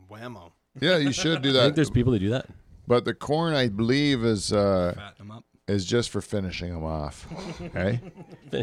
Whammo. 0.09 0.51
Yeah, 0.81 0.97
you 0.97 1.11
should 1.11 1.41
do 1.43 1.51
that. 1.53 1.59
I 1.59 1.63
think 1.65 1.71
that. 1.73 1.75
there's 1.75 1.89
people 1.91 2.13
that 2.13 2.19
do 2.19 2.29
that. 2.31 2.47
But 2.87 3.05
the 3.05 3.13
corn, 3.13 3.53
I 3.53 3.67
believe, 3.69 4.23
is 4.25 4.51
uh, 4.53 4.93
Fatten 4.95 5.27
them 5.27 5.31
up. 5.31 5.45
Is 5.67 5.85
just 5.85 6.09
for 6.09 6.21
finishing 6.21 6.73
them 6.73 6.83
off. 6.83 7.27
Okay, 7.61 7.99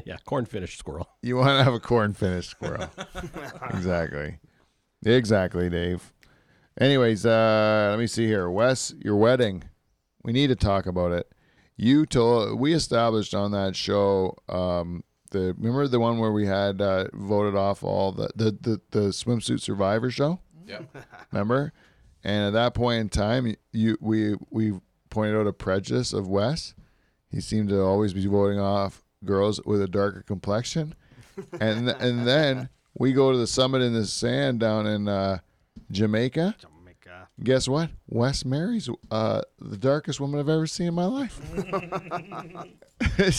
yeah, 0.06 0.16
corn 0.24 0.46
finished 0.46 0.78
squirrel. 0.78 1.08
you 1.22 1.36
want 1.36 1.58
to 1.58 1.64
have 1.64 1.74
a 1.74 1.80
corn 1.80 2.14
finished 2.14 2.50
squirrel. 2.50 2.88
exactly, 3.70 4.38
exactly, 5.04 5.68
Dave. 5.68 6.12
Anyways, 6.80 7.26
uh, 7.26 7.88
let 7.90 7.98
me 7.98 8.06
see 8.06 8.26
here, 8.26 8.48
Wes. 8.48 8.94
Your 8.98 9.16
wedding, 9.16 9.64
we 10.22 10.32
need 10.32 10.46
to 10.48 10.56
talk 10.56 10.86
about 10.86 11.12
it. 11.12 11.30
You 11.76 12.06
told 12.06 12.58
we 12.58 12.72
established 12.72 13.34
on 13.34 13.50
that 13.52 13.76
show. 13.76 14.36
Um, 14.48 15.04
the 15.30 15.54
remember 15.58 15.88
the 15.88 16.00
one 16.00 16.18
where 16.18 16.32
we 16.32 16.46
had 16.46 16.80
uh, 16.80 17.08
voted 17.12 17.54
off 17.54 17.82
all 17.82 18.12
the 18.12 18.30
the 18.36 18.52
the, 18.60 18.80
the 18.90 19.08
swimsuit 19.08 19.60
survivor 19.60 20.10
show. 20.10 20.40
Yeah. 20.66 20.80
Remember? 21.32 21.72
And 22.24 22.46
at 22.46 22.52
that 22.52 22.74
point 22.74 23.00
in 23.00 23.08
time, 23.08 23.56
you 23.72 23.98
we 24.00 24.36
we 24.50 24.74
pointed 25.10 25.36
out 25.36 25.46
a 25.46 25.52
prejudice 25.52 26.12
of 26.12 26.28
Wes. 26.28 26.74
He 27.32 27.40
seemed 27.40 27.70
to 27.70 27.80
always 27.80 28.12
be 28.12 28.26
voting 28.26 28.60
off 28.60 29.02
girls 29.24 29.60
with 29.64 29.80
a 29.82 29.88
darker 29.88 30.22
complexion, 30.22 30.94
and 31.60 31.88
and 31.88 32.26
then 32.26 32.68
we 32.98 33.12
go 33.12 33.32
to 33.32 33.38
the 33.38 33.46
summit 33.46 33.82
in 33.82 33.94
the 33.94 34.04
sand 34.06 34.60
down 34.60 34.86
in 34.86 35.08
uh, 35.08 35.38
Jamaica. 35.90 36.54
Jamaica. 36.60 37.28
Guess 37.42 37.66
what? 37.66 37.90
Wes 38.08 38.44
marries 38.44 38.88
uh, 39.10 39.40
the 39.58 39.78
darkest 39.78 40.20
woman 40.20 40.38
I've 40.38 40.48
ever 40.50 40.66
seen 40.66 40.88
in 40.88 40.94
my 40.94 41.06
life. 41.06 41.40
I 43.18 43.30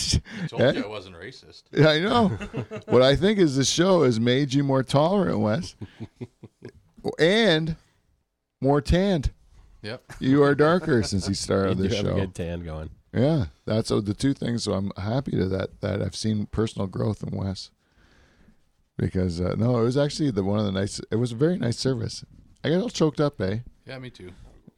told 0.48 0.76
you 0.76 0.84
I 0.84 0.88
wasn't 0.88 1.16
racist. 1.16 1.64
Yeah, 1.72 1.88
I 1.90 2.00
know. 2.00 2.30
what 2.88 3.02
I 3.02 3.16
think 3.16 3.40
is 3.40 3.56
the 3.56 3.64
show 3.64 4.04
has 4.04 4.20
made 4.20 4.54
you 4.54 4.64
more 4.64 4.84
tolerant, 4.84 5.40
Wes, 5.40 5.76
and 7.20 7.76
more 8.62 8.82
tanned. 8.82 9.32
Yep. 9.84 10.04
You 10.20 10.44
are 10.44 10.56
darker 10.56 11.04
since 11.04 11.28
he 11.28 11.34
started 11.34 11.78
You 11.78 11.84
do 11.84 11.90
this 11.90 11.98
have 11.98 12.06
a 12.06 12.10
show. 12.10 12.16
good 12.16 12.36
tan 12.36 12.64
going. 12.64 12.90
Yeah, 13.14 13.46
that's 13.66 13.92
uh, 13.92 14.02
the 14.02 14.14
two 14.14 14.34
things. 14.34 14.64
So 14.64 14.74
I'm 14.74 14.92
happy 14.98 15.32
to 15.32 15.46
that 15.46 15.82
that 15.82 16.02
I've 16.02 16.16
seen 16.16 16.48
personal 16.48 16.88
growth 16.88 17.24
in 17.24 17.36
Wes. 17.36 17.70
Because 18.98 19.40
uh, 19.40 19.56
no, 19.58 19.80
it 19.80 19.84
was 19.84 19.98
actually 19.98 20.32
the 20.32 20.44
one 20.44 20.60
of 20.60 20.66
the 20.66 20.72
nice. 20.72 21.00
It 21.12 21.18
was 21.18 21.32
a 21.32 21.36
very 21.36 21.58
nice 21.58 21.78
service. 21.78 22.26
I 22.64 22.70
got 22.70 22.82
all 22.82 22.90
choked 22.90 23.20
up, 23.20 23.40
eh? 23.42 23.60
Yeah, 23.86 24.00
me 24.00 24.10
too. 24.10 24.32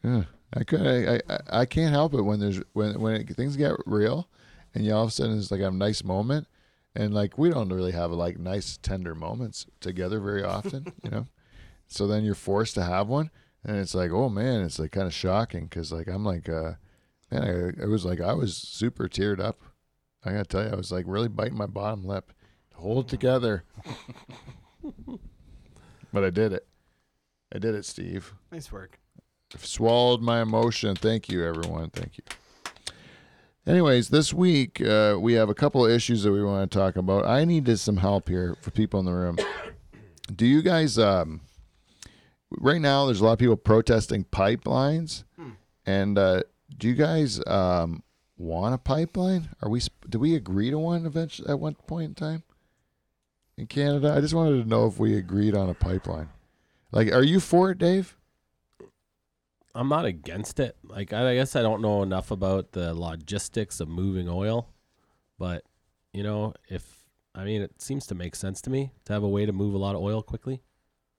Yeah, 0.03 0.23
I 0.53 0.63
could. 0.63 0.81
I, 0.81 1.21
I 1.29 1.39
I 1.61 1.65
can't 1.65 1.93
help 1.93 2.13
it 2.13 2.21
when 2.21 2.39
there's 2.39 2.61
when 2.73 2.99
when 2.99 3.15
it, 3.15 3.35
things 3.35 3.55
get 3.55 3.75
real, 3.85 4.27
and 4.73 4.85
you 4.85 4.93
all 4.93 5.03
of 5.03 5.09
a 5.09 5.11
sudden 5.11 5.37
it's 5.37 5.51
like 5.51 5.61
a 5.61 5.71
nice 5.71 6.03
moment, 6.03 6.47
and 6.95 7.13
like 7.13 7.37
we 7.37 7.49
don't 7.49 7.69
really 7.69 7.91
have 7.91 8.11
like 8.11 8.37
nice 8.37 8.77
tender 8.77 9.15
moments 9.15 9.65
together 9.79 10.19
very 10.19 10.43
often, 10.43 10.93
you 11.03 11.09
know. 11.09 11.27
So 11.87 12.07
then 12.07 12.23
you're 12.23 12.35
forced 12.35 12.75
to 12.75 12.83
have 12.83 13.07
one, 13.07 13.31
and 13.63 13.77
it's 13.77 13.95
like, 13.95 14.11
oh 14.11 14.29
man, 14.29 14.61
it's 14.61 14.79
like 14.79 14.91
kind 14.91 15.07
of 15.07 15.13
shocking 15.13 15.65
because 15.65 15.91
like 15.91 16.07
I'm 16.07 16.25
like, 16.25 16.49
uh, 16.49 16.73
man, 17.39 17.73
I, 17.79 17.83
it 17.83 17.87
was 17.87 18.05
like 18.05 18.21
I 18.21 18.33
was 18.33 18.55
super 18.55 19.07
teared 19.07 19.39
up. 19.39 19.61
I 20.23 20.31
gotta 20.31 20.45
tell 20.45 20.63
you, 20.63 20.69
I 20.69 20.75
was 20.75 20.91
like 20.91 21.05
really 21.07 21.27
biting 21.27 21.57
my 21.57 21.67
bottom 21.67 22.05
lip, 22.05 22.31
hold 22.73 23.05
it 23.05 23.09
together. 23.09 23.63
but 26.13 26.23
I 26.23 26.29
did 26.29 26.53
it. 26.53 26.67
I 27.53 27.59
did 27.59 27.75
it, 27.75 27.85
Steve 27.85 28.33
Nice 28.51 28.71
work. 28.71 28.99
swallowed 29.57 30.21
my 30.21 30.41
emotion. 30.41 30.95
Thank 30.95 31.29
you, 31.29 31.45
everyone. 31.45 31.89
Thank 31.91 32.17
you. 32.17 32.23
Anyways, 33.67 34.09
this 34.09 34.33
week 34.33 34.79
uh, 34.81 35.17
we 35.19 35.33
have 35.33 35.49
a 35.49 35.55
couple 35.55 35.85
of 35.85 35.91
issues 35.91 36.23
that 36.23 36.31
we 36.31 36.43
want 36.43 36.69
to 36.71 36.77
talk 36.77 36.95
about. 36.97 37.25
I 37.25 37.45
needed 37.45 37.79
some 37.79 37.97
help 37.97 38.29
here 38.29 38.55
for 38.61 38.71
people 38.71 38.99
in 38.99 39.05
the 39.05 39.13
room. 39.13 39.37
Do 40.35 40.45
you 40.45 40.61
guys? 40.61 40.99
Um, 40.99 41.41
right 42.51 42.81
now, 42.81 43.05
there's 43.05 43.21
a 43.21 43.25
lot 43.25 43.33
of 43.33 43.39
people 43.39 43.55
protesting 43.55 44.23
pipelines, 44.25 45.23
and 45.85 46.17
uh, 46.17 46.43
do 46.77 46.87
you 46.87 46.95
guys 46.95 47.41
um, 47.47 48.03
want 48.37 48.73
a 48.75 48.77
pipeline? 48.77 49.49
Are 49.61 49.69
we? 49.69 49.81
Do 50.09 50.19
we 50.19 50.35
agree 50.35 50.69
to 50.71 50.79
one 50.79 51.05
eventually 51.05 51.49
at 51.49 51.59
one 51.59 51.75
point 51.75 52.09
in 52.09 52.15
time 52.15 52.43
in 53.57 53.67
Canada? 53.67 54.13
I 54.15 54.21
just 54.21 54.33
wanted 54.33 54.63
to 54.63 54.69
know 54.69 54.87
if 54.87 54.99
we 54.99 55.17
agreed 55.17 55.55
on 55.55 55.69
a 55.69 55.73
pipeline. 55.73 56.29
Like, 56.91 57.11
are 57.11 57.23
you 57.23 57.39
for 57.39 57.71
it, 57.71 57.77
Dave? 57.77 58.15
I'm 59.73 59.89
not 59.89 60.05
against 60.05 60.59
it. 60.59 60.77
Like 60.83 61.11
I, 61.11 61.31
I 61.31 61.35
guess 61.35 61.55
I 61.55 61.61
don't 61.61 61.81
know 61.81 62.01
enough 62.01 62.31
about 62.31 62.71
the 62.71 62.93
logistics 62.93 63.79
of 63.81 63.89
moving 63.89 64.29
oil, 64.29 64.69
but 65.37 65.63
you 66.13 66.23
know, 66.23 66.53
if 66.69 67.03
I 67.33 67.43
mean, 67.43 67.61
it 67.61 67.81
seems 67.81 68.07
to 68.07 68.15
make 68.15 68.35
sense 68.35 68.61
to 68.61 68.69
me 68.69 68.93
to 69.03 69.13
have 69.13 69.23
a 69.23 69.27
way 69.27 69.45
to 69.45 69.51
move 69.51 69.73
a 69.73 69.77
lot 69.77 69.95
of 69.95 70.01
oil 70.01 70.21
quickly. 70.23 70.61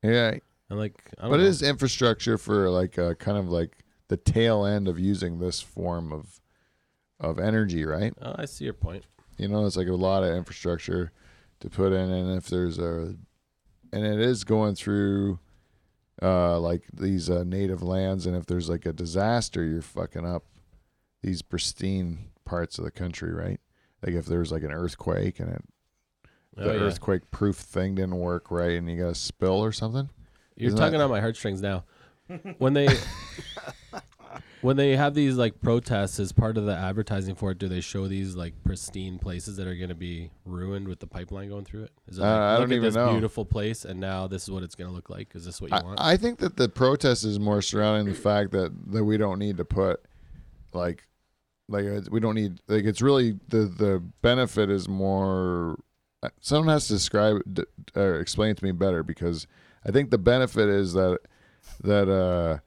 Yeah, 0.03 0.36
And 0.70 0.78
like, 0.78 1.03
I 1.18 1.22
don't 1.22 1.32
But 1.32 1.36
know. 1.38 1.42
it 1.44 1.49
is 1.49 1.61
infrastructure 1.62 2.38
for 2.38 2.70
like 2.70 2.99
uh, 2.99 3.12
kind 3.14 3.36
of 3.36 3.51
like 3.51 3.84
the 4.09 4.17
tail 4.17 4.65
end 4.65 4.89
of 4.89 4.99
using 4.99 5.39
this 5.39 5.61
form 5.61 6.13
of 6.13 6.41
of 7.19 7.39
energy, 7.39 7.85
right? 7.85 8.13
Oh, 8.21 8.35
I 8.39 8.45
see 8.45 8.65
your 8.65 8.75
point. 8.75 9.05
You 9.39 9.49
know, 9.49 9.65
it's 9.67 9.77
like 9.77 9.89
a 9.89 9.93
lot 9.95 10.23
of 10.23 10.35
infrastructure 10.35 11.13
to 11.61 11.71
put 11.71 11.93
in, 11.93 12.11
and 12.11 12.37
if 12.37 12.47
there's 12.49 12.79
a, 12.79 13.15
and 13.93 14.05
it 14.05 14.21
is 14.21 14.45
going 14.45 14.75
through, 14.75 15.39
uh, 16.23 16.59
like 16.61 16.85
these 16.93 17.31
uh, 17.31 17.45
native 17.45 17.83
lands, 17.83 18.27
and 18.27 18.37
if 18.37 18.45
there's 18.47 18.69
like 18.69 18.85
a 18.87 18.93
disaster, 18.93 19.65
you're 19.65 19.81
fucking 19.83 20.27
up 20.27 20.45
these 21.23 21.41
pristine 21.43 22.31
parts 22.45 22.79
of 22.79 22.85
the 22.85 22.91
country, 22.91 23.33
right? 23.33 23.61
Like 24.05 24.15
if 24.15 24.27
there's 24.27 24.53
like 24.53 24.63
an 24.63 24.73
earthquake 24.73 25.41
and 25.41 25.49
it, 25.51 25.65
the 26.55 26.71
Oh, 26.71 26.75
yeah. 26.75 26.81
earthquake 26.81 27.31
proof 27.31 27.57
thing 27.57 27.95
didn't 27.97 28.17
work 28.19 28.51
right, 28.51 28.73
and 28.77 28.91
you 28.91 28.99
got 29.03 29.09
a 29.09 29.15
spill 29.15 29.63
or 29.65 29.73
something. 29.73 30.09
You're 30.55 30.69
Isn't 30.69 30.79
tugging 30.79 30.99
that- 30.99 31.05
on 31.05 31.11
my 31.11 31.21
heartstrings 31.21 31.61
now. 31.63 31.85
When 32.59 32.73
they 32.75 32.89
when 34.67 34.77
they 34.77 34.97
have 34.97 35.14
these 35.14 35.37
like 35.37 35.61
protests 35.61 36.19
as 36.19 36.33
part 36.33 36.59
of 36.59 36.67
the 36.67 36.75
advertising 36.77 37.37
for 37.37 37.53
it, 37.53 37.59
do 37.59 37.69
they 37.69 37.81
show 37.81 38.09
these 38.09 38.35
like 38.35 38.53
pristine 38.64 39.17
places 39.17 39.57
that 39.59 39.67
are 39.69 39.77
going 39.77 39.91
to 39.91 39.95
be 39.95 40.33
ruined 40.45 40.89
with 40.89 40.99
the 40.99 41.07
pipeline 41.07 41.51
going 41.51 41.64
through 41.64 41.85
it? 41.85 41.93
Is 42.09 42.19
it 42.19 42.23
Uh, 42.23 42.27
like, 42.27 42.35
I 42.41 42.53
look 42.55 42.61
don't 42.62 42.73
at 42.73 42.75
even 42.75 42.83
this 42.89 42.95
know. 42.97 43.12
beautiful 43.12 43.45
place, 43.45 43.85
and 43.85 44.01
now 44.01 44.27
this 44.27 44.43
is 44.43 44.51
what 44.51 44.64
it's 44.64 44.75
going 44.75 44.91
to 44.91 44.95
look 44.95 45.09
like? 45.09 45.29
Is 45.37 45.45
this 45.45 45.61
what 45.61 45.71
you 45.71 45.77
I, 45.77 45.83
want? 45.85 46.01
I 46.01 46.17
think 46.17 46.41
that 46.41 46.57
the 46.57 46.69
protest 46.69 47.23
is 47.25 47.39
more 47.39 47.62
surrounding 47.62 48.12
the 48.12 48.21
fact 48.21 48.51
that 48.51 48.73
that 48.91 49.05
we 49.05 49.17
don't 49.17 49.39
need 49.39 49.57
to 49.59 49.64
put 49.64 50.01
like 50.73 51.07
like 51.69 51.85
uh, 51.87 52.01
we 52.11 52.19
don't 52.19 52.35
need 52.35 52.61
like 52.67 52.85
it's 52.85 53.01
really 53.01 53.39
the 53.49 53.67
the 53.67 54.03
benefit 54.21 54.69
is 54.69 54.89
more 54.89 55.79
uh, 56.25 56.29
someone 56.41 56.73
has 56.73 56.89
to 56.89 56.95
describe 56.95 57.41
d- 57.53 57.62
or 57.95 58.19
explain 58.19 58.51
it 58.51 58.57
to 58.57 58.64
me 58.64 58.73
better 58.73 59.05
because 59.05 59.47
I 59.87 59.93
think 59.93 60.11
the 60.11 60.19
benefit 60.19 60.69
is 60.69 60.93
that 60.95 61.21
that 61.85 62.09
uh 62.11 62.59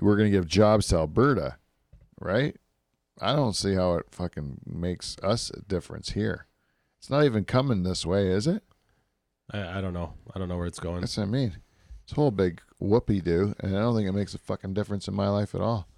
we're 0.00 0.16
going 0.16 0.30
to 0.30 0.36
give 0.36 0.46
jobs 0.46 0.88
to 0.88 0.96
Alberta, 0.96 1.56
right? 2.20 2.56
I 3.20 3.34
don't 3.34 3.54
see 3.54 3.74
how 3.74 3.94
it 3.94 4.06
fucking 4.10 4.60
makes 4.66 5.16
us 5.22 5.50
a 5.50 5.60
difference 5.60 6.12
here. 6.12 6.46
It's 6.98 7.10
not 7.10 7.24
even 7.24 7.44
coming 7.44 7.82
this 7.82 8.04
way, 8.04 8.28
is 8.28 8.46
it? 8.46 8.62
I, 9.50 9.78
I 9.78 9.80
don't 9.80 9.94
know. 9.94 10.14
I 10.34 10.38
don't 10.38 10.48
know 10.48 10.56
where 10.56 10.66
it's 10.66 10.80
going. 10.80 11.00
That's 11.00 11.16
what 11.16 11.24
I 11.24 11.26
mean. 11.26 11.58
It's 12.04 12.12
a 12.12 12.16
whole 12.16 12.30
big 12.30 12.60
whoopee 12.78 13.20
do, 13.20 13.54
and 13.60 13.76
I 13.76 13.80
don't 13.80 13.96
think 13.96 14.08
it 14.08 14.12
makes 14.12 14.34
a 14.34 14.38
fucking 14.38 14.74
difference 14.74 15.08
in 15.08 15.14
my 15.14 15.28
life 15.28 15.54
at 15.54 15.60
all. 15.60 15.88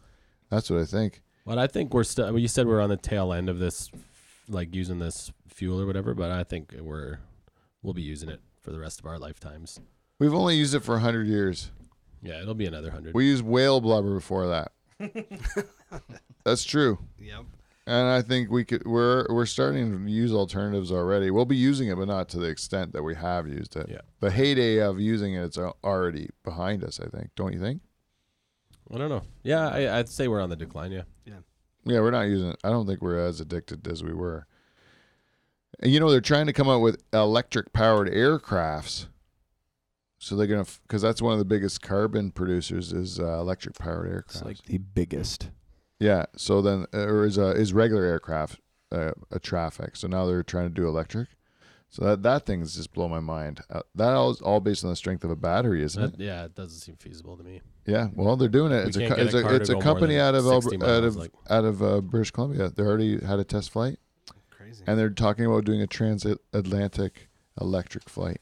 That's 0.50 0.70
what 0.70 0.80
I 0.80 0.84
think. 0.84 1.22
But 1.44 1.58
I 1.58 1.66
think 1.66 1.92
we're 1.92 2.04
still. 2.04 2.26
Well, 2.26 2.38
you 2.38 2.48
said 2.48 2.66
we're 2.66 2.80
on 2.80 2.90
the 2.90 2.96
tail 2.96 3.32
end 3.32 3.48
of 3.48 3.58
this, 3.58 3.90
like 4.48 4.74
using 4.74 4.98
this 4.98 5.32
fuel 5.48 5.80
or 5.80 5.86
whatever. 5.86 6.14
But 6.14 6.30
I 6.30 6.44
think 6.44 6.74
we're 6.78 7.18
we'll 7.82 7.94
be 7.94 8.02
using 8.02 8.28
it 8.28 8.40
for 8.60 8.70
the 8.70 8.78
rest 8.78 9.00
of 9.00 9.06
our 9.06 9.18
lifetimes. 9.18 9.80
We've 10.18 10.34
only 10.34 10.56
used 10.56 10.74
it 10.74 10.80
for 10.80 10.96
a 10.96 11.00
hundred 11.00 11.26
years. 11.26 11.70
Yeah, 12.22 12.40
it'll 12.42 12.54
be 12.54 12.66
another 12.66 12.90
hundred. 12.90 13.14
We 13.14 13.26
used 13.26 13.44
whale 13.44 13.80
blubber 13.80 14.14
before 14.14 14.46
that. 14.48 14.72
That's 16.44 16.64
true, 16.64 16.98
Yep. 17.18 17.44
and 17.86 18.06
I 18.08 18.22
think 18.22 18.50
we 18.50 18.64
could. 18.64 18.86
We're 18.86 19.26
we're 19.28 19.46
starting 19.46 20.06
to 20.06 20.10
use 20.10 20.32
alternatives 20.32 20.90
already. 20.90 21.30
We'll 21.30 21.44
be 21.44 21.56
using 21.56 21.88
it, 21.88 21.96
but 21.96 22.08
not 22.08 22.28
to 22.30 22.38
the 22.38 22.48
extent 22.48 22.92
that 22.92 23.02
we 23.02 23.14
have 23.14 23.46
used 23.46 23.76
it. 23.76 23.86
Yeah. 23.88 24.00
The 24.20 24.30
heyday 24.30 24.78
of 24.78 24.98
using 24.98 25.34
it 25.34 25.56
is 25.56 25.58
already 25.84 26.30
behind 26.44 26.82
us. 26.84 27.00
I 27.00 27.06
think. 27.08 27.30
Don't 27.36 27.52
you 27.52 27.60
think? 27.60 27.82
I 28.92 28.96
don't 28.98 29.10
know. 29.10 29.22
Yeah, 29.42 29.68
I, 29.68 29.98
I'd 29.98 30.08
say 30.08 30.28
we're 30.28 30.40
on 30.40 30.48
the 30.50 30.56
decline. 30.56 30.92
Yeah. 30.92 31.02
Yeah, 31.84 32.00
we're 32.00 32.10
not 32.10 32.22
using 32.22 32.50
it. 32.50 32.56
I 32.64 32.68
don't 32.70 32.86
think 32.86 33.00
we're 33.00 33.18
as 33.18 33.40
addicted 33.40 33.86
as 33.88 34.02
we 34.02 34.12
were. 34.12 34.46
And 35.80 35.90
you 35.92 36.00
know, 36.00 36.10
they're 36.10 36.20
trying 36.20 36.46
to 36.46 36.52
come 36.52 36.68
out 36.68 36.80
with 36.80 37.02
electric 37.14 37.72
powered 37.72 38.08
aircrafts. 38.08 39.06
So 40.18 40.34
they're 40.36 40.46
going 40.48 40.64
to, 40.64 40.70
because 40.82 41.00
that's 41.02 41.22
one 41.22 41.32
of 41.32 41.38
the 41.38 41.44
biggest 41.44 41.80
carbon 41.80 42.30
producers 42.32 42.92
is 42.92 43.20
uh, 43.20 43.38
electric 43.38 43.78
powered 43.78 44.08
aircraft. 44.10 44.36
It's 44.36 44.44
like 44.44 44.62
the 44.64 44.78
biggest. 44.78 45.50
yeah. 46.00 46.26
So 46.36 46.60
then, 46.60 46.86
uh, 46.92 46.98
or 47.06 47.24
is, 47.24 47.38
uh, 47.38 47.54
is 47.56 47.72
regular 47.72 48.04
aircraft 48.04 48.58
uh, 48.90 49.12
a 49.30 49.38
traffic. 49.38 49.94
So 49.96 50.08
now 50.08 50.26
they're 50.26 50.42
trying 50.42 50.68
to 50.68 50.74
do 50.74 50.88
electric. 50.88 51.28
So 51.90 52.04
that, 52.04 52.22
that 52.24 52.44
thing's 52.46 52.74
just 52.74 52.92
blow 52.92 53.08
my 53.08 53.20
mind. 53.20 53.60
Uh, 53.70 53.80
that 53.94 54.12
all 54.12 54.30
is 54.30 54.40
all 54.42 54.60
based 54.60 54.84
on 54.84 54.90
the 54.90 54.96
strength 54.96 55.24
of 55.24 55.30
a 55.30 55.36
battery, 55.36 55.82
isn't 55.84 56.02
it? 56.02 56.18
That, 56.18 56.22
yeah, 56.22 56.44
it 56.44 56.54
doesn't 56.54 56.80
seem 56.80 56.96
feasible 56.96 57.36
to 57.36 57.42
me. 57.44 57.62
Yeah, 57.86 58.08
well, 58.14 58.36
they're 58.36 58.48
doing 58.48 58.72
it. 58.72 58.82
We 58.82 58.88
It's 58.88 58.96
a 58.96 59.00
can't 59.00 59.10
co- 59.12 59.16
get 59.16 59.24
it's 59.26 59.34
a 59.34 59.38
a, 59.38 59.42
to 59.48 59.54
it's 59.54 59.68
a 59.70 59.72
go 59.72 59.76
more 59.76 59.82
company 59.82 60.14
than 60.16 60.24
out 60.24 60.34
of 60.34 60.44
60 60.44 60.76
Alber- 60.76 60.82
out 60.82 61.02
miles, 61.02 61.04
of 61.06 61.16
like- 61.16 61.32
out 61.48 61.64
of 61.64 61.82
uh, 61.82 62.00
British 62.02 62.30
Columbia. 62.32 62.68
They 62.70 62.82
already 62.82 63.24
had 63.24 63.38
a 63.38 63.44
test 63.44 63.70
flight, 63.70 63.98
Crazy. 64.50 64.84
and 64.86 64.98
they're 64.98 65.08
talking 65.08 65.46
about 65.46 65.64
doing 65.64 65.80
a 65.80 65.86
transatlantic 65.86 67.28
electric 67.60 68.08
flight. 68.10 68.40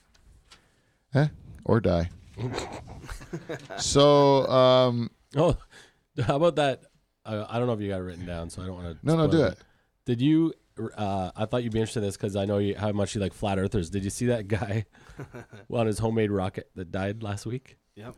Eh? 1.14 1.28
Or 1.66 1.80
die. 1.80 2.08
so, 3.76 4.46
um, 4.48 5.10
Oh, 5.36 5.56
how 6.22 6.36
about 6.36 6.56
that? 6.56 6.82
Uh, 7.24 7.44
I 7.48 7.58
don't 7.58 7.66
know 7.66 7.72
if 7.74 7.80
you 7.80 7.88
got 7.88 7.98
it 7.98 8.04
written 8.04 8.24
down, 8.24 8.48
so 8.50 8.62
I 8.62 8.66
don't 8.66 8.76
want 8.76 9.00
to. 9.00 9.06
no, 9.06 9.16
no, 9.16 9.26
do 9.26 9.42
it. 9.42 9.58
Did 10.04 10.20
you? 10.22 10.54
Uh, 10.96 11.30
I 11.34 11.46
thought 11.46 11.64
you'd 11.64 11.72
be 11.72 11.80
interested 11.80 12.00
in 12.00 12.04
this 12.06 12.16
because 12.16 12.36
I 12.36 12.44
know 12.44 12.58
you, 12.58 12.76
how 12.76 12.92
much 12.92 13.14
you 13.14 13.20
like 13.20 13.32
flat 13.34 13.58
earthers. 13.58 13.90
Did 13.90 14.04
you 14.04 14.10
see 14.10 14.26
that 14.26 14.46
guy 14.46 14.84
on 15.72 15.86
his 15.86 15.98
homemade 15.98 16.30
rocket 16.30 16.70
that 16.76 16.92
died 16.92 17.22
last 17.22 17.46
week? 17.46 17.78
Yep. 17.96 18.14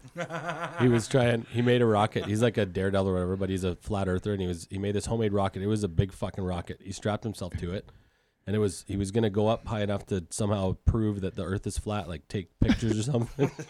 He 0.80 0.88
was 0.88 1.08
trying. 1.08 1.46
He 1.52 1.62
made 1.62 1.80
a 1.80 1.86
rocket. 1.86 2.26
He's 2.26 2.42
like 2.42 2.58
a 2.58 2.66
daredevil 2.66 3.08
or 3.08 3.14
whatever, 3.14 3.36
but 3.36 3.48
he's 3.48 3.64
a 3.64 3.76
flat 3.76 4.08
earther, 4.08 4.32
and 4.32 4.42
he 4.42 4.46
was 4.48 4.66
he 4.70 4.76
made 4.78 4.94
this 4.94 5.06
homemade 5.06 5.32
rocket. 5.32 5.62
It 5.62 5.68
was 5.68 5.84
a 5.84 5.88
big 5.88 6.12
fucking 6.12 6.44
rocket. 6.44 6.80
He 6.84 6.92
strapped 6.92 7.24
himself 7.24 7.56
to 7.58 7.72
it, 7.72 7.88
and 8.48 8.56
it 8.56 8.60
was 8.60 8.82
he 8.88 8.96
was 8.96 9.10
gonna 9.10 9.28
go 9.28 9.46
up 9.46 9.66
high 9.66 9.82
enough 9.82 10.06
to 10.06 10.24
somehow 10.30 10.74
prove 10.86 11.20
that 11.20 11.36
the 11.36 11.44
Earth 11.44 11.66
is 11.66 11.76
flat, 11.76 12.08
like 12.08 12.26
take 12.28 12.58
pictures 12.60 12.98
or 12.98 13.02
something. 13.02 13.50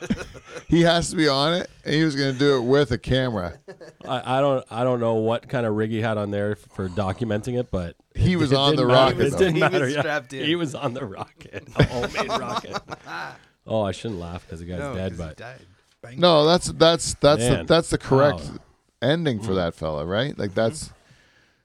He 0.68 0.82
has 0.82 1.08
to 1.10 1.16
be 1.16 1.26
on 1.28 1.54
it, 1.54 1.70
and 1.84 1.94
he 1.94 2.04
was 2.04 2.14
going 2.14 2.30
to 2.34 2.38
do 2.38 2.58
it 2.58 2.60
with 2.60 2.90
a 2.90 2.98
camera. 2.98 3.58
I, 4.06 4.36
I 4.38 4.40
don't 4.42 4.62
I 4.70 4.84
don't 4.84 5.00
know 5.00 5.14
what 5.14 5.48
kind 5.48 5.64
of 5.64 5.74
rig 5.74 5.90
he 5.90 6.02
had 6.02 6.18
on 6.18 6.30
there 6.30 6.56
for 6.56 6.90
documenting 6.90 7.58
it, 7.58 7.70
but 7.70 7.96
He 8.14 8.34
it- 8.34 8.36
was 8.36 8.52
it 8.52 8.58
on 8.58 8.72
didn't 8.72 8.86
the 8.88 8.92
matter. 8.92 9.14
rocket, 9.14 9.26
It 9.26 9.30
though. 9.32 9.38
didn't 9.38 9.54
He 9.56 9.62
was 9.62 9.72
matter. 9.72 9.88
yeah. 9.88 10.00
strapped 10.00 10.32
in. 10.34 10.44
He 10.44 10.54
was 10.56 10.74
on 10.74 10.92
the 10.92 11.06
rocket, 11.06 11.66
a 11.76 11.84
homemade 11.84 12.28
rocket. 12.28 12.76
Oh, 13.66 13.82
I 13.82 13.92
shouldn't 13.92 14.20
laugh 14.20 14.44
because 14.46 14.60
the 14.60 14.66
guy's 14.66 14.78
no, 14.78 14.94
dead, 14.94 15.10
'cause 15.12 15.18
he 15.20 15.24
but 15.24 15.36
died. 15.36 16.18
No, 16.18 16.44
that's 16.46 16.66
that's 16.72 17.14
that's 17.14 17.46
the, 17.48 17.64
that's 17.66 17.90
the 17.90 17.98
correct 17.98 18.40
Wow. 18.40 18.58
ending 19.02 19.40
for 19.40 19.52
mm. 19.52 19.56
that 19.56 19.74
fella, 19.74 20.04
right? 20.06 20.38
Like 20.38 20.50
mm-hmm. 20.50 20.54
that's 20.60 20.90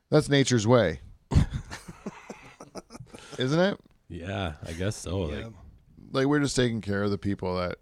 that's 0.09 0.29
nature's 0.29 0.65
way, 0.67 0.99
isn't 3.43 3.59
it? 3.59 3.79
yeah, 4.09 4.53
I 4.65 4.73
guess 4.73 4.95
so. 4.95 5.21
Like, 5.21 5.45
Like 6.11 6.27
we're 6.27 6.39
just 6.39 6.55
taking 6.55 6.81
care 6.81 7.03
of 7.03 7.11
the 7.11 7.17
people 7.17 7.57
that. 7.57 7.77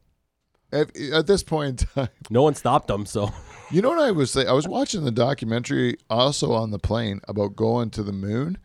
At, 0.73 0.97
at 0.97 1.27
this 1.27 1.43
point 1.43 1.81
in 1.81 1.87
time, 1.87 2.09
no 2.29 2.43
one 2.43 2.55
stopped 2.55 2.87
them, 2.87 3.05
so 3.05 3.29
You 3.71 3.81
know 3.81 3.89
what 3.89 3.99
I 3.99 4.11
was 4.11 4.31
saying? 4.31 4.49
I 4.49 4.53
was 4.53 4.67
watching 4.67 5.05
the 5.05 5.11
documentary 5.11 5.95
also 6.09 6.51
on 6.51 6.71
the 6.71 6.79
plane 6.79 7.21
about 7.29 7.55
going 7.55 7.89
to 7.91 8.03
the 8.03 8.11
moon, 8.11 8.57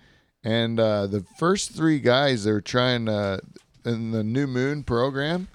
and 0.42 0.80
uh, 0.80 1.06
the 1.06 1.24
first 1.38 1.70
three 1.70 2.00
guys 2.00 2.42
they're 2.42 2.60
trying 2.60 3.08
uh, 3.08 3.38
in 3.84 4.10
the 4.10 4.24
new 4.24 4.48
moon 4.48 4.82
program. 4.82 5.46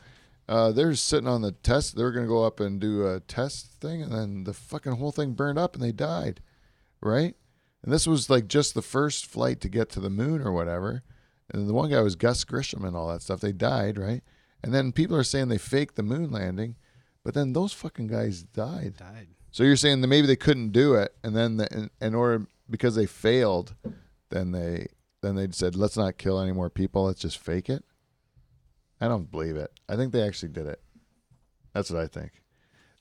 Uh, 0.48 0.72
they're 0.72 0.96
sitting 0.96 1.28
on 1.28 1.42
the 1.42 1.52
test. 1.52 1.96
They 1.96 2.04
were 2.04 2.12
going 2.12 2.26
to 2.26 2.32
go 2.32 2.46
up 2.46 2.62
and 2.62 2.80
do 2.80 3.08
a 3.08 3.20
test 3.20 3.74
thing, 3.82 4.02
and 4.02 4.12
then 4.12 4.44
the 4.46 4.54
fucking 4.54 4.94
whole 4.94 5.12
thing 5.12 5.34
burned 5.34 5.60
up, 5.60 5.76
and 5.76 5.84
they 5.84 5.92
died. 5.92 6.42
Right? 7.02 7.36
And 7.84 7.92
this 7.92 8.08
was 8.08 8.30
like 8.30 8.48
just 8.48 8.74
the 8.74 8.82
first 8.82 9.26
flight 9.26 9.60
to 9.62 9.70
get 9.70 9.90
to 9.92 10.00
the 10.00 10.10
moon 10.10 10.42
or 10.42 10.54
whatever. 10.54 11.04
And 11.54 11.68
the 11.68 11.74
one 11.74 11.90
guy 11.90 12.02
was 12.02 12.16
Gus 12.16 12.44
Grissom 12.44 12.86
and 12.86 12.96
all 12.96 13.10
that 13.10 13.22
stuff. 13.22 13.42
They 13.42 13.52
died, 13.52 13.98
right? 13.98 14.22
And 14.64 14.74
then 14.74 14.92
people 14.92 15.18
are 15.18 15.24
saying 15.24 15.50
they 15.50 15.58
faked 15.58 15.96
the 15.96 16.04
moon 16.04 16.32
landing, 16.32 16.76
but 17.24 17.34
then 17.34 17.54
those 17.54 17.74
fucking 17.74 18.08
guys 18.08 18.44
died. 18.44 18.96
Died. 18.98 19.28
So 19.52 19.64
you're 19.64 19.76
saying 19.76 20.02
that 20.02 20.08
maybe 20.08 20.28
they 20.28 20.36
couldn't 20.36 20.72
do 20.72 20.94
it, 20.96 21.14
and 21.24 21.36
then 21.36 21.58
the, 21.58 21.68
in, 21.74 21.90
in 22.00 22.16
order 22.16 22.48
because 22.70 22.96
they 22.96 23.06
failed, 23.06 23.76
then 24.30 24.52
they 24.52 24.88
then 25.22 25.36
they 25.36 25.48
said 25.52 25.76
let's 25.76 25.98
not 25.98 26.18
kill 26.18 26.40
any 26.40 26.54
more 26.54 26.70
people. 26.70 27.06
Let's 27.06 27.22
just 27.22 27.38
fake 27.38 27.70
it. 27.70 27.84
I 29.02 29.08
don't 29.08 29.30
believe 29.30 29.58
it. 29.58 29.72
I 29.90 29.96
think 29.96 30.14
they 30.14 30.22
actually 30.22 30.50
did 30.54 30.68
it. 30.68 30.82
That's 31.74 31.90
what 31.90 32.02
I 32.02 32.08
think. 32.08 32.42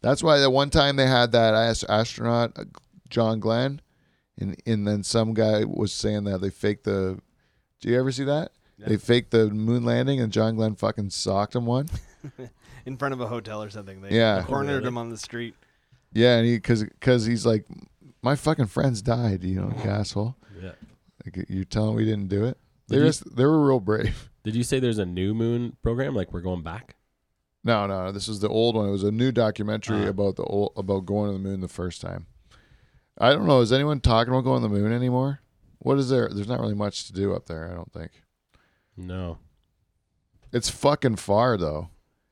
That's 0.02 0.22
why 0.22 0.38
the 0.38 0.50
one 0.50 0.70
time 0.70 0.96
they 0.96 1.06
had 1.06 1.32
that 1.32 1.84
astronaut 1.88 2.58
uh, 2.58 2.64
John 3.10 3.38
Glenn, 3.38 3.80
and 4.38 4.60
and 4.66 4.88
then 4.88 5.02
some 5.02 5.34
guy 5.34 5.64
was 5.64 5.92
saying 5.92 6.24
that 6.24 6.40
they 6.40 6.50
faked 6.50 6.84
the. 6.84 7.20
Do 7.80 7.88
you 7.88 7.98
ever 7.98 8.12
see 8.12 8.24
that? 8.24 8.52
They 8.78 8.96
faked 8.96 9.30
the 9.30 9.50
moon 9.50 9.84
landing, 9.84 10.20
and 10.20 10.32
John 10.32 10.56
Glenn 10.56 10.74
fucking 10.74 11.10
socked 11.10 11.54
him 11.54 11.66
one. 11.66 11.88
In 12.86 12.96
front 12.96 13.12
of 13.12 13.20
a 13.20 13.26
hotel 13.26 13.62
or 13.62 13.68
something. 13.68 14.00
They 14.00 14.16
Yeah. 14.16 14.42
cornered 14.46 14.76
really? 14.76 14.88
him 14.88 14.96
on 14.98 15.10
the 15.10 15.18
street. 15.18 15.54
Yeah, 16.14 16.36
and 16.38 16.46
he 16.46 16.56
because 16.56 16.82
because 16.84 17.26
he's 17.26 17.44
like, 17.44 17.66
my 18.22 18.36
fucking 18.36 18.66
friends 18.66 19.02
died. 19.02 19.44
You 19.44 19.60
know, 19.60 19.72
you 19.84 19.90
asshole. 19.90 20.34
Yeah. 20.62 20.72
Like 21.24 21.44
you're 21.50 21.64
telling 21.64 21.94
we 21.94 22.06
didn't 22.06 22.28
do 22.28 22.44
it. 22.46 22.56
They 22.88 22.96
Did 22.96 23.02
you- 23.02 23.08
just 23.08 23.36
they 23.36 23.44
were 23.44 23.66
real 23.66 23.80
brave. 23.80 24.30
Did 24.44 24.56
you 24.56 24.62
say 24.64 24.80
there's 24.80 24.98
a 24.98 25.04
new 25.06 25.34
moon 25.34 25.76
program? 25.82 26.14
Like 26.14 26.32
we're 26.32 26.40
going 26.40 26.62
back? 26.62 26.96
No, 27.62 27.86
no, 27.86 28.10
this 28.10 28.26
is 28.28 28.40
the 28.40 28.48
old 28.48 28.74
one. 28.76 28.88
It 28.88 28.92
was 28.92 29.04
a 29.04 29.10
new 29.12 29.30
documentary 29.30 30.06
Ah. 30.06 30.08
about 30.08 30.36
the 30.36 30.44
old 30.44 30.72
about 30.76 31.04
going 31.04 31.28
to 31.28 31.34
the 31.34 31.38
moon 31.38 31.60
the 31.60 31.68
first 31.68 32.00
time. 32.00 32.26
I 33.18 33.32
don't 33.34 33.46
know. 33.46 33.60
Is 33.60 33.70
anyone 33.74 34.00
talking 34.00 34.32
about 34.32 34.44
going 34.44 34.62
to 34.62 34.68
the 34.68 34.74
moon 34.74 34.90
anymore? 34.92 35.40
What 35.80 35.98
is 35.98 36.10
there? 36.10 36.28
There's 36.28 36.48
not 36.48 36.60
really 36.60 36.74
much 36.74 37.06
to 37.06 37.12
do 37.12 37.34
up 37.34 37.46
there. 37.46 37.70
I 37.70 37.74
don't 37.74 37.92
think. 37.92 38.22
No. 38.96 39.38
It's 40.52 40.70
fucking 40.70 41.16
far 41.16 41.56
though. 41.56 41.90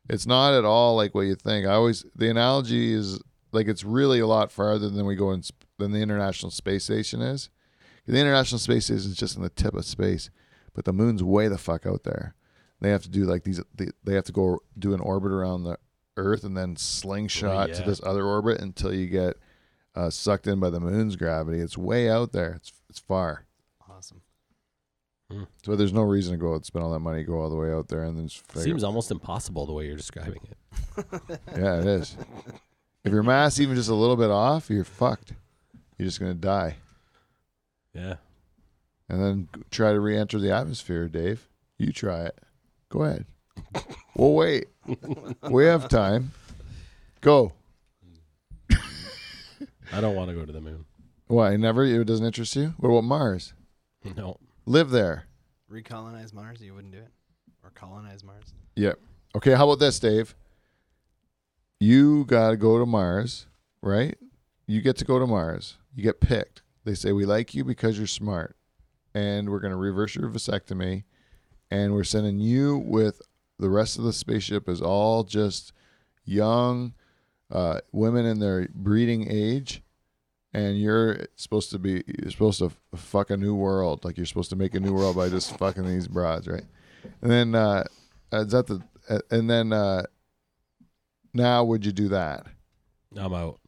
It's 0.08 0.26
not 0.26 0.54
at 0.54 0.64
all 0.64 0.96
like 0.96 1.14
what 1.14 1.22
you 1.22 1.34
think. 1.34 1.66
I 1.66 1.72
always 1.72 2.04
the 2.14 2.30
analogy 2.30 2.92
is 2.92 3.20
like 3.52 3.68
it's 3.68 3.84
really 3.84 4.20
a 4.20 4.26
lot 4.26 4.52
farther 4.52 4.88
than 4.88 5.06
we 5.06 5.16
go 5.16 5.32
in 5.32 5.42
than 5.78 5.92
the 5.92 6.00
International 6.00 6.50
Space 6.50 6.84
Station 6.84 7.20
is. 7.20 7.50
The 8.06 8.18
International 8.18 8.58
Space 8.58 8.86
Station 8.86 9.10
is 9.10 9.16
just 9.16 9.36
in 9.36 9.42
the 9.42 9.50
tip 9.50 9.74
of 9.74 9.84
space, 9.84 10.30
but 10.74 10.84
the 10.84 10.92
moon's 10.92 11.22
way 11.22 11.48
the 11.48 11.58
fuck 11.58 11.86
out 11.86 12.04
there. 12.04 12.34
They 12.80 12.90
have 12.90 13.02
to 13.02 13.10
do 13.10 13.24
like 13.24 13.44
these. 13.44 13.60
They, 13.74 13.88
they 14.04 14.14
have 14.14 14.24
to 14.24 14.32
go 14.32 14.60
do 14.78 14.94
an 14.94 15.00
orbit 15.00 15.32
around 15.32 15.64
the 15.64 15.78
Earth 16.16 16.44
and 16.44 16.56
then 16.56 16.72
oh, 16.72 16.78
slingshot 16.78 17.72
to 17.74 17.80
yeah. 17.80 17.86
this 17.86 18.00
other 18.02 18.24
orbit 18.24 18.60
until 18.60 18.92
you 18.92 19.06
get 19.06 19.36
uh, 19.98 20.10
sucked 20.10 20.46
in 20.46 20.60
by 20.60 20.70
the 20.70 20.80
moon's 20.80 21.16
gravity. 21.16 21.58
It's 21.60 21.76
way 21.76 22.08
out 22.08 22.32
there. 22.32 22.52
It's 22.54 22.72
it's 22.88 22.98
far. 23.00 23.44
Awesome. 23.90 24.20
So 25.62 25.76
there's 25.76 25.92
no 25.92 26.02
reason 26.02 26.32
to 26.32 26.38
go 26.38 26.54
out, 26.54 26.64
spend 26.64 26.82
all 26.84 26.92
that 26.92 27.00
money, 27.00 27.22
go 27.22 27.38
all 27.38 27.50
the 27.50 27.56
way 27.56 27.70
out 27.70 27.88
there, 27.88 28.02
and 28.04 28.16
then 28.16 28.28
just 28.28 28.46
figure- 28.50 28.62
Seems 28.62 28.82
almost 28.82 29.10
impossible 29.10 29.66
the 29.66 29.74
way 29.74 29.84
you're 29.86 29.96
describing 29.96 30.40
it. 30.50 30.56
Yeah, 31.54 31.80
it 31.80 31.86
is. 31.86 32.16
if 33.04 33.12
your 33.12 33.22
mass 33.22 33.60
even 33.60 33.76
just 33.76 33.90
a 33.90 33.94
little 33.94 34.16
bit 34.16 34.30
off, 34.30 34.70
you're 34.70 34.84
fucked. 34.84 35.34
You're 35.98 36.06
just 36.08 36.18
gonna 36.20 36.32
die, 36.34 36.76
Yeah. 37.92 38.14
and 39.10 39.20
then 39.22 39.48
try 39.70 39.92
to 39.92 40.00
re-enter 40.00 40.38
the 40.38 40.50
atmosphere. 40.54 41.08
Dave, 41.08 41.46
you 41.76 41.92
try 41.92 42.20
it. 42.22 42.38
Go 42.88 43.02
ahead. 43.02 43.26
We'll 44.16 44.34
wait. 44.34 44.66
we 45.50 45.66
have 45.66 45.88
time. 45.88 46.32
Go. 47.20 47.52
I 49.92 50.00
don't 50.00 50.14
want 50.14 50.30
to 50.30 50.36
go 50.36 50.44
to 50.44 50.52
the 50.52 50.60
moon. 50.60 50.84
Why? 51.26 51.56
Never. 51.56 51.84
It 51.84 52.04
doesn't 52.04 52.24
interest 52.24 52.56
you. 52.56 52.74
What 52.78 52.90
about 52.90 53.04
Mars? 53.04 53.54
No. 54.16 54.38
Live 54.66 54.90
there. 54.90 55.24
Recolonize 55.70 56.32
Mars? 56.32 56.60
You 56.60 56.74
wouldn't 56.74 56.92
do 56.92 56.98
it? 56.98 57.10
Or 57.62 57.70
colonize 57.70 58.24
Mars? 58.24 58.54
Yep. 58.76 58.98
Okay. 59.36 59.52
How 59.52 59.68
about 59.68 59.80
this, 59.80 59.98
Dave? 59.98 60.34
You 61.80 62.24
got 62.24 62.50
to 62.50 62.56
go 62.56 62.78
to 62.78 62.86
Mars, 62.86 63.46
right? 63.82 64.16
You 64.66 64.80
get 64.80 64.96
to 64.96 65.04
go 65.04 65.18
to 65.18 65.26
Mars. 65.26 65.76
You 65.94 66.02
get 66.02 66.20
picked. 66.20 66.62
They 66.84 66.94
say 66.94 67.12
we 67.12 67.24
like 67.24 67.54
you 67.54 67.64
because 67.64 67.98
you're 67.98 68.06
smart, 68.06 68.56
and 69.14 69.50
we're 69.50 69.60
going 69.60 69.72
to 69.72 69.76
reverse 69.76 70.14
your 70.14 70.28
vasectomy, 70.28 71.04
and 71.70 71.92
we're 71.92 72.04
sending 72.04 72.40
you 72.40 72.78
with 72.78 73.20
the 73.58 73.68
rest 73.68 73.98
of 73.98 74.04
the 74.04 74.12
spaceship 74.12 74.68
is 74.68 74.80
all 74.80 75.24
just 75.24 75.72
young 76.24 76.94
uh, 77.50 77.80
women 77.92 78.26
in 78.26 78.38
their 78.40 78.68
breeding 78.74 79.30
age, 79.30 79.82
and 80.52 80.78
you're 80.80 81.26
supposed 81.36 81.70
to 81.70 81.78
be 81.78 82.02
you're 82.06 82.30
supposed 82.30 82.58
to 82.60 82.70
fuck 82.96 83.30
a 83.30 83.36
new 83.36 83.54
world. 83.54 84.04
Like 84.04 84.16
you're 84.16 84.26
supposed 84.26 84.50
to 84.50 84.56
make 84.56 84.74
a 84.74 84.80
new 84.80 84.92
world 84.92 85.16
by 85.16 85.28
just 85.28 85.56
fucking 85.58 85.86
these 85.86 86.08
broads, 86.08 86.46
right? 86.48 86.64
And 87.22 87.30
then 87.30 87.54
uh, 87.54 87.84
is 88.32 88.52
that 88.52 88.66
the 88.66 88.82
uh, 89.08 89.20
and 89.30 89.48
then 89.48 89.72
uh, 89.72 90.02
now 91.34 91.64
would 91.64 91.84
you 91.86 91.92
do 91.92 92.08
that? 92.08 92.46
I'm 93.16 93.32
out. 93.34 93.60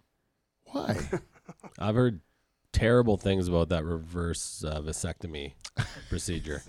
Why? 0.66 0.96
I've 1.78 1.94
heard 1.94 2.20
terrible 2.72 3.16
things 3.16 3.48
about 3.48 3.70
that 3.70 3.84
reverse 3.84 4.62
uh, 4.66 4.80
vasectomy 4.80 5.54
procedure. 6.08 6.62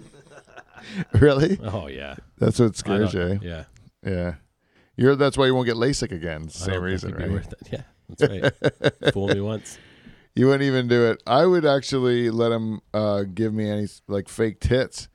really? 1.14 1.60
Oh 1.64 1.88
yeah. 1.88 2.16
That's 2.38 2.60
what 2.60 2.76
scares 2.76 3.14
you. 3.14 3.22
eh? 3.22 3.38
Yeah. 3.42 3.64
Yeah. 4.04 4.34
You're 5.02 5.16
that's 5.16 5.36
why 5.36 5.48
you 5.48 5.56
won't 5.56 5.66
get 5.66 5.78
LASIK 5.78 6.12
again. 6.12 6.48
Same 6.50 6.80
reason, 6.80 7.16
right? 7.16 7.48
Yeah. 7.72 7.82
That's 8.08 8.32
right. 8.32 9.14
Fool 9.14 9.30
me 9.30 9.42
once. 9.42 9.80
You 10.36 10.46
wouldn't 10.46 10.64
even 10.64 10.88
do 10.88 11.06
it. 11.06 11.24
I 11.26 11.48
would 11.48 11.66
actually 11.66 12.30
let 12.30 12.52
him 12.52 12.82
uh, 12.94 13.24
give 13.24 13.52
me 13.52 13.68
any 13.68 13.88
like 14.08 14.30
fake 14.30 14.60
tits 14.60 15.10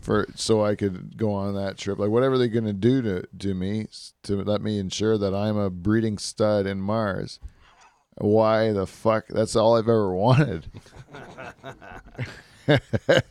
for 0.00 0.26
so 0.34 0.64
I 0.64 0.74
could 0.74 1.16
go 1.16 1.32
on 1.32 1.54
that 1.54 1.78
trip. 1.78 2.00
Like 2.00 2.10
whatever 2.10 2.36
they're 2.36 2.48
gonna 2.48 2.72
do 2.72 3.00
to 3.02 3.28
to 3.38 3.54
me 3.54 3.86
to 4.24 4.42
let 4.42 4.60
me 4.60 4.80
ensure 4.80 5.16
that 5.18 5.32
I'm 5.32 5.56
a 5.56 5.70
breeding 5.70 6.18
stud 6.18 6.66
in 6.66 6.80
Mars. 6.80 7.38
Why 8.16 8.72
the 8.72 8.88
fuck? 8.88 9.28
That's 9.28 9.54
all 9.54 9.76
I've 9.76 9.88
ever 9.88 10.12
wanted. 10.12 10.66
I 12.68 13.22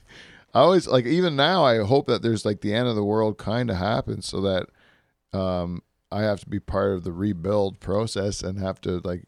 always 0.53 0.87
like 0.87 1.05
even 1.05 1.35
now 1.35 1.65
I 1.65 1.79
hope 1.83 2.07
that 2.07 2.21
there's 2.21 2.45
like 2.45 2.61
the 2.61 2.73
end 2.73 2.87
of 2.87 2.95
the 2.95 3.03
world 3.03 3.37
kind 3.37 3.69
of 3.69 3.75
happens 3.75 4.25
so 4.25 4.39
that 4.39 4.69
um 5.37 5.81
I 6.11 6.21
have 6.21 6.39
to 6.41 6.49
be 6.49 6.59
part 6.59 6.93
of 6.93 7.03
the 7.03 7.11
rebuild 7.11 7.79
process 7.79 8.41
and 8.41 8.57
have 8.59 8.79
to 8.81 9.01
like 9.03 9.23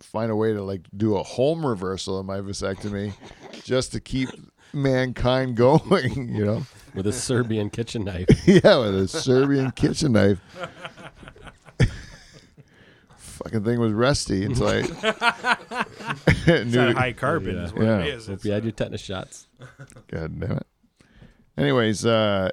find 0.00 0.30
a 0.30 0.36
way 0.36 0.52
to 0.52 0.62
like 0.62 0.86
do 0.96 1.16
a 1.16 1.22
home 1.22 1.64
reversal 1.64 2.18
of 2.18 2.26
my 2.26 2.38
vasectomy 2.38 3.12
just 3.64 3.92
to 3.92 4.00
keep 4.00 4.28
mankind 4.72 5.56
going, 5.56 6.34
you 6.34 6.44
know. 6.44 6.62
With 6.94 7.06
a 7.06 7.12
Serbian 7.12 7.70
kitchen 7.70 8.04
knife. 8.04 8.26
yeah, 8.46 8.78
with 8.78 8.98
a 8.98 9.06
Serbian 9.08 9.70
kitchen 9.72 10.12
knife. 10.12 10.40
Fucking 13.16 13.62
thing 13.62 13.78
was 13.78 13.92
rusty 13.92 14.44
until 14.44 14.66
I 14.66 14.78
It's 14.80 16.64
knew 16.64 16.70
that 16.86 16.96
high 16.96 17.12
carbon 17.12 17.56
is 17.58 17.72
what 17.72 17.84
Yeah. 17.84 18.00
it 18.00 18.06
is. 18.08 18.26
Hope 18.26 18.34
It's, 18.36 18.44
you 18.44 18.50
had 18.52 18.64
your 18.64 18.72
tetanus 18.72 19.00
shots. 19.00 19.46
God 20.08 20.40
damn 20.40 20.52
it. 20.52 20.66
Anyways, 21.56 22.04
uh, 22.04 22.50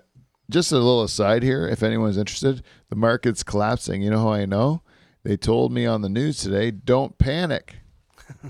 just 0.50 0.72
a 0.72 0.76
little 0.76 1.04
aside 1.04 1.43
here. 1.43 1.68
If 1.68 1.84
anyone's 1.84 2.18
interested, 2.18 2.64
the 2.89 2.96
market's 2.96 3.43
collapsing. 3.43 4.02
You 4.02 4.12
know 4.12 4.20
how 4.20 4.34
I 4.34 4.46
know? 4.46 4.82
They 5.24 5.38
told 5.38 5.72
me 5.72 5.86
on 5.86 6.02
the 6.02 6.10
news 6.10 6.38
today, 6.38 6.72
don't 6.72 7.18
panic. 7.18 7.78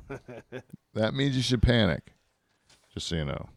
that 0.94 1.14
means 1.14 1.36
you 1.36 1.42
should 1.42 1.62
panic. 1.62 2.14
Just 2.94 3.08
so 3.08 3.16
you 3.16 3.26
know. 3.26 3.50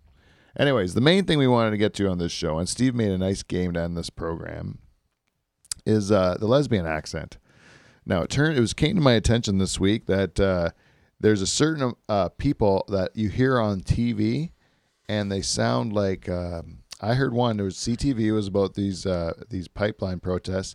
Anyways, 0.57 0.95
the 0.95 1.01
main 1.01 1.24
thing 1.24 1.39
we 1.39 1.47
wanted 1.47 1.70
to 1.70 1.76
get 1.76 1.95
to 1.95 2.09
on 2.09 2.18
this 2.18 2.32
show, 2.32 2.59
and 2.59 2.68
Steve 2.68 2.95
made 2.95 3.11
a 3.11 3.18
nice 3.18 3.43
game 3.43 3.72
to 3.74 3.80
end 3.80 3.97
this 3.97 4.11
program, 4.11 4.78
is 5.86 6.11
uh, 6.11 6.36
the 6.39 6.47
lesbian 6.47 6.86
accent. 6.86 7.39
Now 8.05 8.22
it 8.22 8.30
turned 8.30 8.57
it 8.57 8.61
was 8.61 8.74
came 8.74 8.97
to 8.97 9.03
my 9.03 9.12
attention 9.12 9.59
this 9.59 9.78
week 9.78 10.07
that 10.07 10.41
uh, 10.41 10.70
there's 11.20 11.43
a 11.43 11.47
certain 11.47 11.95
uh, 12.09 12.30
people 12.30 12.84
that 12.89 13.14
you 13.14 13.28
hear 13.28 13.61
on 13.61 13.80
TV, 13.80 14.53
and 15.09 15.30
they 15.30 15.43
sound 15.43 15.93
like 15.93 16.28
um, 16.28 16.77
I 17.01 17.14
heard 17.14 17.32
one. 17.32 17.61
It 17.61 17.62
was 17.62 17.76
CTV. 17.76 18.32
Was 18.34 18.49
about 18.49 18.74
these 18.74 19.07
uh, 19.07 19.34
these 19.51 19.68
pipeline 19.68 20.20
protests, 20.20 20.74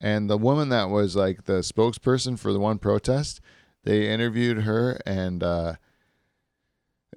and 0.00 0.28
the 0.28 0.38
woman 0.38 0.68
that 0.68 0.90
was 0.90 1.16
like 1.16 1.44
the 1.44 1.60
spokesperson 1.60 2.38
for 2.38 2.52
the 2.52 2.60
one 2.60 2.78
protest, 2.78 3.40
they 3.84 4.08
interviewed 4.08 4.62
her, 4.62 4.98
and 5.06 5.42
uh, 5.42 5.74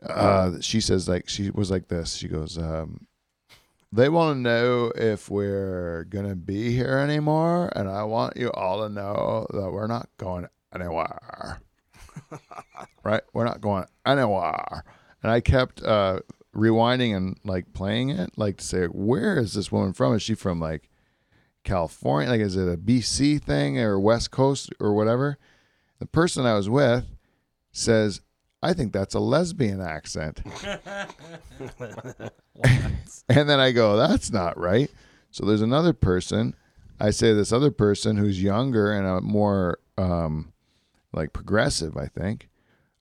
uh, 0.04 0.54
she 0.62 0.80
says 0.80 1.10
like 1.10 1.28
she 1.28 1.50
was 1.50 1.70
like 1.70 1.90
this. 1.90 2.14
She 2.14 2.28
goes, 2.28 2.58
um, 2.58 3.08
"They 3.92 4.08
want 4.08 4.38
to 4.38 4.40
know 4.40 4.92
if 4.96 5.30
we're 5.30 6.06
gonna 6.06 6.36
be 6.36 6.72
here 6.72 6.98
anymore, 6.98 7.72
and 7.76 7.90
I 7.90 8.04
want 8.04 8.38
you 8.38 8.52
all 8.52 8.84
to 8.84 8.90
know 8.90 9.48
that 9.50 9.72
we're 9.72 9.88
not 9.88 10.10
going 10.18 10.48
anywhere." 10.74 11.62
right? 13.04 13.22
We're 13.34 13.46
not 13.46 13.62
going 13.62 13.86
anywhere. 14.06 14.84
And 15.22 15.32
I 15.32 15.40
kept 15.40 15.82
uh, 15.84 16.20
rewinding 16.56 17.16
and 17.16 17.38
like 17.44 17.74
playing 17.74 18.10
it, 18.10 18.32
like 18.38 18.58
to 18.58 18.64
say, 18.64 18.86
where 18.86 19.38
is 19.38 19.54
this 19.54 19.72
woman 19.72 19.94
from? 19.94 20.16
Is 20.16 20.24
she 20.24 20.36
from 20.36 20.60
like 20.60 20.90
California, 21.64 22.30
like 22.30 22.42
is 22.42 22.56
it 22.56 22.72
a 22.72 22.78
BC 22.78 23.42
thing 23.42 23.78
or 23.80 24.00
West 24.00 24.32
Coast 24.32 24.72
or 24.80 24.94
whatever? 24.94 25.38
The 26.00 26.06
person 26.06 26.46
I 26.46 26.56
was 26.56 26.70
with 26.70 27.06
says, 27.72 28.22
I 28.64 28.74
think 28.74 28.94
that's 28.94 29.14
a 29.14 29.20
lesbian 29.20 29.82
accent. 29.82 30.42
and 33.30 33.50
then 33.50 33.60
I 33.60 33.72
go, 33.72 33.96
that's 33.98 34.32
not 34.32 34.58
right. 34.58 34.90
So 35.32 35.46
there's 35.46 35.62
another 35.62 35.94
person. 35.94 36.56
I 37.00 37.12
say 37.12 37.34
this 37.34 37.52
other 37.52 37.72
person 37.72 38.18
who's 38.18 38.42
younger 38.42 38.92
and 38.92 39.06
a 39.06 39.22
more 39.22 39.80
um, 39.98 40.54
like 41.14 41.34
progressive, 41.34 41.98
I 41.98 42.08
think. 42.08 42.50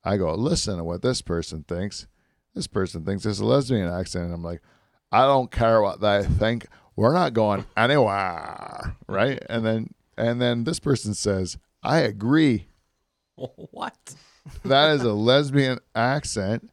I 0.04 0.16
go, 0.16 0.34
listen 0.34 0.76
to 0.76 0.84
what 0.84 1.02
this 1.02 1.22
person 1.22 1.64
thinks. 1.66 2.06
This 2.54 2.66
person 2.66 3.04
thinks 3.04 3.26
it's 3.26 3.40
a 3.40 3.44
lesbian 3.44 3.88
accent. 3.88 4.26
And 4.26 4.34
I'm 4.34 4.44
like, 4.44 4.62
I 5.10 5.22
don't 5.22 5.50
care 5.50 5.82
what 5.82 6.00
they 6.00 6.24
think. 6.24 6.66
We're 6.96 7.12
not 7.12 7.34
going 7.34 7.64
anywhere. 7.76 8.96
Right. 9.08 9.42
And 9.48 9.64
then 9.64 9.94
and 10.16 10.40
then 10.40 10.64
this 10.64 10.80
person 10.80 11.14
says, 11.14 11.58
I 11.82 11.98
agree. 11.98 12.66
what? 13.34 14.14
That 14.64 14.94
is 14.94 15.02
a 15.02 15.12
lesbian 15.12 15.78
accent. 15.94 16.70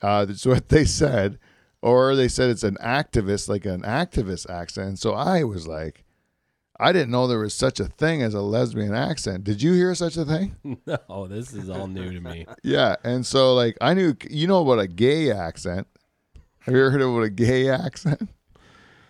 Uh, 0.00 0.24
that's 0.24 0.46
what 0.46 0.68
they 0.68 0.84
said. 0.84 1.38
Or 1.82 2.14
they 2.16 2.28
said 2.28 2.50
it's 2.50 2.62
an 2.62 2.76
activist, 2.76 3.48
like 3.48 3.64
an 3.64 3.82
activist 3.82 4.48
accent. 4.50 4.98
So 4.98 5.12
I 5.14 5.44
was 5.44 5.66
like, 5.66 6.04
I 6.78 6.92
didn't 6.92 7.10
know 7.10 7.26
there 7.26 7.38
was 7.38 7.54
such 7.54 7.80
a 7.80 7.86
thing 7.86 8.22
as 8.22 8.34
a 8.34 8.40
lesbian 8.42 8.94
accent. 8.94 9.44
Did 9.44 9.62
you 9.62 9.72
hear 9.72 9.94
such 9.94 10.16
a 10.16 10.24
thing? 10.24 10.56
No, 11.08 11.26
this 11.26 11.52
is 11.54 11.70
all 11.70 11.86
new 11.86 12.12
to 12.12 12.20
me. 12.20 12.46
Yeah. 12.62 12.96
And 13.02 13.24
so, 13.24 13.54
like, 13.54 13.76
I 13.80 13.94
knew, 13.94 14.14
you 14.28 14.46
know, 14.46 14.60
about 14.62 14.78
a 14.80 14.86
gay 14.86 15.30
accent. 15.32 15.86
Have 16.60 16.74
you 16.74 16.80
ever 16.80 16.90
heard 16.90 17.00
of 17.02 17.12
what 17.14 17.22
a 17.22 17.30
gay 17.30 17.68
accent? 17.70 18.28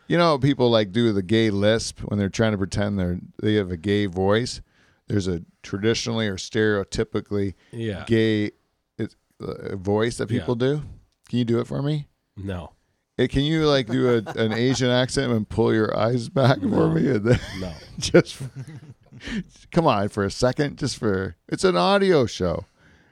You 0.08 0.16
know, 0.18 0.38
people 0.38 0.70
like 0.70 0.92
do 0.92 1.12
the 1.12 1.22
gay 1.22 1.50
lisp 1.50 2.00
when 2.02 2.18
they're 2.18 2.28
trying 2.28 2.52
to 2.52 2.58
pretend 2.58 2.98
they're 2.98 3.18
they 3.42 3.54
have 3.54 3.70
a 3.72 3.76
gay 3.76 4.06
voice. 4.06 4.60
There's 5.08 5.26
a 5.26 5.42
traditionally 5.62 6.28
or 6.28 6.36
stereotypically 6.36 7.54
Yeah. 7.72 8.04
gay 8.06 8.52
uh, 9.00 9.76
voice 9.76 10.18
that 10.18 10.30
Yeah. 10.30 10.40
people 10.40 10.54
do. 10.54 10.82
Can 11.28 11.38
you 11.40 11.44
do 11.44 11.58
it 11.58 11.66
for 11.66 11.82
me? 11.82 12.06
No. 12.36 12.72
Eh, 13.18 13.26
can 13.28 13.42
you 13.42 13.66
like 13.66 13.86
do 13.86 14.08
a, 14.18 14.30
an 14.38 14.52
Asian 14.52 14.90
accent 14.90 15.32
and 15.32 15.48
pull 15.48 15.72
your 15.72 15.96
eyes 15.96 16.28
back 16.28 16.60
for 16.60 16.88
me? 16.90 17.08
And 17.08 17.24
then 17.24 17.40
No. 17.60 17.72
just 17.98 18.40
come 19.72 19.86
on 19.86 20.08
for 20.08 20.24
a 20.24 20.30
second, 20.30 20.76
just 20.78 20.98
for 20.98 21.36
it's 21.48 21.64
an 21.64 21.76
audio 21.76 22.26
show. 22.26 22.66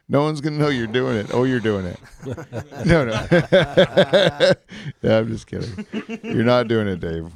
No 0.07 0.23
one's 0.23 0.43
gonna 0.43 0.59
know 0.59 0.69
you're 0.69 0.87
doing 0.87 1.17
it. 1.17 1.31
Oh, 1.33 1.45
you're 1.45 1.61
doing 1.61 1.87
it. 1.87 1.99
no, 2.87 3.07
no. 3.07 3.27
yeah, 5.03 5.19
I'm 5.19 5.29
just 5.29 5.47
kidding. 5.47 5.87
You're 6.23 6.45
not 6.45 6.69
doing 6.69 6.87
it, 6.89 7.01
Dave. 7.01 7.33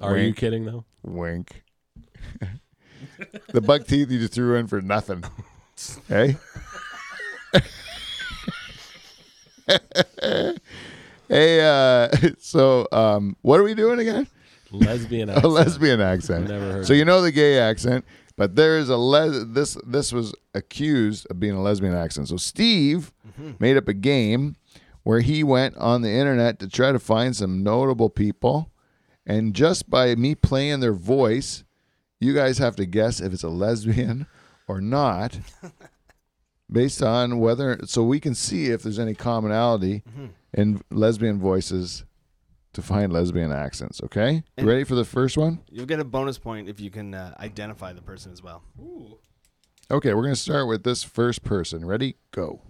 Are 0.00 0.16
you 0.18 0.34
kidding 0.34 0.64
though? 0.64 0.84
Wink. 1.04 1.62
the 3.52 3.60
buck 3.60 3.86
teeth 3.86 4.10
you 4.10 4.18
just 4.18 4.32
threw 4.32 4.56
in 4.56 4.66
for 4.66 4.80
nothing. 4.80 5.22
Hey? 6.08 6.36
Hey, 11.28 11.60
uh, 11.60 12.08
so 12.38 12.86
um, 12.92 13.36
what 13.42 13.60
are 13.60 13.64
we 13.64 13.74
doing 13.74 13.98
again? 14.00 14.26
Lesbian 14.70 15.28
A 15.30 15.34
accent. 15.34 15.52
lesbian 15.52 16.00
accent. 16.00 16.48
Never 16.48 16.72
heard. 16.72 16.86
So 16.86 16.92
you 16.94 17.04
know 17.04 17.20
the 17.22 17.30
gay 17.32 17.58
accent, 17.58 18.04
but 18.36 18.56
there 18.56 18.76
is 18.78 18.88
a 18.88 18.96
les- 18.96 19.44
this 19.46 19.76
this 19.86 20.12
was 20.12 20.34
accused 20.54 21.26
of 21.30 21.38
being 21.38 21.54
a 21.54 21.62
lesbian 21.62 21.94
accent. 21.94 22.28
So 22.28 22.36
Steve 22.36 23.12
made 23.58 23.76
up 23.76 23.86
a 23.88 23.94
game 23.94 24.56
where 25.04 25.20
he 25.20 25.44
went 25.44 25.76
on 25.76 26.02
the 26.02 26.10
internet 26.10 26.58
to 26.60 26.68
try 26.68 26.90
to 26.90 26.98
find 26.98 27.36
some 27.36 27.62
notable 27.62 28.08
people, 28.10 28.70
and 29.26 29.54
just 29.54 29.88
by 29.90 30.14
me 30.16 30.34
playing 30.34 30.80
their 30.80 30.92
voice, 30.94 31.62
you 32.20 32.34
guys 32.34 32.58
have 32.58 32.74
to 32.76 32.86
guess 32.86 33.20
if 33.20 33.32
it's 33.32 33.42
a 33.44 33.48
lesbian 33.48 34.26
or 34.66 34.80
not, 34.80 35.38
based 36.74 37.02
on 37.02 37.38
whether 37.38 37.78
so 37.86 38.02
we 38.02 38.20
can 38.20 38.34
see 38.34 38.66
if 38.66 38.82
there's 38.82 38.98
any 38.98 39.14
commonality 39.14 40.02
in 40.52 40.82
lesbian 40.90 41.38
voices 41.38 42.04
to 42.74 42.82
find 42.82 43.12
lesbian 43.12 43.52
accents. 43.52 44.02
Okay, 44.02 44.32
you 44.32 44.42
And- 44.58 44.66
ready 44.66 44.84
for 44.84 44.96
the 44.96 45.04
first 45.04 45.38
one? 45.38 45.60
You'll 45.70 45.86
get 45.86 46.00
a 46.00 46.04
bonus 46.04 46.36
point 46.38 46.68
if 46.68 46.80
you 46.80 46.90
can 46.90 47.14
uh, 47.14 47.34
identify 47.38 47.92
the 47.92 48.02
person 48.02 48.32
as 48.32 48.42
well. 48.42 48.62
Ooh. 48.80 49.18
Okay, 49.90 50.12
we're 50.14 50.22
going 50.22 50.34
to 50.34 50.40
start 50.40 50.66
with 50.66 50.82
this 50.82 51.02
first 51.04 51.44
person. 51.44 51.84
Ready? 51.84 52.16
Go. 52.32 52.62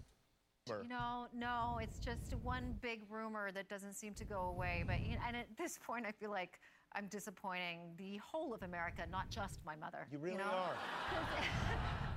You 0.66 0.88
know, 0.88 1.26
no, 1.34 1.78
it's 1.80 1.98
just 1.98 2.34
one 2.42 2.74
big 2.80 3.00
rumor 3.10 3.52
that 3.52 3.68
doesn't 3.68 3.94
seem 3.94 4.14
to 4.14 4.24
go 4.24 4.40
away. 4.54 4.84
But 4.86 5.00
you 5.00 5.12
know, 5.14 5.20
and 5.26 5.36
at 5.36 5.46
this 5.56 5.78
point, 5.86 6.06
I 6.06 6.12
feel 6.12 6.30
like 6.30 6.58
I'm 6.94 7.06
disappointing 7.08 7.80
the 7.96 8.18
whole 8.18 8.54
of 8.54 8.62
America, 8.62 9.02
not 9.10 9.28
just 9.30 9.58
my 9.66 9.74
mother. 9.76 10.06
You 10.12 10.18
really 10.18 10.36
know? 10.36 10.44
are. 10.44 10.76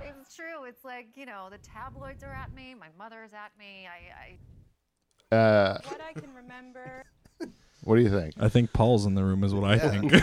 it's 0.02 0.34
true. 0.36 0.64
It's 0.64 0.84
like 0.84 1.08
you 1.16 1.26
know, 1.26 1.48
the 1.50 1.58
tabloids 1.58 2.22
are 2.22 2.32
at 2.32 2.54
me. 2.54 2.74
My 2.74 2.88
mother's 2.96 3.32
at 3.32 3.50
me. 3.58 3.86
I, 3.86 5.34
I 5.34 5.36
Uh, 5.36 5.78
What 5.84 6.00
I 6.00 6.12
can 6.18 6.32
remember. 6.34 7.04
what 7.88 7.96
do 7.96 8.02
you 8.02 8.10
think? 8.10 8.34
I 8.38 8.50
think 8.50 8.74
Paul's 8.74 9.06
in 9.06 9.14
the 9.14 9.24
room, 9.24 9.42
is 9.42 9.54
what 9.54 9.64
I 9.64 9.78
think. 9.78 10.12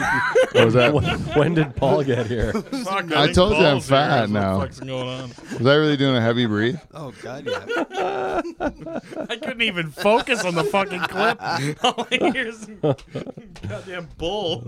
What 0.55 0.66
was 0.66 0.74
that? 0.76 0.93
when, 0.93 1.03
when 1.36 1.53
did 1.55 1.76
Paul 1.76 2.01
get 2.03 2.28
here? 2.28 2.53
I 2.88 3.30
told 3.34 3.57
you 3.57 3.66
I'm 3.66 3.82
fat 3.82 4.30
now. 4.30 4.59
What's 4.59 4.80
going 4.80 4.91
on? 4.91 5.30
Was 5.57 5.66
I 5.66 5.74
really 5.76 5.97
doing 5.97 6.16
a 6.16 6.22
heavy 6.22 6.45
breathe? 6.45 6.78
Oh 6.93 7.11
God, 7.22 7.45
yeah. 7.45 8.41
I 8.61 9.36
couldn't 9.36 9.63
even 9.63 9.91
focus 9.91 10.45
on 10.45 10.55
the 10.55 10.63
fucking 10.63 11.01
clip. 11.01 11.38
All 11.84 12.07
I 12.09 12.32
hear 12.32 12.47
is 12.47 12.66
goddamn 13.68 14.07
bull. 14.18 14.61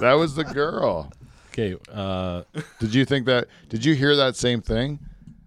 That 0.00 0.14
was 0.14 0.34
the 0.34 0.44
girl. 0.44 1.10
Okay. 1.52 1.76
Uh, 1.90 2.42
Did 2.80 2.92
you 2.94 3.04
think 3.06 3.24
that? 3.26 3.46
Did 3.70 3.84
you 3.86 3.94
hear 3.94 4.16
that 4.16 4.36
same 4.36 4.60
thing? 4.60 4.98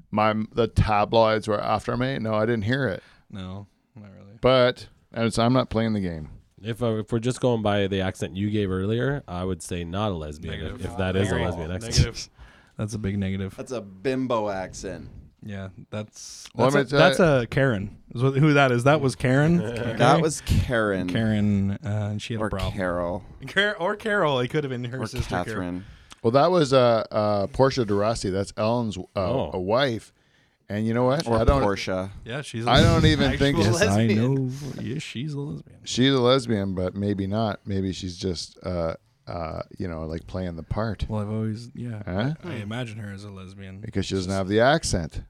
My 0.10 0.34
the 0.54 0.68
tabloids 0.68 1.48
were 1.48 1.62
after 1.62 1.96
me. 1.96 2.18
No, 2.18 2.34
I 2.34 2.46
didn't 2.48 2.64
hear 2.64 2.88
it. 2.88 3.04
No, 3.30 3.68
not 3.96 4.10
really. 4.18 4.38
But 4.42 4.88
and 5.16 5.34
so 5.34 5.44
I'm 5.44 5.54
not 5.54 5.70
playing 5.72 5.94
the 5.94 6.00
game. 6.02 6.30
if 6.62 6.84
uh, 6.84 6.98
if 7.00 7.12
we're 7.12 7.20
just 7.20 7.42
going 7.42 7.62
by 7.64 7.88
the 7.88 8.02
accent 8.02 8.36
you 8.38 8.50
gave 8.52 8.70
earlier, 8.70 9.24
I 9.28 9.44
would 9.44 9.62
say 9.64 9.84
not 9.84 10.12
a 10.12 10.16
lesbian. 10.16 10.54
If, 10.54 10.62
Negative. 10.62 10.86
if 10.92 10.98
that 10.98 11.16
is 11.16 11.32
a 11.32 11.36
lesbian 11.36 11.72
accent. 11.72 11.98
Negative. 11.98 12.30
That's 12.78 12.94
a 12.94 12.98
big 13.00 13.18
negative. 13.18 13.56
That's 13.56 13.72
a 13.72 13.80
bimbo 13.80 14.50
accent. 14.50 15.08
Yeah, 15.42 15.70
that's 15.92 16.46
Well, 16.54 16.70
that's, 16.70 16.76
I'm 16.76 16.82
a, 16.82 16.84
gonna 17.00 17.16
tell 17.18 17.28
that's 17.30 17.44
a 17.44 17.48
Karen. 17.48 17.98
Is 18.14 18.22
what, 18.22 18.36
who 18.36 18.54
that 18.56 18.72
is? 18.74 18.84
That 18.84 19.00
was 19.00 19.16
Karen. 19.16 19.60
That 19.98 20.20
was 20.22 20.42
Karen. 20.42 21.08
Karen, 21.08 21.72
uh, 21.72 21.78
and 22.12 22.22
she 22.22 22.34
had 22.34 22.42
Or 22.42 22.48
a 22.48 22.50
problem. 22.50 22.74
Carol. 22.74 23.24
Car- 23.48 23.78
or 23.78 23.96
Carol. 23.96 24.40
It 24.40 24.50
could 24.50 24.64
have 24.66 24.72
been 24.72 24.84
her 24.86 25.02
Or 25.04 25.08
sister. 25.08 25.30
Carol. 25.30 25.46
Catherine. 25.46 25.86
Well, 26.24 26.32
that 26.32 26.50
was 26.52 26.74
uh, 26.74 27.06
uh, 27.12 27.48
Portia 27.48 27.86
de 27.86 27.94
Rossi. 27.94 28.30
That's 28.32 28.52
Ellen's 28.58 28.98
uh, 28.98 29.02
Oh. 29.16 29.52
a 29.54 29.60
wife. 29.60 30.12
And 30.68 30.86
you 30.88 30.94
know 30.94 31.04
what? 31.04 31.28
Or 31.28 31.38
I 31.38 31.44
don't. 31.44 31.62
Portia. 31.62 32.12
Yeah, 32.24 32.42
she's. 32.42 32.66
A 32.66 32.70
I 32.70 32.82
don't 32.82 33.06
even 33.06 33.38
think 33.38 33.58
Actual 33.58 33.80
Yes, 33.80 33.82
I 33.84 34.08
know. 34.08 34.50
Yeah, 34.82 35.00
she's 35.00 35.34
a 35.34 35.40
lesbian. 35.40 35.80
she's 35.84 36.14
a 36.14 36.20
lesbian, 36.20 36.74
but 36.74 36.96
maybe 36.96 37.28
not. 37.28 37.60
Maybe 37.66 37.94
she's 37.94 38.18
just, 38.18 38.58
uh, 38.64 38.96
uh, 39.28 39.62
you 39.78 39.88
know, 39.88 40.06
like 40.06 40.26
playing 40.26 40.56
the 40.56 40.64
part. 40.64 41.06
Well, 41.08 41.22
I've 41.22 41.30
always 41.30 41.70
yeah. 41.76 42.02
Huh? 42.06 42.34
I 42.44 42.56
imagine 42.56 42.98
her 42.98 43.14
as 43.14 43.24
a 43.24 43.30
lesbian. 43.30 43.80
because 43.80 44.08
she 44.08 44.16
doesn't 44.16 44.32
have 44.32 44.48
the 44.48 44.60
accent. 44.60 45.22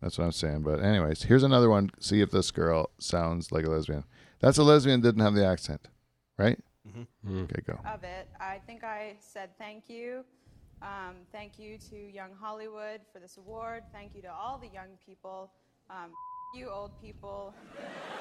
That's 0.00 0.18
what 0.18 0.24
I'm 0.24 0.32
saying. 0.32 0.62
But 0.62 0.80
anyways, 0.84 1.22
here's 1.24 1.42
another 1.42 1.70
one. 1.70 1.90
See 1.98 2.20
if 2.20 2.30
this 2.30 2.50
girl 2.50 2.90
sounds 2.98 3.50
like 3.50 3.64
a 3.64 3.70
lesbian. 3.70 4.04
That's 4.40 4.58
a 4.58 4.62
lesbian 4.62 5.00
didn't 5.00 5.22
have 5.22 5.34
the 5.34 5.46
accent, 5.46 5.88
right? 6.38 6.58
Mm. 7.26 7.44
Okay, 7.44 7.62
go. 7.66 7.80
of 7.86 8.04
it. 8.04 8.28
I 8.38 8.60
think 8.66 8.84
I 8.84 9.14
said 9.18 9.56
thank 9.58 9.88
you. 9.88 10.24
Um, 10.84 11.14
thank 11.32 11.58
you 11.58 11.78
to 11.90 11.96
Young 11.96 12.30
Hollywood 12.38 13.00
for 13.12 13.18
this 13.18 13.38
award. 13.38 13.82
Thank 13.92 14.14
you 14.14 14.22
to 14.22 14.32
all 14.32 14.58
the 14.58 14.68
young 14.68 14.98
people. 15.04 15.50
Um, 15.88 16.10
you 16.54 16.68
old 16.68 16.90
people. 17.00 17.54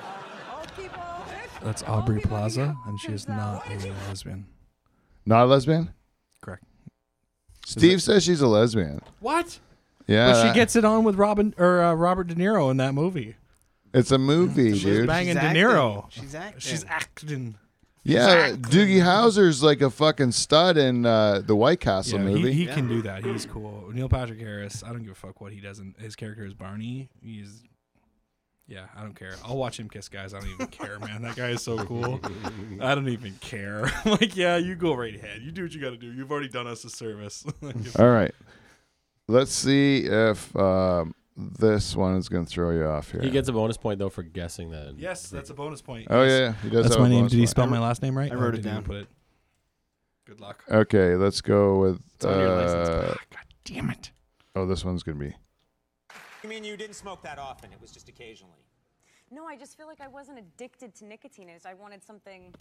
Um, 0.01 0.57
old 0.59 0.75
people. 0.75 1.03
That's 1.61 1.83
Aubrey 1.83 2.17
people 2.17 2.29
Plaza, 2.37 2.75
and 2.87 2.99
she 2.99 3.11
is 3.11 3.27
not 3.27 3.65
a 3.69 3.91
lesbian. 4.07 4.45
Not 5.25 5.43
a 5.43 5.45
lesbian. 5.45 5.93
Correct. 6.41 6.63
Steve 7.65 8.01
says 8.01 8.23
she's 8.23 8.41
a 8.41 8.47
lesbian. 8.47 9.01
What? 9.19 9.59
Yeah, 10.07 10.31
but 10.31 10.41
she 10.41 10.47
that- 10.47 10.55
gets 10.55 10.75
it 10.75 10.85
on 10.85 11.03
with 11.03 11.15
Robin 11.15 11.53
or 11.57 11.81
uh, 11.81 11.93
Robert 11.93 12.27
De 12.27 12.35
Niro 12.35 12.71
in 12.71 12.77
that 12.77 12.93
movie. 12.93 13.35
It's 13.93 14.11
a 14.11 14.17
movie, 14.17 14.71
She's 14.73 14.83
dude. 14.83 15.07
banging 15.07 15.33
She's 15.33 15.41
De 15.41 15.47
acting. 15.47 15.63
Niro. 15.63 16.05
She's 16.09 16.33
acting. 16.35 16.59
She's 16.59 16.85
acting. 16.87 17.55
Yeah, 18.03 18.51
Doogie 18.51 19.01
Howser's 19.01 19.63
like 19.63 19.81
a 19.81 19.89
fucking 19.89 20.31
stud 20.33 20.77
in 20.77 21.05
uh, 21.05 21.41
the 21.45 21.55
White 21.55 21.79
Castle 21.79 22.19
Yeah, 22.19 22.25
movie. 22.25 22.51
he, 22.51 22.65
he 22.65 22.73
can 22.73 22.87
do 22.87 23.01
that. 23.03 23.23
He's 23.23 23.45
cool. 23.45 23.89
Neil 23.93 24.09
Patrick 24.09 24.39
Harris. 24.39 24.83
I 24.83 24.89
don't 24.89 25.03
give 25.03 25.11
a 25.11 25.15
fuck 25.15 25.39
what 25.41 25.53
he 25.53 25.59
does. 25.61 25.79
In, 25.79 25.95
his 25.99 26.15
character 26.15 26.45
is 26.45 26.53
Barney. 26.53 27.09
He's. 27.21 27.63
Yeah, 28.65 28.85
I 28.95 29.01
don't 29.01 29.13
care. 29.13 29.35
I'll 29.45 29.57
watch 29.57 29.77
him 29.77 29.89
kiss 29.89 30.07
guys. 30.07 30.33
I 30.33 30.39
don't 30.39 30.49
even 30.49 30.67
care, 30.67 30.97
man. 30.99 31.21
That 31.21 31.35
guy 31.35 31.49
is 31.49 31.61
so 31.61 31.77
cool. 31.85 32.21
I 32.81 32.95
don't 32.95 33.09
even 33.09 33.33
care. 33.41 33.91
like, 34.05 34.37
yeah, 34.37 34.55
you 34.55 34.75
go 34.75 34.93
right 34.93 35.13
ahead. 35.13 35.41
You 35.41 35.51
do 35.51 35.63
what 35.63 35.73
you 35.73 35.81
got 35.81 35.89
to 35.89 35.97
do. 35.97 36.11
You've 36.11 36.31
already 36.31 36.47
done 36.47 36.65
us 36.65 36.83
a 36.85 36.89
service. 36.89 37.45
All 37.99 38.09
right, 38.09 38.33
let's 39.27 39.51
see 39.51 40.05
if 40.05 40.55
um, 40.55 41.13
this 41.35 41.95
one 41.95 42.15
is 42.17 42.29
going 42.29 42.45
to 42.45 42.49
throw 42.49 42.71
you 42.71 42.85
off 42.85 43.11
here. 43.11 43.21
He 43.21 43.29
gets 43.29 43.49
a 43.49 43.53
bonus 43.53 43.77
point 43.77 43.99
though 43.99 44.09
for 44.09 44.23
guessing 44.23 44.69
that. 44.71 44.95
yes, 44.97 45.29
that's 45.29 45.49
a 45.49 45.53
bonus 45.53 45.81
point. 45.81 46.07
Oh 46.09 46.23
Yes. 46.23 46.31
yeah, 46.31 46.53
he 46.63 46.69
does. 46.69 46.83
That's 46.83 46.95
have 46.95 47.01
my 47.01 47.07
a 47.07 47.09
name. 47.09 47.19
bonus 47.21 47.31
Did 47.31 47.37
he 47.37 47.41
point. 47.43 47.49
spell 47.49 47.67
my 47.67 47.79
last 47.79 48.01
name 48.01 48.17
right? 48.17 48.31
I 48.31 48.35
Or 48.35 48.39
wrote 48.39 48.53
it 48.53 48.57
did 48.57 48.65
he 48.65 48.71
down. 48.71 48.83
Put 48.83 48.95
it. 48.97 49.07
Good 50.25 50.39
luck. 50.39 50.63
Okay, 50.69 51.15
let's 51.15 51.41
go 51.41 51.79
with. 51.79 52.01
It's 52.15 52.25
on 52.25 52.39
your 52.39 52.55
license. 52.55 52.89
Uh, 52.89 53.15
Ah, 53.17 53.21
God 53.31 53.45
damn 53.65 53.89
it. 53.89 54.11
oh, 54.55 54.65
this 54.65 54.85
one's 54.85 55.03
gonna 55.03 55.17
be. 55.17 55.33
You 56.43 56.49
mean 56.49 56.63
you 56.63 56.77
didn't 56.77 56.95
smoke 56.95 57.21
that 57.23 57.39
often? 57.39 57.71
It 57.73 57.81
was 57.81 57.91
just 57.91 58.09
occasionally. 58.09 58.59
No, 59.31 59.45
I 59.45 59.55
just 59.57 59.75
feel 59.77 59.87
like 59.87 60.01
I 60.01 60.07
wasn't 60.07 60.37
addicted 60.39 60.93
to 60.95 61.05
nicotine. 61.05 61.49
I, 61.49 61.53
just, 61.53 61.65
I 61.65 61.73
wanted 61.73 62.03
something 62.03 62.53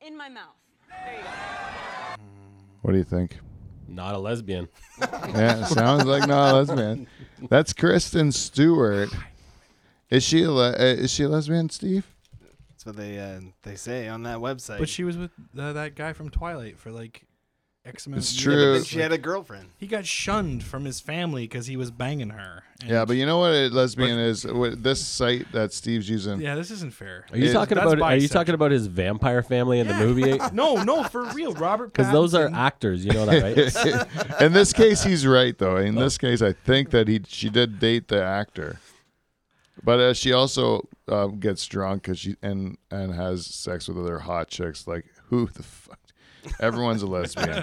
in 0.00 0.16
my 0.16 0.28
mouth. 0.28 0.56
There 0.88 1.16
you 1.16 1.22
go. 1.22 1.30
What 2.82 2.92
do 2.92 2.98
you 2.98 3.04
think? 3.04 3.38
Not 3.90 4.14
a 4.14 4.18
lesbian. 4.18 4.68
yeah, 5.00 5.64
sounds 5.64 6.04
like 6.04 6.28
no 6.28 6.36
a 6.36 6.62
lesbian. 6.62 7.06
That's 7.48 7.72
Kristen 7.72 8.30
Stewart. 8.32 9.10
Is 10.10 10.22
she 10.22 10.44
a 10.44 10.50
le- 10.50 10.72
uh, 10.72 10.76
is 10.76 11.10
she 11.10 11.24
a 11.24 11.28
lesbian, 11.28 11.68
Steve? 11.70 12.06
That's 12.70 12.86
what 12.86 12.96
they 12.96 13.18
uh, 13.18 13.40
they 13.62 13.74
say 13.74 14.08
on 14.08 14.22
that 14.22 14.38
website. 14.38 14.78
But 14.78 14.88
she 14.88 15.04
was 15.04 15.16
with 15.16 15.30
uh, 15.58 15.72
that 15.72 15.96
guy 15.96 16.12
from 16.12 16.30
Twilight 16.30 16.78
for 16.78 16.90
like 16.90 17.24
X 17.86 18.06
amount 18.06 18.18
It's 18.22 18.36
true. 18.36 18.54
years. 18.54 18.86
she 18.86 18.98
had 19.00 19.10
a 19.10 19.16
girlfriend. 19.16 19.68
He 19.78 19.86
got 19.86 20.04
shunned 20.04 20.62
from 20.62 20.84
his 20.84 21.00
family 21.00 21.44
because 21.44 21.66
he 21.66 21.78
was 21.78 21.90
banging 21.90 22.28
her. 22.28 22.62
Yeah, 22.86 23.06
but 23.06 23.16
you 23.16 23.24
know 23.24 23.38
what 23.38 23.52
a 23.52 23.68
lesbian 23.68 24.18
is? 24.18 24.44
What, 24.46 24.82
this 24.82 25.04
site 25.04 25.50
that 25.52 25.72
Steve's 25.72 26.06
using. 26.08 26.42
yeah, 26.42 26.54
this 26.56 26.70
isn't 26.70 26.92
fair. 26.92 27.24
Are 27.32 27.38
you 27.38 27.46
It- 27.48 27.52
talking 27.54 27.76
that's 27.76 27.90
about? 27.94 28.02
Are 28.12 28.16
you 28.16 28.28
bisexual. 28.28 28.32
talking 28.32 28.54
about 28.54 28.70
his 28.70 28.86
vampire 28.86 29.42
family 29.42 29.80
in 29.80 29.86
the 29.88 29.94
movie? 29.94 30.38
no, 30.52 30.82
no, 30.82 31.04
for 31.04 31.24
real, 31.32 31.54
Robert. 31.54 31.92
Because 31.94 32.12
those 32.12 32.34
are 32.34 32.50
actors. 32.52 33.02
You 33.02 33.12
know 33.12 33.24
that, 33.24 33.42
right? 33.42 34.40
In 34.42 34.52
this 34.52 34.72
case, 34.74 35.02
he's 35.02 35.26
right 35.26 35.56
though. 35.56 35.76
In 35.78 35.94
this 35.94 36.18
case, 36.18 36.42
I 36.42 36.52
think 36.52 36.90
that 36.90 37.08
he 37.08 37.22
she 37.26 37.48
did 37.48 37.78
date 37.80 38.08
the 38.08 38.22
actor, 38.22 38.78
but 39.82 39.98
uh, 40.00 40.12
she 40.14 40.32
also 40.32 40.86
uh, 41.08 41.28
gets 41.28 41.66
drunk 41.66 42.02
'cause 42.04 42.18
she 42.18 42.36
and 42.42 42.76
and 42.90 43.14
has 43.14 43.46
sex 43.46 43.88
with 43.88 43.98
other 43.98 44.18
hot 44.20 44.48
chicks. 44.48 44.86
Like 44.86 45.06
who 45.28 45.46
the 45.46 45.62
fuck? 45.62 45.98
Everyone's 46.60 47.02
a 47.02 47.06
lesbian. 47.06 47.62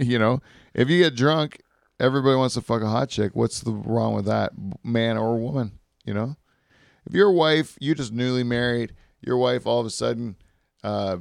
you 0.00 0.18
know, 0.18 0.40
if 0.74 0.88
you 0.88 1.02
get 1.02 1.16
drunk, 1.16 1.60
everybody 1.98 2.36
wants 2.36 2.54
to 2.54 2.60
fuck 2.60 2.82
a 2.82 2.88
hot 2.88 3.08
chick. 3.08 3.32
What's 3.34 3.60
the 3.60 3.72
wrong 3.72 4.14
with 4.14 4.26
that, 4.26 4.52
man 4.84 5.16
or 5.16 5.38
woman? 5.38 5.78
You 6.04 6.14
know, 6.14 6.36
if 7.06 7.14
your 7.14 7.30
wife, 7.30 7.76
you 7.80 7.94
just 7.94 8.12
newly 8.12 8.44
married, 8.44 8.94
your 9.20 9.36
wife 9.36 9.66
all 9.66 9.80
of 9.80 9.86
a 9.86 9.90
sudden 9.90 10.36
uh, 10.82 11.18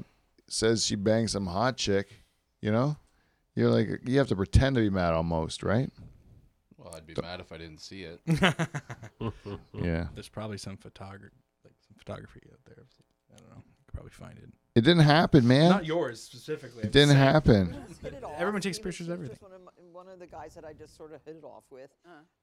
says 0.48 0.86
she 0.86 0.96
banged 0.96 1.30
some 1.30 1.48
hot 1.48 1.78
chick, 1.78 2.24
you 2.62 2.72
know, 2.72 2.98
you're 3.56 3.70
like 3.70 3.90
you 4.06 4.18
have 4.18 4.28
to 4.30 4.36
pretend 4.36 4.76
to 4.76 4.82
be 4.82 4.90
mad 4.90 5.14
almost, 5.14 5.64
right? 5.64 5.90
Well, 6.78 6.94
I'd 6.96 7.06
be 7.06 7.14
mad 7.22 7.42
if 7.42 7.52
I 7.52 7.58
didn't 7.58 7.82
see 7.82 8.04
it. 8.04 8.22
Yeah, 9.74 10.08
There's 10.14 10.30
probably 10.30 10.58
some 10.58 10.78
photography, 10.78 11.36
like 11.64 11.74
some 11.86 11.96
photography 11.98 12.42
out 12.52 12.60
there. 12.66 12.86
I 13.34 13.38
don't 13.38 13.50
know. 13.50 13.58
You 13.58 13.74
could 13.86 13.94
probably 13.94 14.12
find 14.12 14.38
it. 14.38 14.50
It 14.80 14.86
didn't 14.86 15.04
happen, 15.04 15.48
man. 15.48 15.70
Not 15.70 15.86
yours 15.86 16.22
specifically. 16.22 16.84
it 16.84 16.92
didn't 16.92 17.16
happen. 17.16 17.76
hit 18.02 18.14
it 18.14 18.24
off. 18.24 18.34
Everyone 18.38 18.62
takes 18.62 18.80
pictures 18.80 19.08
of 19.08 19.14
everything. 19.14 19.38
One 19.42 19.52
of, 19.54 19.62
my, 19.64 19.72
one 19.92 20.08
of 20.08 20.20
the 20.20 20.28
guys 20.28 20.56
that 20.56 20.66
I 20.66 20.74
just 20.74 20.96
sort 20.98 21.14
of 21.14 21.22
hit 21.26 21.36
it 21.36 21.44
off 21.44 21.64
with, 21.70 21.90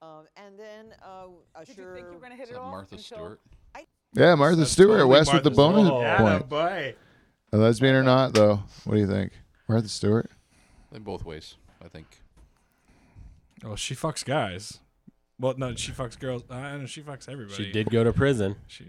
um, 0.03 0.27
and 0.37 0.59
then 0.59 0.95
uh, 1.03 1.27
uh, 1.55 1.65
Did 1.65 1.77
sure. 1.77 1.89
you 1.89 1.95
think 1.95 2.07
you 2.09 2.13
were 2.15 2.21
going 2.21 2.33
to 2.33 2.37
hit 2.37 2.49
it 2.49 2.53
that 2.53 2.61
off? 2.61 2.71
Martha 2.71 2.95
until- 2.97 3.17
Stewart? 3.19 3.41
Yeah, 4.13 4.35
Martha 4.35 4.57
That's 4.57 4.71
Stewart, 4.71 4.99
totally 5.01 5.11
West 5.11 5.33
with 5.35 5.43
the 5.45 5.51
Martha 5.51 5.73
bonus 5.75 5.87
Stewart. 5.89 6.03
Yeah, 6.03 6.19
point. 6.39 6.49
boy. 6.49 6.95
A 7.53 7.57
lesbian 7.59 7.95
or 7.95 8.03
not, 8.03 8.33
though? 8.35 8.63
What 8.85 8.95
do 8.95 9.01
you 9.01 9.07
think, 9.07 9.33
Martha 9.69 9.89
Stewart? 9.89 10.31
In 10.95 11.03
both 11.03 11.25
ways, 11.25 11.57
I 11.85 11.89
think. 11.89 12.07
Well, 13.63 13.77
she 13.77 13.95
fucks 13.95 14.25
guys. 14.25 14.81
Well, 15.39 15.55
no, 15.59 15.75
she 15.75 15.93
fucks 15.93 16.19
girls. 16.19 16.45
I 16.51 16.71
don't 16.71 16.81
know. 16.83 16.87
She 16.87 17.03
fucks 17.03 17.29
everybody. 17.29 17.63
she 17.65 17.73
did 17.73 17.91
go 17.91 18.05
to 18.05 18.13
prison. 18.13 18.57
She, 18.67 18.87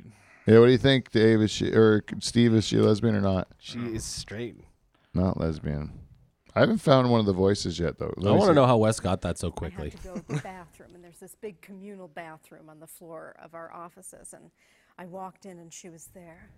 Yeah, 0.48 0.60
what 0.60 0.68
do 0.68 0.72
you 0.72 0.78
think, 0.78 1.12
Dave? 1.12 1.42
Is 1.42 1.52
she 1.52 1.72
or 1.74 2.04
Steve? 2.22 2.54
Is 2.54 2.64
she 2.64 2.78
a 2.78 2.82
lesbian 2.82 3.16
or 3.16 3.22
not? 3.22 3.50
She 3.60 3.80
is 3.80 4.06
straight. 4.06 4.56
Not 5.14 5.40
lesbian. 5.40 5.92
I 6.56 6.62
haven't 6.62 6.78
found 6.80 7.12
one 7.12 7.20
of 7.20 7.26
the 7.26 7.34
voices 7.34 7.78
yet, 7.78 8.00
though. 8.00 8.14
I 8.26 8.32
want 8.32 8.50
to 8.50 8.54
know 8.54 8.66
how 8.66 8.78
Wes 8.78 9.00
got 9.00 9.22
that 9.22 9.38
so 9.38 9.52
quickly. 9.52 9.88
I 9.88 9.90
had 9.90 10.02
to 10.02 10.08
go 10.08 10.16
to 10.16 10.28
the 10.28 10.42
bathroom, 10.42 10.96
and 10.96 11.04
there's 11.04 11.20
this 11.20 11.36
big 11.36 11.62
communal 11.62 12.08
bathroom 12.08 12.70
on 12.70 12.80
the 12.80 12.88
floor 12.88 13.36
of 13.44 13.54
our 13.54 13.72
offices. 13.74 14.34
And 14.34 14.50
I 14.98 15.06
walked 15.06 15.46
in, 15.46 15.60
and 15.60 15.72
she 15.72 15.90
was 15.90 16.10
there 16.16 16.50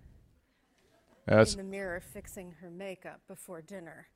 That's. 1.26 1.52
in 1.52 1.58
the 1.58 1.64
mirror 1.64 2.00
fixing 2.00 2.52
her 2.62 2.70
makeup 2.70 3.20
before 3.26 3.60
dinner. 3.60 4.06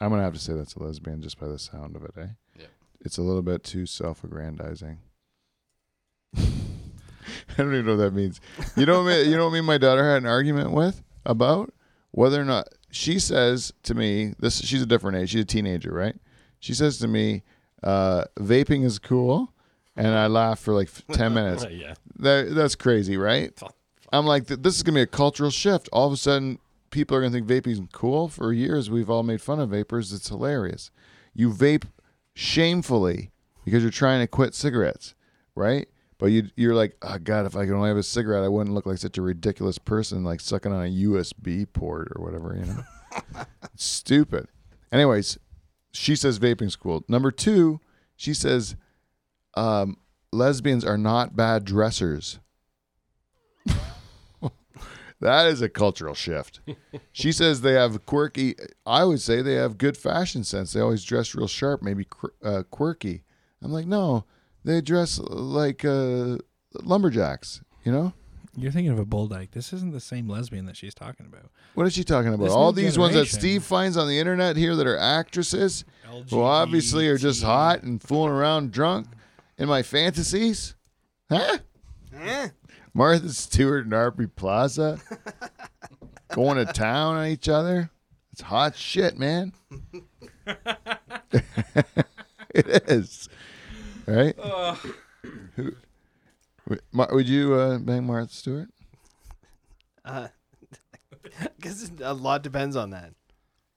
I'm 0.00 0.10
gonna 0.10 0.22
have 0.22 0.34
to 0.34 0.38
say 0.38 0.52
that's 0.52 0.74
a 0.74 0.82
lesbian 0.82 1.22
just 1.22 1.40
by 1.40 1.48
the 1.48 1.58
sound 1.58 1.96
of 1.96 2.04
it, 2.04 2.12
eh? 2.18 2.26
Yeah. 2.58 2.66
It's 3.00 3.18
a 3.18 3.22
little 3.22 3.42
bit 3.42 3.64
too 3.64 3.86
self-aggrandizing. 3.86 4.98
I 7.50 7.62
don't 7.62 7.72
even 7.72 7.86
know 7.86 7.96
what 7.96 8.04
that 8.04 8.14
means. 8.14 8.40
You 8.76 8.86
know, 8.86 9.02
what 9.02 9.08
me, 9.08 9.22
you 9.22 9.36
know 9.36 9.44
what 9.44 9.52
me 9.52 9.58
and 9.58 9.66
my 9.66 9.78
daughter 9.78 10.08
had 10.08 10.18
an 10.18 10.26
argument 10.26 10.72
with 10.72 11.02
about 11.24 11.72
whether 12.12 12.40
or 12.40 12.44
not 12.44 12.68
she 12.90 13.18
says 13.18 13.72
to 13.84 13.94
me 13.94 14.34
this. 14.38 14.60
She's 14.64 14.82
a 14.82 14.86
different 14.86 15.18
age. 15.18 15.30
She's 15.30 15.42
a 15.42 15.44
teenager, 15.44 15.92
right? 15.92 16.16
She 16.60 16.74
says 16.74 16.98
to 16.98 17.08
me, 17.08 17.42
uh, 17.82 18.24
"Vaping 18.38 18.84
is 18.84 18.98
cool," 18.98 19.52
and 19.96 20.08
I 20.08 20.26
laugh 20.26 20.58
for 20.58 20.72
like 20.74 20.88
ten 21.12 21.34
minutes. 21.34 21.66
yeah. 21.70 21.94
That, 22.18 22.54
that's 22.54 22.74
crazy, 22.74 23.16
right? 23.16 23.52
I'm 24.12 24.26
like, 24.26 24.46
this 24.46 24.76
is 24.76 24.82
gonna 24.82 24.96
be 24.96 25.02
a 25.02 25.06
cultural 25.06 25.50
shift. 25.50 25.88
All 25.92 26.06
of 26.06 26.12
a 26.12 26.16
sudden, 26.16 26.58
people 26.90 27.16
are 27.16 27.20
gonna 27.20 27.32
think 27.32 27.46
vaping 27.46 27.72
is 27.72 27.80
cool. 27.92 28.28
For 28.28 28.52
years, 28.52 28.90
we've 28.90 29.10
all 29.10 29.22
made 29.22 29.42
fun 29.42 29.60
of 29.60 29.70
vapors. 29.70 30.12
It's 30.12 30.28
hilarious. 30.28 30.90
You 31.34 31.50
vape 31.50 31.84
shamefully 32.34 33.30
because 33.64 33.82
you're 33.82 33.90
trying 33.90 34.20
to 34.20 34.26
quit 34.26 34.54
cigarettes, 34.54 35.14
right? 35.54 35.88
But 36.18 36.26
you, 36.26 36.48
you're 36.56 36.74
like, 36.74 36.96
oh 37.02 37.18
God, 37.18 37.46
if 37.46 37.56
I 37.56 37.66
could 37.66 37.74
only 37.74 37.88
have 37.88 37.96
a 37.98 38.02
cigarette, 38.02 38.44
I 38.44 38.48
wouldn't 38.48 38.74
look 38.74 38.86
like 38.86 38.98
such 38.98 39.18
a 39.18 39.22
ridiculous 39.22 39.78
person, 39.78 40.24
like 40.24 40.40
sucking 40.40 40.72
on 40.72 40.86
a 40.86 40.90
USB 40.90 41.70
port 41.70 42.12
or 42.16 42.24
whatever, 42.24 42.56
you 42.56 42.64
know? 42.64 43.44
Stupid. 43.76 44.48
Anyways, 44.90 45.38
she 45.92 46.16
says 46.16 46.38
vaping's 46.38 46.76
cool. 46.76 47.04
Number 47.08 47.30
two, 47.30 47.80
she 48.16 48.32
says 48.32 48.76
um, 49.56 49.98
lesbians 50.32 50.84
are 50.84 50.98
not 50.98 51.36
bad 51.36 51.64
dressers. 51.64 52.38
that 55.20 55.46
is 55.46 55.60
a 55.60 55.68
cultural 55.68 56.14
shift. 56.14 56.60
she 57.12 57.30
says 57.30 57.60
they 57.60 57.72
have 57.72 58.06
quirky. 58.06 58.54
I 58.86 59.04
would 59.04 59.20
say 59.20 59.42
they 59.42 59.54
have 59.54 59.76
good 59.76 59.96
fashion 59.98 60.44
sense. 60.44 60.72
They 60.72 60.80
always 60.80 61.04
dress 61.04 61.34
real 61.34 61.48
sharp, 61.48 61.82
maybe 61.82 62.06
uh, 62.42 62.62
quirky. 62.70 63.22
I'm 63.62 63.72
like, 63.72 63.86
no, 63.86 64.24
they 64.66 64.80
dress 64.80 65.18
like 65.18 65.84
uh, 65.84 66.38
lumberjacks. 66.82 67.62
You 67.84 67.92
know 67.92 68.12
you're 68.56 68.72
thinking 68.72 68.92
of 68.92 68.98
a 68.98 69.04
bull 69.04 69.26
dyke. 69.26 69.50
This 69.50 69.72
isn't 69.72 69.92
the 69.92 70.00
same 70.00 70.28
lesbian 70.28 70.64
that 70.66 70.76
she's 70.76 70.94
talking 70.94 71.26
about. 71.26 71.50
what 71.74 71.86
is 71.86 71.92
she 71.92 72.04
talking 72.04 72.32
about? 72.32 72.44
This 72.44 72.52
All 72.52 72.72
new 72.72 72.82
these 72.82 72.98
ones 72.98 73.12
that 73.12 73.26
generation. 73.26 73.38
Steve 73.38 73.64
finds 73.64 73.96
on 73.96 74.08
the 74.08 74.18
internet 74.18 74.56
here 74.56 74.74
that 74.76 74.86
are 74.86 74.96
actresses, 74.96 75.84
who 76.30 76.42
obviously 76.42 77.06
are 77.08 77.18
just 77.18 77.42
LGBT. 77.42 77.46
hot 77.46 77.82
and 77.82 78.02
fooling 78.02 78.32
around 78.32 78.72
drunk 78.72 79.08
in 79.58 79.68
my 79.68 79.82
fantasies, 79.82 80.74
huh? 81.30 81.58
Eh? 82.18 82.48
Martha 82.94 83.28
Stewart 83.28 83.84
and 83.84 83.92
Aubrey 83.92 84.26
Plaza 84.26 84.98
going 86.32 86.56
to 86.56 86.72
town 86.72 87.16
on 87.16 87.26
each 87.26 87.48
other. 87.48 87.90
It's 88.32 88.40
hot 88.40 88.74
shit, 88.74 89.18
man. 89.18 89.52
it 92.54 92.66
is, 92.88 93.28
right? 94.06 94.34
Who, 95.56 95.72
would 96.92 97.28
you 97.28 97.54
uh, 97.54 97.78
bang 97.78 98.04
Martha 98.04 98.32
Stewart? 98.34 98.68
Uh, 100.04 100.28
Because 101.56 101.90
a 102.00 102.14
lot 102.14 102.42
depends 102.42 102.76
on 102.76 102.90
that. 102.90 103.12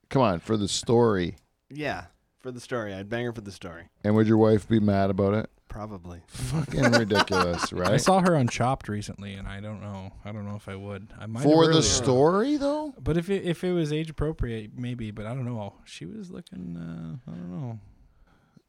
Come 0.10 0.22
on, 0.22 0.40
for 0.40 0.56
the 0.58 0.68
story. 0.68 1.36
Yeah, 1.70 2.06
for 2.40 2.52
the 2.52 2.60
story, 2.60 2.94
I'd 2.94 3.10
bang 3.10 3.26
her 3.26 3.34
for 3.34 3.42
the 3.42 3.52
story. 3.52 3.90
And 4.04 4.16
would 4.16 4.28
your 4.28 4.38
wife 4.38 4.68
be 4.68 4.80
mad 4.80 5.10
about 5.10 5.34
it? 5.34 5.50
Probably. 5.68 6.22
Fucking 6.28 6.92
ridiculous, 6.94 7.72
right? 7.72 7.92
I 7.92 7.98
saw 7.98 8.22
her 8.22 8.36
on 8.36 8.48
Chopped 8.48 8.88
recently, 8.88 9.34
and 9.34 9.48
I 9.48 9.60
don't 9.60 9.82
know. 9.82 10.12
I 10.26 10.32
don't 10.32 10.48
know 10.48 10.56
if 10.56 10.68
I 10.68 10.76
would. 10.76 11.14
I 11.20 11.28
might 11.28 11.44
For 11.44 11.66
the 11.66 11.72
earlier. 11.72 11.82
story, 11.84 12.58
though. 12.58 12.94
But 13.00 13.18
if 13.18 13.30
it 13.30 13.44
if 13.46 13.64
it 13.64 13.72
was 13.72 13.94
age 13.94 14.10
appropriate, 14.10 14.72
maybe. 14.78 15.12
But 15.12 15.28
I 15.28 15.30
don't 15.36 15.46
know. 15.46 15.76
She 15.86 16.06
was 16.06 16.32
looking. 16.32 16.76
Uh, 16.76 17.32
I 17.32 17.36
don't 17.36 17.52
know. 17.52 17.80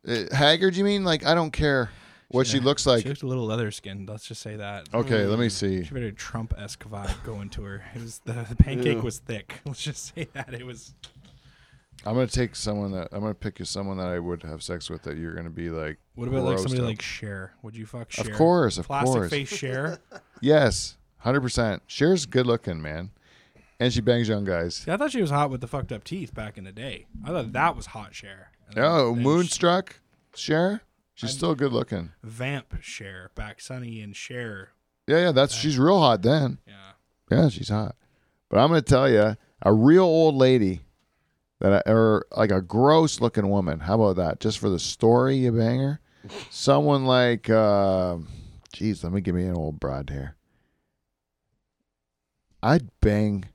Uh, 0.07 0.25
Haggard, 0.35 0.77
you 0.77 0.85
mean? 0.85 1.05
Like 1.05 1.25
I 1.27 1.35
don't 1.35 1.51
care 1.53 1.91
what 2.29 2.47
she, 2.47 2.57
had- 2.59 2.65
looks 2.65 2.87
like. 2.87 3.03
She 3.03 3.09
looked 3.09 3.23
a 3.23 3.27
little 3.27 3.47
leather 3.47 3.71
skinned. 3.71 4.09
Let's 4.09 4.27
just 4.27 4.41
say 4.43 4.57
that. 4.57 4.89
Okay, 4.95 5.25
let 5.27 5.39
me 5.39 5.49
see. 5.49 5.85
She 5.85 5.95
had 5.95 6.03
a 6.05 6.13
Trump 6.13 6.55
esque 6.57 6.85
vibe 6.85 7.23
going 7.25 7.51
to 7.51 7.63
her. 7.65 7.85
It 7.95 8.01
was 8.03 8.21
the, 8.25 8.33
the 8.49 8.57
pancake 8.57 8.97
Ew. 8.99 9.03
was 9.03 9.19
thick. 9.19 9.61
Let's 9.65 9.83
just 9.83 10.15
say 10.15 10.29
that 10.33 10.55
it 10.55 10.65
was. 10.65 10.95
I'm 12.07 12.15
gonna 12.15 12.27
take 12.29 12.57
someone 12.57 12.93
that 12.93 13.09
I'm 13.13 13.21
gonna 13.21 13.35
pick 13.35 13.59
you 13.59 13.67
someone 13.67 13.99
that 13.99 14.07
I 14.09 14.19
would 14.19 14.43
have 14.45 14.63
sex 14.63 14.89
with 14.89 15.03
that 15.03 15.19
you're 15.19 15.35
gonna 15.35 15.51
be 15.51 15.69
like. 15.69 15.99
What 16.15 16.29
about 16.29 16.45
like 16.45 16.59
somebody 16.59 16.81
up. 16.81 16.87
like 16.87 17.03
Cher? 17.03 17.53
Would 17.63 17.77
you 17.77 17.85
fuck 17.85 18.11
Cher? 18.11 18.25
Of 18.25 18.33
course, 18.39 18.79
of 18.79 18.87
Plastic 18.87 19.13
course. 19.13 19.31
face 19.31 19.49
Cher. 19.49 19.99
Yes, 20.41 20.97
hundred 21.19 21.43
percent. 21.43 21.83
Cher's 21.87 22.25
good 22.25 22.47
looking, 22.47 22.81
man, 22.81 23.11
and 23.79 23.93
she 23.93 24.01
bangs 24.01 24.27
young 24.27 24.47
guys. 24.47 24.77
See, 24.77 24.91
I 24.91 24.97
thought 24.97 25.11
she 25.11 25.21
was 25.21 25.29
hot 25.29 25.51
with 25.51 25.61
the 25.61 25.67
fucked 25.67 25.93
up 25.93 26.03
teeth 26.03 26.33
back 26.33 26.57
in 26.57 26.65
the 26.65 26.73
day. 26.73 27.05
I 27.23 27.29
thought 27.29 27.53
that 27.53 27.77
was 27.77 27.85
hot 27.87 28.15
Cher. 28.15 28.51
Oh, 28.77 29.15
Moonstruck, 29.15 30.01
Cher. 30.35 30.83
She's 31.15 31.31
I'm- 31.31 31.37
still 31.37 31.55
good 31.55 31.73
looking. 31.73 32.13
Vamp 32.23 32.77
Cher, 32.83 33.31
back 33.35 33.61
Sonny 33.61 34.01
and 34.01 34.15
Cher. 34.17 34.71
Yeah, 35.07 35.19
yeah. 35.19 35.33
That's 35.33 35.55
she's 35.55 35.79
real 35.79 35.99
hot 35.99 36.23
then. 36.23 36.59
Yeah. 36.67 36.93
Yeah, 37.31 37.49
she's 37.49 37.69
hot. 37.69 37.97
But 38.49 38.59
I'm 38.61 38.69
gonna 38.69 38.83
tell 38.83 39.09
you, 39.11 39.37
a 39.63 39.73
real 39.73 40.05
old 40.05 40.35
lady 40.35 40.81
that 41.61 41.83
I, 41.87 41.91
or 41.91 42.27
like 42.37 42.51
a 42.51 42.61
gross 42.63 43.21
looking 43.21 43.49
woman. 43.51 43.81
How 43.81 44.01
about 44.01 44.17
that? 44.17 44.41
Just 44.41 44.59
for 44.59 44.69
the 44.71 44.79
story, 44.79 45.37
you 45.37 45.53
banger. 45.53 46.01
Someone 46.51 47.05
like, 47.07 47.49
uh, 47.51 48.17
geez, 48.73 49.03
let 49.05 49.13
me 49.13 49.21
give 49.21 49.35
me 49.35 49.45
an 49.47 49.55
old 49.57 49.79
broad 49.81 50.11
here. 50.11 50.37
I'd 52.63 52.89
bang 53.01 53.47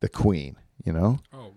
the 0.00 0.08
queen. 0.08 0.56
You 0.84 0.92
know, 0.92 1.18
Oh. 1.32 1.53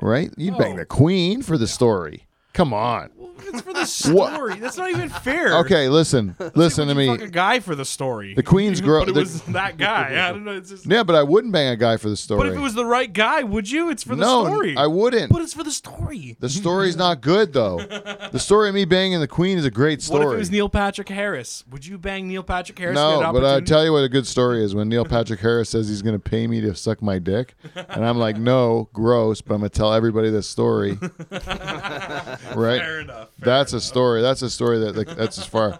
Right? 0.00 0.32
You'd 0.36 0.58
bang 0.58 0.74
Oh. 0.74 0.78
the 0.78 0.86
queen 0.86 1.42
for 1.42 1.58
the 1.58 1.66
story. 1.66 2.26
Come 2.52 2.74
on. 2.74 3.10
It's 3.46 3.62
for 3.62 3.72
the 3.72 3.84
story. 3.86 4.58
That's 4.58 4.76
not 4.76 4.90
even 4.90 5.08
fair. 5.08 5.58
Okay, 5.58 5.88
listen, 5.88 6.36
listen 6.54 6.88
to 6.88 6.94
me. 6.94 7.06
Fuck 7.06 7.22
a 7.22 7.28
guy 7.28 7.60
for 7.60 7.74
the 7.74 7.84
story. 7.84 8.34
The 8.34 8.42
queen's 8.42 8.80
gro- 8.80 9.00
but 9.02 9.08
it 9.10 9.14
the- 9.14 9.20
was 9.20 9.42
that 9.42 9.78
guy. 9.78 10.28
I 10.28 10.32
don't 10.32 10.44
know. 10.44 10.56
It's 10.56 10.70
just. 10.70 10.86
Yeah, 10.86 11.02
but 11.02 11.16
I 11.16 11.22
wouldn't 11.22 11.52
bang 11.52 11.68
a 11.68 11.76
guy 11.76 11.96
for 11.96 12.08
the 12.08 12.16
story. 12.16 12.40
But 12.40 12.48
if 12.48 12.58
it 12.58 12.60
was 12.60 12.74
the 12.74 12.84
right 12.84 13.10
guy, 13.10 13.42
would 13.42 13.70
you? 13.70 13.90
It's 13.90 14.02
for 14.02 14.14
the 14.14 14.22
no, 14.22 14.44
story. 14.44 14.76
I 14.76 14.86
wouldn't. 14.86 15.32
But 15.32 15.42
it's 15.42 15.54
for 15.54 15.64
the 15.64 15.70
story. 15.70 16.36
The 16.40 16.48
story's 16.48 16.96
not 16.96 17.20
good 17.20 17.52
though. 17.52 17.78
The 17.78 18.38
story 18.38 18.68
of 18.68 18.74
me 18.74 18.84
banging 18.84 19.20
the 19.20 19.28
queen 19.28 19.56
is 19.58 19.64
a 19.64 19.70
great 19.70 20.02
story. 20.02 20.24
What 20.26 20.32
if 20.32 20.36
it 20.36 20.38
was 20.38 20.50
Neil 20.50 20.68
Patrick 20.68 21.08
Harris? 21.08 21.64
Would 21.70 21.86
you 21.86 21.98
bang 21.98 22.28
Neil 22.28 22.42
Patrick 22.42 22.78
Harris? 22.78 22.96
for 22.96 23.00
no, 23.00 23.32
but 23.32 23.44
I 23.44 23.54
opportunity? 23.54 23.66
tell 23.66 23.84
you 23.84 23.92
what 23.92 24.04
a 24.04 24.08
good 24.08 24.26
story 24.26 24.62
is 24.64 24.74
when 24.74 24.88
Neil 24.88 25.04
Patrick 25.04 25.40
Harris 25.40 25.70
says 25.70 25.88
he's 25.88 26.02
going 26.02 26.20
to 26.20 26.30
pay 26.30 26.46
me 26.46 26.60
to 26.60 26.74
suck 26.74 27.00
my 27.00 27.18
dick, 27.18 27.54
and 27.74 28.04
I'm 28.04 28.18
like, 28.18 28.36
no, 28.36 28.88
gross, 28.92 29.40
but 29.40 29.54
I'm 29.54 29.60
going 29.60 29.70
to 29.70 29.76
tell 29.76 29.92
everybody 29.94 30.30
this 30.30 30.46
story. 30.48 30.98
right? 32.54 32.80
Fair 32.80 33.00
enough. 33.00 33.28
that's 33.38 33.72
a 33.72 33.80
story. 33.80 34.22
That's 34.22 34.42
a 34.42 34.50
story 34.50 34.78
that 34.80 34.96
like, 34.96 35.08
that's 35.16 35.38
as 35.38 35.46
far. 35.46 35.78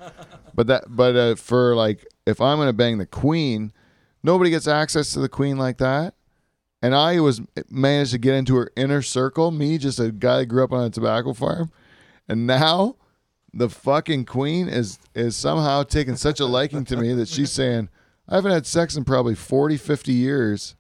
But 0.54 0.66
that, 0.66 0.84
but 0.88 1.16
uh, 1.16 1.34
for 1.36 1.74
like, 1.74 2.06
if 2.26 2.40
I'm 2.40 2.58
going 2.58 2.68
to 2.68 2.72
bang 2.72 2.98
the 2.98 3.06
queen, 3.06 3.72
nobody 4.22 4.50
gets 4.50 4.66
access 4.68 5.12
to 5.12 5.20
the 5.20 5.28
queen 5.28 5.58
like 5.58 5.78
that. 5.78 6.14
And 6.82 6.94
I 6.94 7.20
was 7.20 7.42
managed 7.68 8.12
to 8.12 8.18
get 8.18 8.34
into 8.34 8.56
her 8.56 8.70
inner 8.74 9.02
circle. 9.02 9.50
Me, 9.50 9.76
just 9.78 10.00
a 10.00 10.10
guy 10.10 10.38
that 10.38 10.46
grew 10.46 10.64
up 10.64 10.72
on 10.72 10.84
a 10.84 10.90
tobacco 10.90 11.34
farm, 11.34 11.70
and 12.26 12.46
now 12.46 12.96
the 13.52 13.68
fucking 13.68 14.24
queen 14.24 14.68
is 14.68 14.98
is 15.14 15.36
somehow 15.36 15.82
taking 15.82 16.16
such 16.16 16.40
a 16.40 16.46
liking 16.46 16.84
to 16.86 16.96
me 16.96 17.12
that 17.14 17.28
she's 17.28 17.52
saying, 17.52 17.88
I 18.28 18.36
haven't 18.36 18.52
had 18.52 18.66
sex 18.66 18.96
in 18.96 19.04
probably 19.04 19.34
40, 19.34 19.76
50 19.76 20.12
years. 20.12 20.76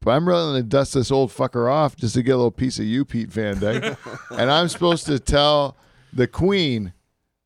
But 0.00 0.12
I'm 0.12 0.26
willing 0.26 0.62
to 0.62 0.68
dust 0.68 0.94
this 0.94 1.10
old 1.10 1.30
fucker 1.30 1.70
off 1.70 1.96
just 1.96 2.14
to 2.14 2.22
get 2.22 2.32
a 2.32 2.36
little 2.36 2.50
piece 2.50 2.78
of 2.78 2.84
you, 2.84 3.04
Pete 3.04 3.30
Van 3.30 3.58
Dyke. 3.58 3.96
and 4.30 4.50
I'm 4.50 4.68
supposed 4.68 5.06
to 5.06 5.18
tell 5.18 5.76
the 6.12 6.26
queen 6.26 6.92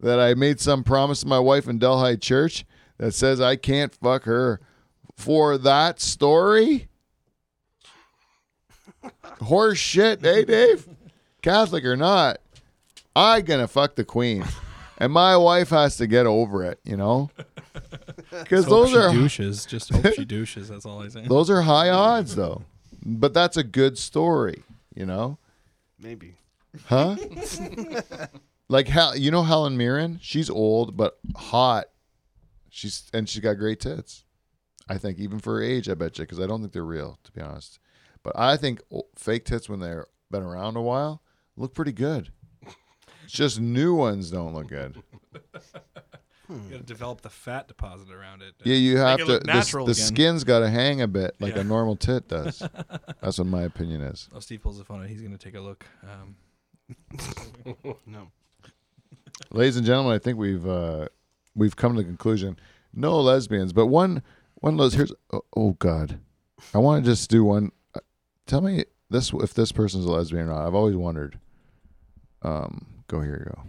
that 0.01 0.21
I 0.21 0.35
made 0.35 0.61
some 0.61 0.85
promise 0.85 1.21
to 1.21 1.27
my 1.27 1.39
wife 1.39 1.67
in 1.69 1.79
Delhi 1.79 2.17
Church 2.17 2.65
that 2.99 3.13
says 3.13 3.41
I 3.41 3.57
can't 3.57 3.95
fuck 3.95 4.25
her 4.25 4.61
for 5.17 5.57
that 5.59 6.01
story? 6.01 6.89
Horse 9.41 9.79
shit, 9.79 10.21
hey 10.21 10.45
Dave? 10.45 10.89
Catholic 11.43 11.85
or 11.85 11.97
not, 11.97 12.39
I 13.17 13.41
gonna 13.41 13.67
fuck 13.67 13.97
the 13.97 14.05
queen. 14.05 14.45
And 14.99 15.13
my 15.13 15.37
wife 15.37 15.71
has 15.71 15.97
to 15.97 16.07
get 16.07 16.27
over 16.27 16.65
it, 16.65 16.81
you 16.85 16.97
know? 16.97 17.31
Because 18.31 18.65
those 18.67 18.95
are 18.95 19.13
douches. 19.13 19.67
Just 19.67 19.91
hope 19.93 20.15
she 20.15 20.25
douches. 20.27 20.69
That's 20.69 20.87
all 20.87 21.03
I 21.03 21.09
say. 21.09 21.27
those 21.27 21.51
are 21.51 21.61
high 21.63 21.91
odds 21.91 22.35
though. 22.35 22.63
But 23.05 23.35
that's 23.35 23.57
a 23.59 23.63
good 23.65 23.99
story, 23.99 24.63
you 24.95 25.05
know? 25.05 25.39
Maybe. 25.99 26.37
Huh? 26.87 27.17
like 28.69 28.89
Hel- 28.89 29.17
you 29.17 29.31
know 29.31 29.43
Helen 29.43 29.77
Mirren? 29.77 30.19
She's 30.23 30.49
old 30.49 30.97
but 30.97 31.19
hot. 31.37 31.87
She's 32.71 33.11
and 33.13 33.29
she's 33.29 33.43
got 33.43 33.55
great 33.55 33.81
tits. 33.81 34.25
I 34.89 34.97
think 34.99 35.19
even 35.19 35.39
for 35.39 35.57
her 35.57 35.63
age, 35.63 35.89
I 35.89 35.95
bet 35.95 36.19
you, 36.19 36.25
because 36.25 36.41
I 36.41 36.47
don't 36.47 36.61
think 36.61 36.73
they're 36.73 36.85
real, 36.85 37.19
to 37.25 37.33
be 37.33 37.41
honest. 37.41 37.79
But 38.23 38.39
I 38.39 38.57
think 38.57 38.81
o- 38.93 39.07
fake 39.17 39.45
tits 39.45 39.69
when 39.69 39.81
they're 39.81 40.07
been 40.31 40.43
around 40.43 40.77
a 40.77 40.83
while 40.83 41.23
look 41.57 41.75
pretty 41.75 41.93
good. 41.93 42.31
It's 43.25 43.33
just 43.33 43.61
new 43.61 43.95
ones 43.95 44.31
don't 44.31 44.55
look 44.55 44.69
good. 44.69 45.03
You 46.49 46.59
got 46.71 46.79
to 46.79 46.83
develop 46.83 47.21
the 47.23 47.31
fat 47.31 47.67
deposit 47.69 48.11
around 48.11 48.43
it. 48.43 48.55
Yeah, 48.65 48.75
you 48.75 48.95
Make 48.97 49.03
have 49.07 49.21
it 49.21 49.25
to. 49.25 49.33
look 49.33 49.41
The, 49.45 49.47
natural 49.55 49.87
the 49.87 49.93
again. 49.93 50.05
skin's 50.07 50.45
got 50.45 50.59
to 50.61 50.69
hang 50.69 51.01
a 51.01 51.09
bit 51.09 51.35
like 51.41 51.55
Yeah. 51.55 51.61
a 51.63 51.65
normal 51.65 51.97
tit 51.97 52.29
does. 52.29 52.59
That's 53.23 53.39
what 53.39 53.47
my 53.47 53.63
opinion 53.63 54.03
is. 54.03 54.29
Oh, 54.35 54.41
Steve 54.41 54.61
pulls 54.63 54.77
the 54.77 54.85
phone 54.85 55.01
out. 55.03 55.09
He's 55.09 55.21
going 55.23 55.33
to 55.33 55.39
take 55.39 55.55
a 55.55 55.61
look. 55.61 55.87
Um, 56.03 56.37
no. 58.07 58.29
Ladies 59.51 59.77
and 59.77 59.87
gentlemen, 59.87 60.13
I 60.13 60.19
think 60.19 60.37
we've 60.39 60.67
uh, 60.67 61.07
we've 61.55 61.77
come 61.77 61.95
to 61.95 62.03
the 62.03 62.07
conclusion. 62.07 62.59
No 62.93 63.19
lesbians, 63.21 63.73
but 63.73 63.87
one 63.87 64.23
one 64.57 64.77
les. 64.77 64.93
Here's 64.95 65.13
oh, 65.33 65.43
oh 65.57 65.71
God, 65.79 66.19
I 66.75 66.79
want 66.79 67.03
to 67.05 67.11
just 67.11 67.31
do 67.31 67.45
one. 67.45 67.73
uh, 67.95 68.01
Tell 68.47 68.61
me 68.61 68.85
this 69.09 69.33
if 69.33 69.55
this 69.55 69.73
person's 69.73 70.05
a 70.05 70.11
lesbian 70.11 70.45
or 70.49 70.53
not. 70.53 70.67
I've 70.67 70.75
always 70.75 70.97
wondered. 70.97 71.39
Um, 72.43 73.02
go 73.13 73.21
here, 73.21 73.45
you 73.47 73.53
go. 73.55 73.63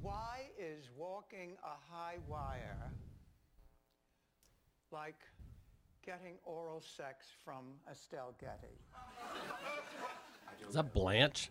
Why 0.00 0.42
is 0.58 0.84
walking 0.96 1.56
a 1.64 1.74
high 1.92 2.18
wire 2.28 2.92
like 4.92 5.18
getting 6.06 6.34
oral 6.44 6.80
sex 6.80 7.26
from 7.44 7.64
Estelle 7.90 8.32
Getty? 8.40 8.78
Is 10.68 10.74
that 10.76 10.94
Blanche? 10.94 11.50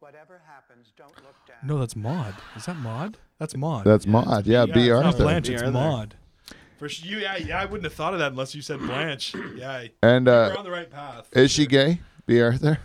Whatever 0.00 0.42
happens, 0.46 0.92
don't 0.98 1.16
look 1.16 1.34
down. 1.48 1.56
no, 1.64 1.78
that's 1.78 1.96
Maude. 1.96 2.34
Is 2.56 2.66
that 2.66 2.76
Maude? 2.76 3.16
That's 3.38 3.56
Maude. 3.56 3.84
That's 3.86 4.06
Maude. 4.06 4.46
Yeah, 4.46 4.66
B. 4.66 4.72
it's 4.80 4.88
not 4.90 5.06
Arthur. 5.06 5.22
Blanche. 5.22 5.48
It's 5.48 5.62
Arthur. 5.62 5.72
Maude. 5.72 6.14
For 6.78 6.88
sh- 6.90 7.04
you, 7.04 7.18
yeah, 7.20 7.36
yeah, 7.38 7.58
I 7.58 7.64
wouldn't 7.64 7.84
have 7.84 7.94
thought 7.94 8.12
of 8.12 8.18
that 8.18 8.32
unless 8.32 8.54
you 8.54 8.60
said 8.60 8.80
Blanche. 8.80 9.34
Yeah, 9.56 9.86
And 10.02 10.26
you're 10.26 10.52
uh, 10.52 10.58
on 10.58 10.64
the 10.64 10.70
right 10.70 10.90
path. 10.90 11.28
is 11.32 11.50
she 11.50 11.66
gay? 11.66 12.00
Bea 12.26 12.42
Arthur. 12.42 12.78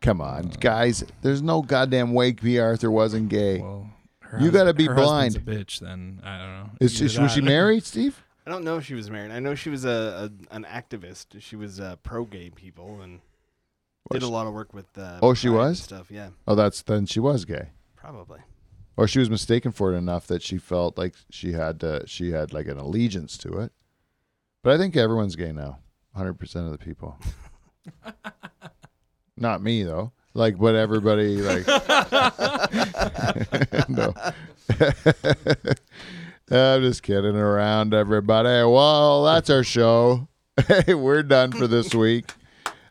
Come 0.00 0.20
on, 0.20 0.48
guys. 0.60 1.04
There's 1.22 1.42
no 1.42 1.62
goddamn 1.62 2.12
way 2.14 2.32
Bea 2.32 2.60
Arthur 2.60 2.90
wasn't 2.90 3.28
gay. 3.28 3.60
Well, 3.60 3.90
her 4.20 4.40
you 4.40 4.50
got 4.50 4.64
to 4.64 4.74
be 4.74 4.86
her 4.86 4.94
blind. 4.94 5.34
husband's 5.34 5.58
a 5.60 5.64
bitch. 5.64 5.80
Then 5.80 6.20
I 6.24 6.38
don't 6.38 6.48
know. 6.54 6.70
Is 6.80 7.00
Either 7.02 7.08
she, 7.10 7.20
was 7.20 7.32
she 7.34 7.40
married, 7.40 7.84
Steve? 7.84 8.22
I 8.46 8.50
don't 8.50 8.64
know 8.64 8.76
if 8.78 8.86
she 8.86 8.94
was 8.94 9.10
married. 9.10 9.30
I 9.32 9.40
know 9.40 9.54
she 9.54 9.70
was 9.70 9.84
a, 9.84 10.30
a 10.50 10.54
an 10.54 10.64
activist. 10.64 11.40
She 11.40 11.56
was 11.56 11.80
uh, 11.80 11.96
pro 12.02 12.24
gay 12.24 12.48
people 12.50 13.00
and 13.02 13.20
Was 14.10 14.20
did 14.20 14.26
a 14.26 14.30
lot 14.30 14.46
of 14.46 14.54
work 14.54 14.72
with. 14.72 14.86
Uh, 14.96 15.18
Oh, 15.20 15.34
she 15.34 15.48
Pride 15.48 15.56
and 15.58 15.68
was? 15.68 15.82
stuff. 15.82 16.10
Yeah, 16.10 16.28
Oh, 16.46 16.54
that's 16.54 16.80
then 16.82 17.04
she 17.06 17.20
was 17.20 17.44
gay. 17.44 17.70
probably. 17.96 18.40
or 18.96 19.06
she 19.08 19.18
was 19.18 19.28
mistaken 19.28 19.72
for 19.72 19.92
it 19.92 19.96
enough 19.96 20.26
that 20.28 20.42
she 20.42 20.56
felt 20.58 20.96
like 20.96 21.14
she 21.30 21.52
had 21.52 21.80
to, 21.80 22.04
she 22.06 22.30
had 22.30 22.52
like 22.52 22.66
an 22.68 22.78
allegiance 22.78 23.36
to 23.38 23.58
it. 23.58 23.72
But 24.62 24.72
I 24.74 24.78
think 24.78 24.96
everyone's 24.96 25.36
gay 25.36 25.52
now. 25.52 25.78
100% 26.16 26.40
of 26.64 26.70
the 26.72 26.78
people. 26.78 27.16
Not 29.40 29.62
me 29.62 29.82
though. 29.82 30.12
Like 30.34 30.58
but 30.58 30.74
everybody 30.74 31.36
like 31.36 31.66
No. 33.88 34.12
I'm 36.50 36.82
just 36.82 37.02
kidding 37.02 37.36
around 37.36 37.94
everybody. 37.94 38.48
Well, 38.48 39.24
that's 39.24 39.50
our 39.50 39.64
show. 39.64 40.28
Hey, 40.66 40.94
we're 40.94 41.22
done 41.22 41.52
for 41.52 41.66
this 41.66 41.94
week. 41.94 42.30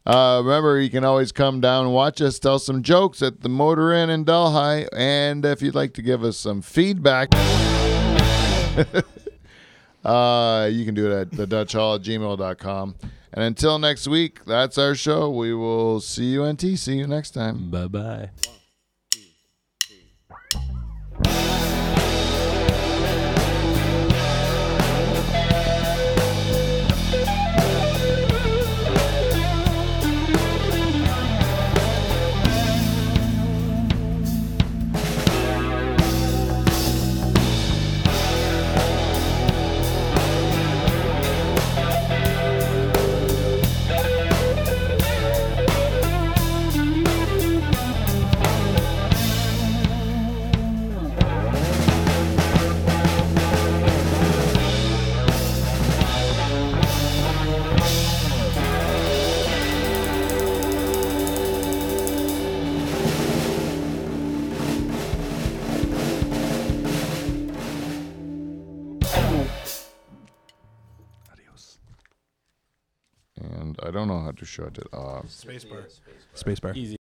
Uh, 0.06 0.42
remember, 0.44 0.80
you 0.80 0.90
can 0.90 1.04
always 1.04 1.32
come 1.32 1.60
down 1.60 1.86
and 1.86 1.94
watch 1.94 2.22
us 2.22 2.40
tell 2.40 2.60
some 2.60 2.82
jokes 2.82 3.22
at 3.22 3.42
the 3.42 3.50
Motor 3.50 3.94
Inn 3.94 4.10
in 4.10 4.24
Delhi. 4.24 4.88
And 4.96 5.44
if 5.44 5.62
you'd 5.62 5.76
like 5.76 5.94
to 5.96 6.02
give 6.02 6.24
us 6.24 6.38
some 6.38 6.62
feedback, 6.62 7.30
uh, 10.06 10.70
you 10.72 10.86
can 10.86 10.94
do 10.94 11.12
it 11.12 11.14
at 11.14 11.32
the 11.32 11.46
Dutch 11.46 11.74
Hall 11.74 11.96
at 11.96 12.04
gmail.com. 12.04 12.96
And 13.34 13.44
until 13.44 13.80
next 13.80 14.08
week, 14.08 14.46
that's 14.46 14.78
our 14.78 14.96
show. 14.96 15.30
We 15.30 15.54
will 15.54 16.00
see 16.00 16.26
you, 16.26 16.46
NT. 16.46 16.78
See 16.78 16.98
you 16.98 17.08
next 17.08 17.32
time. 17.32 17.70
Bye 17.70 17.88
bye. 17.88 18.30
I 74.48 74.62
don't 74.62 74.94
know 74.94 75.00
how 75.02 75.12
to 75.22 75.30
shut. 75.30 75.72
Spacebar. 75.72 75.84
Spacebar. 76.36 76.76
Easy. 76.76 76.96